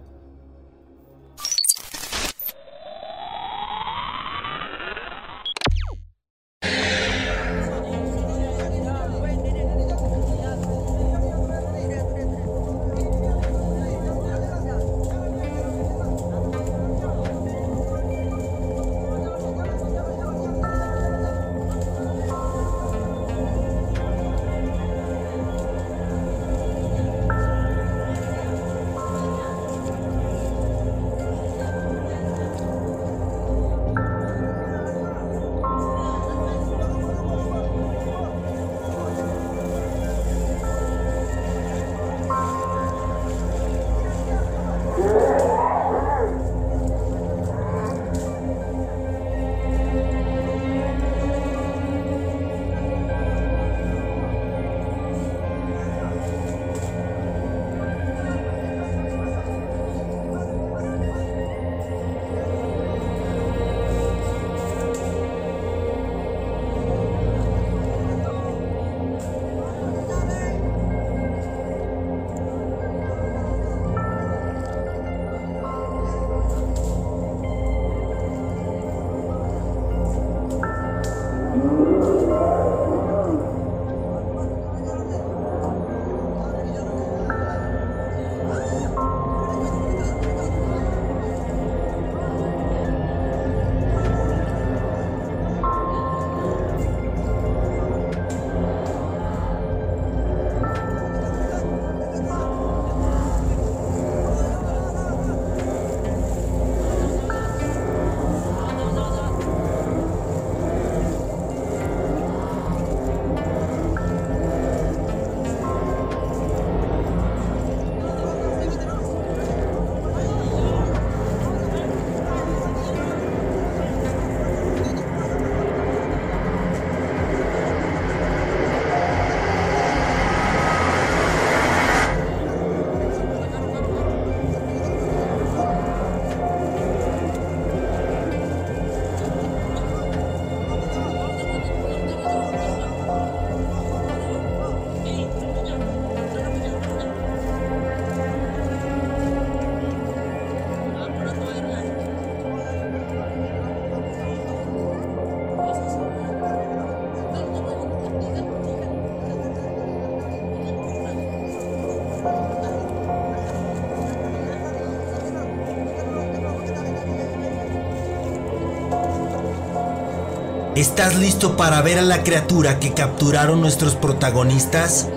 ¿Estás 170.79 171.17
listo 171.17 171.57
para 171.57 171.81
ver 171.81 171.99
a 171.99 172.03
la 172.03 172.23
criatura 172.23 172.79
que 172.79 172.93
capturaron 172.93 173.59
nuestros 173.59 173.95
protagonistas? 173.95 175.09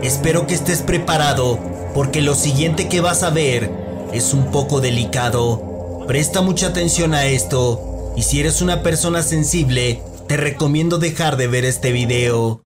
Espero 0.00 0.46
que 0.46 0.54
estés 0.54 0.80
preparado, 0.80 1.58
porque 1.92 2.22
lo 2.22 2.34
siguiente 2.34 2.88
que 2.88 3.02
vas 3.02 3.22
a 3.22 3.28
ver 3.28 3.70
es 4.14 4.32
un 4.32 4.50
poco 4.50 4.80
delicado. 4.80 6.06
Presta 6.06 6.40
mucha 6.40 6.68
atención 6.68 7.12
a 7.12 7.26
esto 7.26 8.14
Y 8.16 8.22
si 8.22 8.40
eres 8.40 8.62
una 8.62 8.82
persona 8.82 9.22
sensible, 9.22 10.02
te 10.26 10.38
recomiendo 10.38 10.96
dejar 10.96 11.36
de 11.36 11.48
ver 11.48 11.66
este 11.66 11.92
video. 11.92 12.62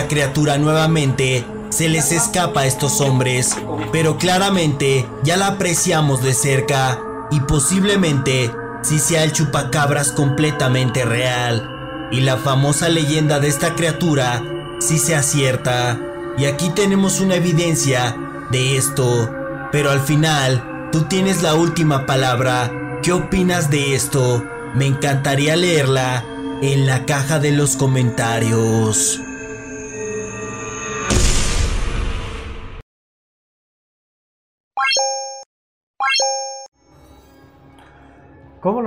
Esta 0.00 0.08
criatura 0.08 0.56
nuevamente 0.56 1.44
se 1.68 1.90
les 1.90 2.10
escapa 2.10 2.60
a 2.62 2.66
estos 2.66 3.02
hombres, 3.02 3.54
pero 3.92 4.16
claramente 4.16 5.06
ya 5.22 5.36
la 5.36 5.48
apreciamos 5.48 6.22
de 6.22 6.32
cerca 6.32 6.98
y 7.30 7.40
posiblemente 7.40 8.50
si 8.80 8.98
sea 8.98 9.24
el 9.24 9.32
chupacabras 9.32 10.12
completamente 10.12 11.04
real. 11.04 12.08
Y 12.10 12.22
la 12.22 12.38
famosa 12.38 12.88
leyenda 12.88 13.40
de 13.40 13.48
esta 13.48 13.74
criatura 13.74 14.42
sí 14.78 14.96
se 14.96 15.14
acierta. 15.14 16.00
Y 16.38 16.46
aquí 16.46 16.70
tenemos 16.70 17.20
una 17.20 17.34
evidencia 17.34 18.16
de 18.50 18.78
esto. 18.78 19.30
Pero 19.70 19.90
al 19.90 20.00
final, 20.00 20.88
tú 20.92 21.02
tienes 21.02 21.42
la 21.42 21.52
última 21.52 22.06
palabra. 22.06 22.72
¿Qué 23.02 23.12
opinas 23.12 23.68
de 23.68 23.94
esto? 23.94 24.42
Me 24.74 24.86
encantaría 24.86 25.56
leerla 25.56 26.24
en 26.62 26.86
la 26.86 27.04
caja 27.04 27.38
de 27.38 27.52
los 27.52 27.76
comentarios. 27.76 29.20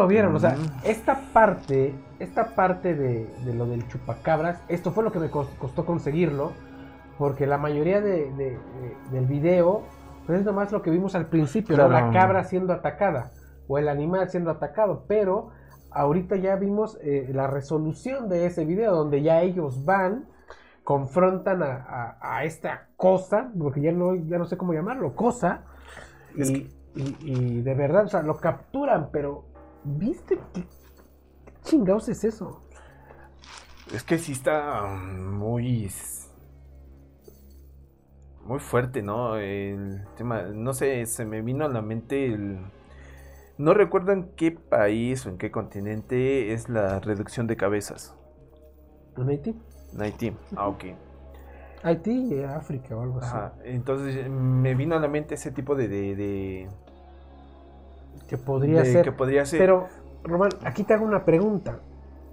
Lo 0.04 0.08
vieron? 0.08 0.36
O 0.36 0.40
sea, 0.40 0.56
esta 0.84 1.20
parte, 1.34 1.94
esta 2.20 2.56
parte 2.56 2.96
de, 2.96 3.26
de 3.46 3.54
lo 3.56 3.66
del 3.66 3.88
chupacabras, 3.88 4.62
esto 4.68 4.92
fue 4.92 5.04
lo 5.04 5.12
que 5.12 5.20
me 5.20 5.30
cos- 5.32 5.50
costó 5.60 5.86
conseguirlo, 5.86 6.52
porque 7.18 7.46
la 7.48 7.58
mayoría 7.58 8.02
de, 8.02 8.32
de- 8.34 8.58
de- 8.58 8.96
del 9.12 9.26
video, 9.26 9.82
pues 10.26 10.40
es 10.40 10.46
nomás 10.46 10.72
lo 10.72 10.82
que 10.82 10.90
vimos 10.92 11.16
al 11.16 11.28
principio, 11.28 11.76
la 11.90 12.12
cabra 12.14 12.44
siendo 12.44 12.74
atacada, 12.74 13.32
o 13.68 13.78
el 13.78 13.88
animal 13.90 14.30
siendo 14.30 14.52
atacado, 14.52 15.04
pero 15.08 15.50
ahorita 15.92 16.36
ya 16.38 16.56
vimos 16.56 16.98
eh, 17.02 17.30
la 17.34 17.48
resolución 17.48 18.30
de 18.30 18.46
ese 18.46 18.66
video, 18.66 18.96
donde 18.96 19.22
ya 19.22 19.42
ellos 19.42 19.86
van, 19.86 20.26
confrontan 20.84 21.64
a, 21.64 21.76
a- 21.88 22.18
a 22.38 22.44
esta 22.44 22.88
cosa, 22.98 23.52
porque 23.58 23.82
ya 23.82 23.92
no, 23.92 24.16
ya 24.16 24.38
no 24.38 24.46
sé 24.46 24.58
cómo 24.58 24.74
llamarlo, 24.74 25.16
cosa, 25.16 25.62
y, 26.36 26.42
y- 26.96 27.18
y 27.22 27.62
de 27.62 27.74
verdad, 27.76 28.06
o 28.06 28.08
sea, 28.08 28.22
lo 28.24 28.38
capturan, 28.38 29.10
pero 29.12 29.46
¿viste 29.84 30.40
qué, 30.54 30.66
chingados 31.64 32.10
es 32.10 32.24
eso? 32.24 32.62
Es 33.94 34.04
que 34.04 34.18
sí 34.18 34.32
está 34.32 34.84
muy. 34.88 35.90
Muy 38.46 38.60
fuerte, 38.60 39.02
¿no? 39.02 39.38
El 39.38 40.06
tema. 40.18 40.44
No 40.44 40.74
sé, 40.74 41.06
se 41.06 41.26
me 41.26 41.42
vino 41.42 41.66
a 41.66 41.70
la 41.70 41.82
mente 41.82 42.26
el. 42.26 42.60
No 43.58 43.74
recuerdo 43.74 44.12
en 44.12 44.36
qué 44.36 44.52
país 44.52 45.26
o 45.26 45.30
en 45.30 45.38
qué 45.38 45.52
continente 45.52 46.54
es 46.54 46.70
la 46.70 47.00
reducción 47.00 47.48
de 47.48 47.56
cabezas. 47.56 48.16
¿En 49.18 49.30
Haití? 49.30 49.56
En 49.94 50.02
Haití. 50.02 50.34
Ah, 50.56 50.68
ok. 50.68 50.86
Haití 51.84 52.12
y 52.36 52.44
África 52.44 52.96
o 52.96 53.02
algo 53.02 53.20
así. 53.20 53.28
Ajá. 53.28 53.54
Entonces 53.64 54.30
me 54.30 54.76
vino 54.76 54.96
a 54.96 55.00
la 55.00 55.08
mente 55.08 55.36
ese 55.36 55.52
tipo 55.52 55.76
de. 55.76 55.88
de, 55.88 56.16
de- 56.16 56.70
Que 58.34 58.38
podría 58.40 58.82
de- 58.82 58.92
ser. 58.92 59.06
Que 59.06 59.12
podría 59.12 59.46
ser. 59.46 59.60
Pero, 59.60 59.88
Román, 60.24 60.50
aquí 60.64 60.84
te 60.84 60.96
hago 60.96 61.06
una 61.06 61.24
pregunta. 61.24 61.82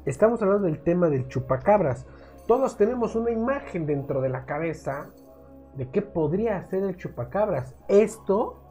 Estamos 0.06 0.40
hablando 0.40 0.66
del 0.66 0.78
tema 0.82 1.10
del 1.10 1.28
chupacabras. 1.28 2.06
Todos 2.46 2.78
tenemos 2.78 3.14
una 3.16 3.30
imagen 3.30 3.84
dentro 3.84 4.22
de 4.22 4.30
la 4.30 4.46
cabeza 4.46 5.10
de 5.76 5.90
qué 5.90 6.00
podría 6.00 6.64
ser 6.70 6.84
el 6.84 6.96
chupacabras. 6.96 7.74
Esto 7.86 8.62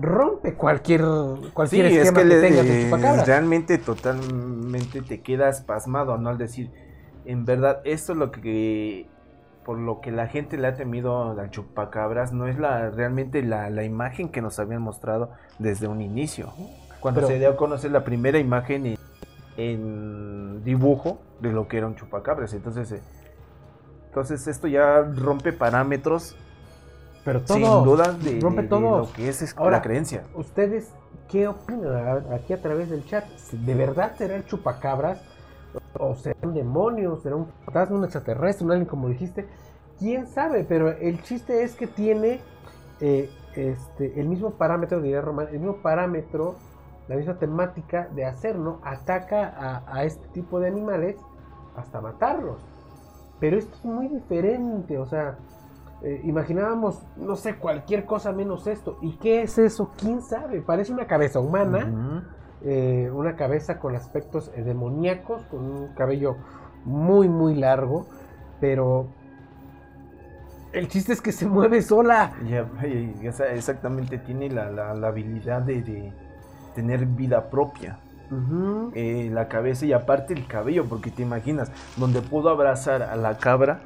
rompe 0.00 0.54
cualquier, 0.54 1.02
Sí, 1.02 1.50
cualquier 1.54 1.86
es 1.86 1.92
esquema 1.98 2.22
que, 2.22 2.28
que, 2.28 2.34
le- 2.34 2.40
tengas 2.48 2.66
de 2.66 2.84
chupacabras. 2.86 3.26
realmente 3.28 3.78
totalmente 3.78 5.00
te 5.02 5.20
quedas 5.22 5.60
pasmado, 5.62 6.18
¿no? 6.18 6.28
Al 6.30 6.38
decir, 6.38 6.72
en 7.24 7.44
verdad, 7.44 7.82
esto 7.84 8.12
es 8.14 8.18
lo 8.18 8.32
que 8.32 9.08
por 9.68 9.76
lo 9.78 10.00
que 10.00 10.10
la 10.10 10.28
gente 10.28 10.56
le 10.56 10.66
ha 10.66 10.74
temido 10.76 11.38
al 11.38 11.50
chupacabras, 11.50 12.32
no 12.32 12.46
es 12.46 12.58
la 12.58 12.88
realmente 12.88 13.42
la, 13.42 13.68
la 13.68 13.84
imagen 13.84 14.30
que 14.30 14.40
nos 14.40 14.58
habían 14.58 14.80
mostrado 14.80 15.28
desde 15.58 15.86
un 15.88 16.00
inicio. 16.00 16.54
Cuando 17.00 17.18
Pero- 17.20 17.28
se 17.28 17.38
dio 17.38 17.50
a 17.50 17.56
conocer 17.58 17.90
la 17.90 18.02
primera 18.02 18.38
imagen 18.38 18.86
en, 18.86 18.96
en 19.58 20.64
dibujo 20.64 21.20
de 21.42 21.52
lo 21.52 21.68
que 21.68 21.76
era 21.76 21.86
un 21.86 21.96
chupacabras. 21.96 22.54
Entonces, 22.54 22.90
eh, 22.92 23.02
entonces 24.06 24.46
esto 24.48 24.68
ya 24.68 25.02
rompe 25.02 25.52
parámetros 25.52 26.34
Pero 27.26 27.42
todo 27.42 27.56
sin 27.58 27.84
duda 27.84 28.12
de, 28.14 28.40
rompe 28.40 28.62
de- 28.62 28.62
de 28.62 28.68
todo. 28.70 28.98
lo 29.00 29.12
que 29.12 29.28
es, 29.28 29.42
es 29.42 29.54
Ahora, 29.58 29.76
la 29.76 29.82
creencia. 29.82 30.22
¿Ustedes 30.34 30.94
qué 31.28 31.46
opinan 31.46 32.24
aquí 32.32 32.54
a 32.54 32.62
través 32.62 32.88
del 32.88 33.04
chat? 33.04 33.26
¿De 33.52 33.74
verdad 33.74 34.12
será 34.16 34.34
el 34.36 34.46
chupacabras? 34.46 35.20
¿O 35.98 36.14
será 36.14 36.36
un 36.42 36.54
demonio? 36.54 37.16
¿Será 37.16 37.36
un 37.36 37.46
fantasma, 37.64 37.98
un 37.98 38.04
extraterrestre, 38.04 38.64
un 38.64 38.72
alien 38.72 38.86
como 38.86 39.08
dijiste? 39.08 39.46
¿Quién 39.98 40.26
sabe? 40.26 40.64
Pero 40.64 40.90
el 40.90 41.22
chiste 41.22 41.62
es 41.62 41.74
que 41.74 41.86
tiene 41.86 42.40
eh, 43.00 43.30
este, 43.54 44.20
el 44.20 44.28
mismo 44.28 44.52
parámetro, 44.52 45.00
diría 45.00 45.20
Román, 45.20 45.48
el 45.48 45.58
mismo 45.58 45.76
parámetro, 45.78 46.56
la 47.08 47.16
misma 47.16 47.38
temática 47.38 48.08
de 48.14 48.24
hacer, 48.24 48.56
¿no? 48.56 48.80
Ataca 48.84 49.82
a, 49.86 50.04
este 50.04 50.26
tipo 50.28 50.60
de 50.60 50.68
animales 50.68 51.16
hasta 51.76 52.00
matarlos. 52.00 52.58
Pero 53.40 53.56
esto 53.56 53.74
es 53.76 53.84
muy 53.84 54.08
diferente, 54.08 54.98
o 54.98 55.06
sea, 55.06 55.38
eh, 56.02 56.20
imaginábamos, 56.24 57.02
no 57.16 57.34
sé, 57.36 57.56
cualquier 57.56 58.04
cosa 58.04 58.32
menos 58.32 58.66
esto. 58.66 58.98
¿Y 59.00 59.16
qué 59.16 59.42
es 59.42 59.58
eso? 59.58 59.90
¿Quién 59.96 60.22
sabe? 60.22 60.60
Parece 60.60 60.92
una 60.92 61.06
cabeza 61.06 61.40
humana. 61.40 62.24
Eh, 62.64 63.10
una 63.12 63.36
cabeza 63.36 63.78
con 63.78 63.94
aspectos 63.96 64.50
eh, 64.56 64.62
demoníacos, 64.62 65.42
con 65.44 65.60
un 65.60 65.88
cabello 65.94 66.36
muy, 66.84 67.28
muy 67.28 67.54
largo, 67.54 68.06
pero 68.60 69.06
el 70.72 70.88
chiste 70.88 71.12
es 71.12 71.20
que 71.22 71.32
se 71.32 71.46
mueve 71.46 71.82
sola. 71.82 72.32
Ya, 72.48 72.66
y 72.86 73.26
esa- 73.26 73.52
exactamente, 73.52 74.18
tiene 74.18 74.50
la, 74.50 74.70
la- 74.70 74.94
la 74.94 75.08
habilidad 75.08 75.62
de, 75.62 75.82
de 75.82 76.12
tener 76.74 77.06
vida 77.06 77.50
propia. 77.50 77.98
Eh, 78.94 79.30
la 79.32 79.48
cabeza 79.48 79.86
y 79.86 79.92
aparte 79.94 80.34
el 80.34 80.46
cabello, 80.46 80.84
porque 80.84 81.10
te 81.10 81.22
imaginas, 81.22 81.70
donde 81.96 82.20
pudo 82.20 82.50
abrazar 82.50 83.02
a 83.02 83.16
la 83.16 83.38
cabra 83.38 83.80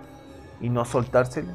y 0.61 0.69
no 0.69 0.85
soltársela. 0.85 1.53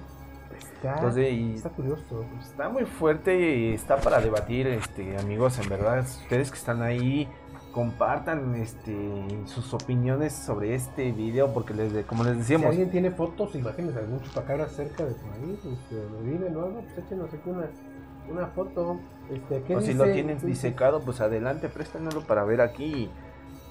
Está, 0.77 0.93
Entonces, 0.95 1.31
y- 1.33 1.53
está 1.55 1.69
curioso. 1.69 2.23
Está 2.39 2.69
muy 2.69 2.85
fuerte 2.85 3.35
y 3.57 3.73
está 3.73 3.97
para 3.97 4.21
debatir, 4.21 4.67
este, 4.67 5.17
amigos, 5.17 5.57
en 5.59 5.69
verdad. 5.69 5.99
Ustedes 6.01 6.51
que 6.51 6.57
están 6.57 6.83
ahí, 6.83 7.27
compartan 7.71 8.55
este, 8.55 8.95
sus 9.45 9.73
opiniones 9.73 10.33
sobre 10.33 10.75
este 10.75 11.11
video, 11.11 11.53
porque 11.53 11.73
les, 11.73 12.05
como 12.05 12.23
les 12.23 12.33
Si 12.33 12.39
decíamos, 12.39 12.67
alguien 12.67 12.91
tiene 12.91 13.11
fotos, 13.11 13.55
imágenes 13.55 13.95
de 13.95 14.01
algún 14.01 14.21
chupacabra 14.21 14.67
cerca 14.67 15.03
de 15.05 15.13
por 15.13 15.31
ahí, 15.33 15.59
este, 15.73 15.95
donde 15.95 16.31
viven 16.31 16.55
o 16.55 16.63
algo, 16.63 16.81
pues 16.81 17.05
échenos 17.05 17.33
aquí 17.33 17.49
una, 17.49 17.67
una 18.31 18.47
foto. 18.47 18.99
Este, 19.31 19.63
¿qué 19.63 19.75
o 19.75 19.81
si 19.81 19.93
lo 19.93 20.05
tienen 20.05 20.39
disecado, 20.39 21.01
pues 21.01 21.21
adelante, 21.21 21.69
préstanoslo 21.69 22.21
para 22.21 22.43
ver 22.45 22.61
aquí 22.61 22.85
y 22.85 23.11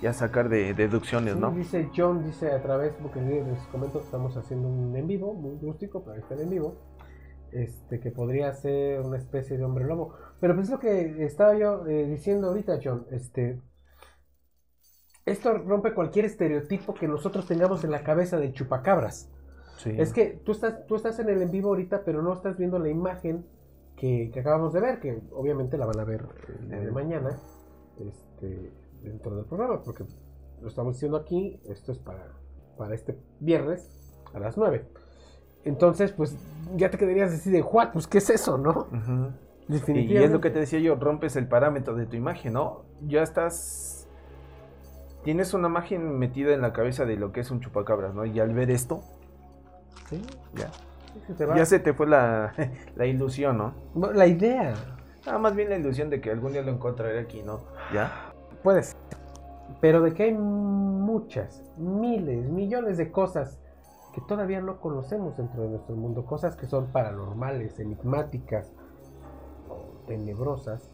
ya 0.02 0.12
sacar 0.12 0.48
de 0.48 0.74
deducciones, 0.74 1.34
Sí, 1.34 1.40
¿no? 1.40 1.50
Dice 1.52 1.88
John, 1.96 2.24
dice 2.24 2.52
a 2.52 2.61
través, 2.62 2.92
porque 3.00 3.20
les 3.20 3.59
comento 3.72 4.00
que 4.00 4.04
estamos 4.04 4.36
haciendo 4.36 4.68
un 4.68 4.94
en 4.94 5.07
vivo, 5.07 5.32
muy 5.34 5.59
rústico, 5.59 6.02
pero 6.04 6.16
está 6.16 6.34
en 6.34 6.50
vivo. 6.50 6.74
Este, 7.53 8.01
que 8.01 8.11
podría 8.11 8.53
ser 8.53 9.01
una 9.01 9.16
especie 9.16 9.57
de 9.57 9.64
hombre 9.64 9.84
lobo. 9.84 10.14
Pero 10.40 10.55
pues 10.55 10.66
es 10.66 10.72
lo 10.72 10.78
que 10.78 11.24
estaba 11.24 11.57
yo 11.57 11.86
eh, 11.86 12.07
diciendo 12.07 12.49
ahorita, 12.49 12.80
John. 12.82 13.07
Este, 13.11 13.61
esto 15.24 15.57
rompe 15.59 15.94
cualquier 15.94 16.24
estereotipo 16.24 16.94
que 16.94 17.09
nosotros 17.09 17.47
tengamos 17.47 17.84
en 17.84 17.90
la 17.90 18.03
cabeza 18.03 18.38
de 18.38 18.53
chupacabras. 18.53 19.30
Sí. 19.78 19.94
Es 19.97 20.12
que 20.12 20.40
tú 20.44 20.53
estás, 20.53 20.86
tú 20.86 20.97
estás 20.97 21.18
en 21.18 21.28
el 21.28 21.42
en 21.42 21.51
vivo 21.51 21.68
ahorita, 21.68 22.03
pero 22.05 22.22
no 22.22 22.32
estás 22.32 22.57
viendo 22.57 22.78
la 22.78 22.88
imagen 22.88 23.47
que, 23.97 24.30
que 24.32 24.40
acabamos 24.40 24.72
de 24.72 24.80
ver, 24.80 25.01
que 25.01 25.22
obviamente 25.32 25.78
la 25.78 25.86
van 25.86 26.01
a 26.01 26.05
ver 26.05 26.26
el 26.61 26.68
día 26.68 26.80
de 26.80 26.90
mañana. 26.90 27.38
este, 27.99 28.72
dentro 29.03 29.36
del 29.36 29.44
programa, 29.44 29.82
porque 29.82 30.05
lo 30.61 30.68
estamos 30.68 30.94
diciendo 30.94 31.16
aquí, 31.16 31.61
esto 31.64 31.92
es 31.92 31.99
para, 31.99 32.32
para 32.76 32.94
este 32.94 33.18
viernes 33.40 34.20
a 34.34 34.40
las 34.40 34.57
9. 34.57 34.86
Entonces, 35.67 36.12
pues 36.12 36.35
ya 36.77 36.91
te 36.91 36.97
quedarías 36.97 37.33
así 37.33 37.51
de, 37.51 37.61
what, 37.61 37.91
pues 37.93 38.07
qué 38.07 38.19
es 38.19 38.31
eso, 38.31 38.57
¿no? 38.57 38.71
Ujú. 38.93 39.33
Y 39.69 39.73
Definitivamente. 39.75 40.25
es 40.25 40.31
lo 40.31 40.41
que 40.41 40.51
te 40.51 40.61
decía 40.61 40.79
yo, 40.79 40.95
rompes 40.95 41.35
el 41.37 41.49
parámetro 41.49 41.95
de 41.97 42.07
tu 42.07 42.17
imagen, 42.17 42.55
¿no? 42.55 42.85
Ya 43.07 43.23
estás... 43.23 44.07
Tienes 45.25 45.53
una 45.55 45.67
imagen 45.69 46.19
metida 46.19 46.55
en 46.55 46.62
la 46.62 46.73
cabeza 46.73 47.05
de 47.05 47.17
lo 47.17 47.33
que 47.33 47.41
es 47.41 47.51
un 47.51 47.61
chupacabras, 47.61 48.14
¿no? 48.14 48.25
Y 48.25 48.39
al 48.39 48.55
ver 48.55 48.71
esto, 48.71 49.03
Sí, 50.09 50.23
ya, 50.55 50.71
se 51.27 51.35
te 51.35 51.45
va. 51.47 51.57
ya 51.57 51.64
se 51.64 51.81
te 51.81 51.93
fue 51.93 52.07
la, 52.07 52.55
la 52.97 53.07
ilusión, 53.07 53.59
¿no? 53.59 53.75
La 54.14 54.27
idea, 54.29 54.75
Ah, 55.27 55.39
más 55.39 55.57
bien 55.57 55.69
la 55.69 55.77
ilusión 55.77 56.09
de 56.11 56.21
que 56.21 56.31
algún 56.31 56.53
día 56.53 56.62
lo 56.62 56.71
encontraré 56.71 57.19
aquí, 57.19 57.43
¿no? 57.43 57.59
¿Ya? 57.93 58.33
puede 58.62 58.85
ser. 58.85 58.97
Pero 59.81 60.01
de 60.01 60.14
que 60.14 60.23
hay 60.25 60.33
muchas, 60.33 61.64
miles, 61.77 62.49
millones 62.49 62.97
de 62.97 63.11
cosas 63.11 63.59
que 64.17 64.23
todavía 64.23 64.62
no 64.62 64.81
conocemos 64.81 65.37
dentro 65.37 65.64
de 65.64 65.69
nuestro 65.69 65.95
mundo, 65.95 66.25
cosas 66.25 66.57
que 66.57 66.64
son 66.64 66.87
paranormales, 66.87 67.79
enigmáticas 67.79 68.73
o 69.69 70.07
tenebrosas, 70.07 70.91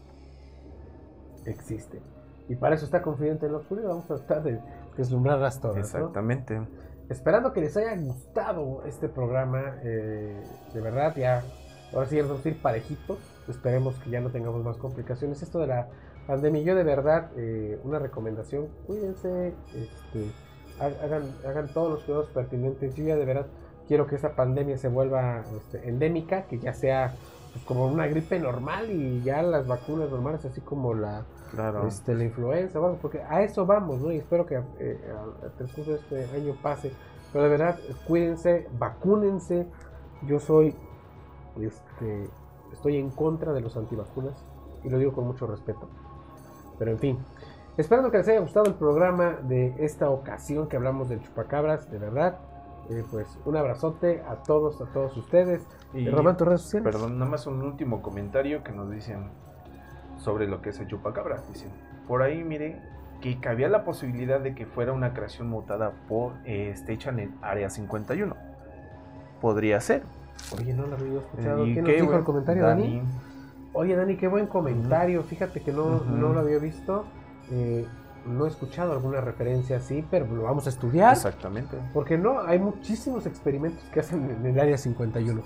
existen. 1.45 2.01
Y 2.49 2.57
para 2.57 2.75
eso 2.75 2.83
está 2.83 3.01
Confidente 3.01 3.45
en 3.45 3.53
la 3.53 3.59
Oscuridad, 3.59 3.87
vamos 3.87 4.11
a 4.11 4.17
tratar 4.17 4.43
de 4.43 4.59
deslumbrarlas 4.97 5.61
todas. 5.61 5.77
¿no? 5.77 5.81
Exactamente. 5.81 6.67
Esperando 7.07 7.53
que 7.53 7.61
les 7.61 7.77
haya 7.77 7.95
gustado 7.95 8.83
este 8.83 9.07
programa, 9.07 9.77
eh, 9.83 10.43
de 10.73 10.81
verdad, 10.81 11.15
ya, 11.15 11.45
ahora 11.93 12.07
sí 12.07 12.21
vamos 12.21 12.45
a 12.45 12.49
ir 12.49 12.61
parejitos, 12.61 13.19
esperemos 13.47 13.95
que 13.99 14.09
ya 14.09 14.19
no 14.19 14.31
tengamos 14.31 14.65
más 14.65 14.75
complicaciones. 14.75 15.41
Esto 15.41 15.59
de 15.59 15.67
la 15.67 15.87
pandemia, 16.27 16.61
yo 16.63 16.75
de 16.75 16.83
verdad, 16.83 17.31
eh, 17.37 17.79
una 17.85 17.99
recomendación, 17.99 18.67
cuídense, 18.85 19.53
este, 19.73 20.29
hagan, 20.85 21.23
hagan 21.47 21.67
todos 21.73 21.91
los 21.91 22.03
cuidados 22.03 22.29
pertinentes, 22.29 22.95
yo 22.95 23.03
ya 23.03 23.15
de 23.15 23.25
verdad 23.25 23.47
quiero 23.87 24.07
que 24.07 24.15
esta 24.15 24.35
pandemia 24.35 24.77
se 24.77 24.87
vuelva 24.87 25.43
este, 25.57 25.87
endémica, 25.87 26.43
que 26.43 26.59
ya 26.59 26.73
sea 26.73 27.15
pues, 27.51 27.65
como 27.65 27.85
una 27.87 28.07
gripe 28.07 28.39
normal 28.39 28.89
y 28.91 29.21
ya 29.21 29.41
las 29.41 29.67
vacunas 29.67 30.09
normales, 30.09 30.45
así 30.45 30.61
como 30.61 30.93
la, 30.93 31.23
Claro. 31.51 31.87
este, 31.87 32.15
la 32.15 32.23
influenza, 32.23 32.79
bueno, 32.79 32.97
porque 33.01 33.21
a 33.21 33.43
eso 33.43 33.65
vamos, 33.65 34.01
¿no? 34.01 34.11
Y 34.11 34.17
espero 34.17 34.45
que 34.45 34.55
eh, 34.79 35.13
al 35.43 35.51
transcurso 35.53 35.91
de 35.91 35.97
este 35.97 36.35
año 36.35 36.55
pase. 36.61 36.91
Pero 37.31 37.43
de 37.45 37.49
verdad, 37.51 37.79
cuídense, 38.07 38.67
vacúnense. 38.79 39.67
Yo 40.25 40.39
soy, 40.39 40.75
este, 41.59 42.29
estoy 42.71 42.97
en 42.97 43.09
contra 43.11 43.53
de 43.53 43.61
los 43.61 43.77
antivacunas 43.77 44.33
y 44.83 44.89
lo 44.89 44.97
digo 44.97 45.13
con 45.13 45.25
mucho 45.27 45.45
respeto. 45.45 45.89
Pero 46.79 46.91
en 46.91 46.99
fin, 46.99 47.17
esperando 47.77 48.11
que 48.11 48.17
les 48.17 48.27
haya 48.27 48.39
gustado 48.39 48.65
el 48.67 48.75
programa 48.75 49.37
de 49.43 49.73
esta 49.79 50.09
ocasión 50.09 50.67
que 50.67 50.77
hablamos 50.77 51.09
del 51.09 51.21
chupacabras, 51.21 51.89
de 51.91 51.97
verdad. 51.99 52.37
eh, 52.89 53.01
pues 53.09 53.39
un 53.45 53.55
abrazote 53.55 54.21
a 54.27 54.43
todos, 54.43 54.81
a 54.81 54.85
todos 54.91 55.15
ustedes. 55.15 55.61
Y- 55.93 56.05
Eh, 56.07 56.11
Román, 56.11 56.35
tus 56.35 56.45
redes 56.47 56.61
sociales. 56.63 56.91
Perdón, 56.93 57.17
nada 57.17 57.31
más 57.31 57.47
un 57.47 57.61
último 57.61 58.01
comentario 58.01 58.61
que 58.61 58.73
nos 58.73 58.91
dicen 58.91 59.29
sobre 60.17 60.47
lo 60.47 60.61
que 60.61 60.71
es 60.71 60.79
el 60.81 60.87
chupacabras. 60.87 61.47
Dicen, 61.47 61.71
por 62.09 62.21
ahí 62.23 62.43
mire 62.43 62.81
que 63.21 63.39
cabía 63.39 63.69
la 63.69 63.85
posibilidad 63.85 64.41
de 64.41 64.53
que 64.53 64.65
fuera 64.65 64.91
una 64.91 65.13
creación 65.13 65.47
mutada 65.49 65.93
por 66.09 66.33
eh, 66.43 66.71
Station 66.71 67.19
en 67.19 67.33
Área 67.41 67.69
51. 67.69 68.35
Podría 69.39 69.79
ser. 69.79 70.03
Oye, 70.57 70.73
no 70.73 70.85
lo 70.85 70.95
había 70.97 71.19
escuchado. 71.19 71.65
¿Y 71.65 71.73
¿Quién 71.75 71.85
qué, 71.85 71.91
nos 71.93 72.01
dijo 72.01 72.17
el 72.17 72.23
comentario, 72.25 72.63
Dani? 72.63 72.97
Dani. 72.97 73.01
Oye, 73.71 73.95
Dani, 73.95 74.17
qué 74.17 74.27
buen 74.27 74.47
comentario. 74.47 75.23
Fíjate 75.23 75.61
que 75.61 75.71
no, 75.71 76.01
no 76.03 76.33
lo 76.33 76.39
había 76.41 76.59
visto. 76.59 77.05
Eh, 77.51 77.85
no 78.25 78.45
he 78.45 78.49
escuchado 78.49 78.93
alguna 78.93 79.21
referencia 79.21 79.77
así, 79.77 80.05
pero 80.09 80.25
lo 80.27 80.43
vamos 80.43 80.65
a 80.65 80.69
estudiar. 80.69 81.13
Exactamente. 81.13 81.77
Porque 81.93 82.17
no, 82.17 82.39
hay 82.41 82.59
muchísimos 82.59 83.25
experimentos 83.25 83.83
que 83.93 83.99
hacen 83.99 84.29
en 84.29 84.45
el 84.45 84.59
área 84.59 84.77
51. 84.77 85.41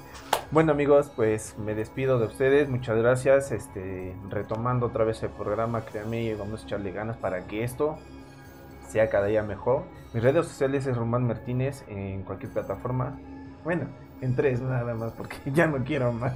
Bueno 0.52 0.72
amigos, 0.72 1.12
pues 1.16 1.56
me 1.58 1.76
despido 1.76 2.20
de 2.20 2.28
ustedes, 2.28 2.70
muchas 2.70 2.98
gracias, 2.98 3.52
este, 3.52 4.16
retomando 4.30 4.86
otra 4.86 5.04
vez 5.04 5.22
el 5.24 5.30
programa, 5.30 5.82
créanme, 5.82 6.36
vamos 6.36 6.64
a 6.64 6.66
echarle 6.66 6.92
ganas 6.92 7.18
para 7.18 7.48
que 7.48 7.66
esto 7.66 7.98
sea 8.88 9.10
cada 9.10 9.26
día 9.26 9.44
mejor. 9.44 9.84
Mis 10.14 10.24
redes 10.24 10.48
sociales 10.48 10.88
es 10.88 10.96
Román 10.96 11.28
Martínez 11.28 11.84
en 11.90 12.24
cualquier 12.24 12.54
plataforma, 12.54 13.20
bueno, 13.66 13.88
en 14.22 14.36
tres 14.36 14.62
nada 14.62 14.94
más 14.96 15.12
porque 15.14 15.38
ya 15.54 15.68
no 15.68 15.84
quiero 15.84 16.12
más, 16.12 16.36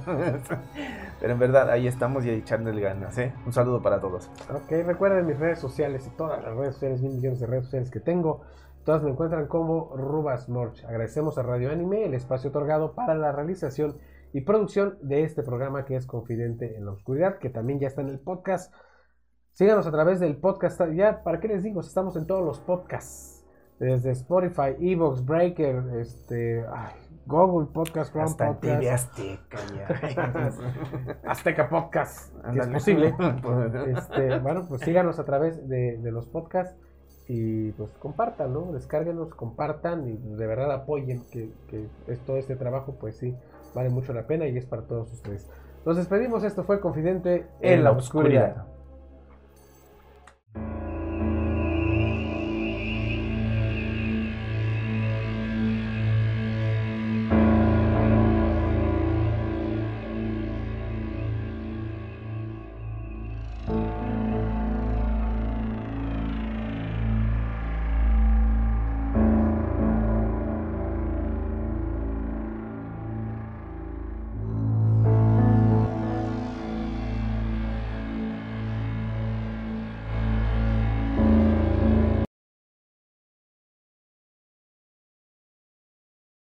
pero 1.20 1.32
en 1.32 1.38
verdad 1.38 1.70
ahí 1.70 1.86
estamos 1.86 2.24
y 2.24 2.30
echándole 2.30 2.80
ganas, 2.80 3.16
¿eh? 3.18 3.32
Un 3.46 3.52
saludo 3.52 3.82
para 3.82 4.00
todos. 4.00 4.30
Ok, 4.52 4.70
recuerden 4.86 5.26
mis 5.26 5.38
redes 5.38 5.58
sociales 5.58 6.06
y 6.06 6.10
todas 6.16 6.42
las 6.42 6.54
redes 6.56 6.74
sociales, 6.74 7.02
mil 7.02 7.14
millones 7.14 7.40
de 7.40 7.46
redes 7.46 7.64
sociales 7.64 7.90
que 7.90 8.00
tengo. 8.00 8.42
Todas 8.84 9.02
me 9.02 9.10
encuentran 9.10 9.46
como 9.46 9.96
Rubas 9.96 10.48
Morch. 10.48 10.84
Agradecemos 10.84 11.38
a 11.38 11.42
Radio 11.42 11.70
Anime 11.70 12.04
el 12.04 12.14
espacio 12.14 12.50
otorgado 12.50 12.94
para 12.94 13.14
la 13.14 13.30
realización 13.30 13.96
y 14.32 14.40
producción 14.40 14.98
de 15.02 15.22
este 15.22 15.42
programa 15.42 15.84
que 15.84 15.94
es 15.94 16.06
Confidente 16.06 16.76
en 16.76 16.86
la 16.86 16.92
Oscuridad, 16.92 17.38
que 17.38 17.50
también 17.50 17.78
ya 17.78 17.88
está 17.88 18.00
en 18.00 18.08
el 18.08 18.18
podcast. 18.18 18.74
Síganos 19.52 19.86
a 19.86 19.92
través 19.92 20.18
del 20.18 20.36
podcast. 20.36 20.80
Ya, 20.94 21.22
¿para 21.22 21.38
qué 21.38 21.48
les 21.48 21.62
digo? 21.62 21.80
Estamos 21.80 22.16
en 22.16 22.26
todos 22.26 22.44
los 22.44 22.58
podcasts. 22.60 23.44
Desde 23.78 24.12
Spotify, 24.12 24.76
Evox, 24.80 25.24
Breaker, 25.24 25.98
este, 26.00 26.64
ay, 26.72 26.94
Google 27.26 27.68
Podcast, 27.72 28.10
Chrome 28.12 28.24
Hasta 28.26 28.46
Podcast, 28.48 28.80
TV 28.80 28.90
Azteca 28.90 29.58
ya. 29.76 31.20
Azteca 31.30 31.68
Podcast, 31.68 32.34
que 32.52 32.58
es 32.58 32.66
posible. 32.68 33.14
Este, 33.96 34.38
bueno, 34.40 34.66
pues 34.68 34.80
síganos 34.82 35.18
a 35.18 35.24
través 35.24 35.68
de, 35.68 35.98
de 35.98 36.10
los 36.10 36.26
podcasts 36.26 36.76
y 37.28 37.70
pues 37.72 37.92
compartan, 37.92 38.52
¿no? 38.52 38.72
Descárguenos, 38.72 39.34
compartan 39.34 40.08
y 40.08 40.16
de 40.36 40.46
verdad 40.46 40.72
apoyen 40.72 41.22
que, 41.30 41.50
que 41.68 41.86
es- 42.08 42.20
todo 42.20 42.36
este 42.36 42.56
trabajo, 42.56 42.96
pues 43.00 43.16
sí, 43.16 43.34
vale 43.74 43.88
mucho 43.90 44.12
la 44.12 44.26
pena 44.26 44.46
y 44.48 44.56
es 44.56 44.66
para 44.66 44.82
todos 44.82 45.12
ustedes. 45.12 45.48
Nos 45.86 45.96
despedimos, 45.96 46.44
esto 46.44 46.64
fue 46.64 46.80
Confidente 46.80 47.46
en, 47.60 47.84
la 47.84 47.92
oscuridad. 47.92 48.66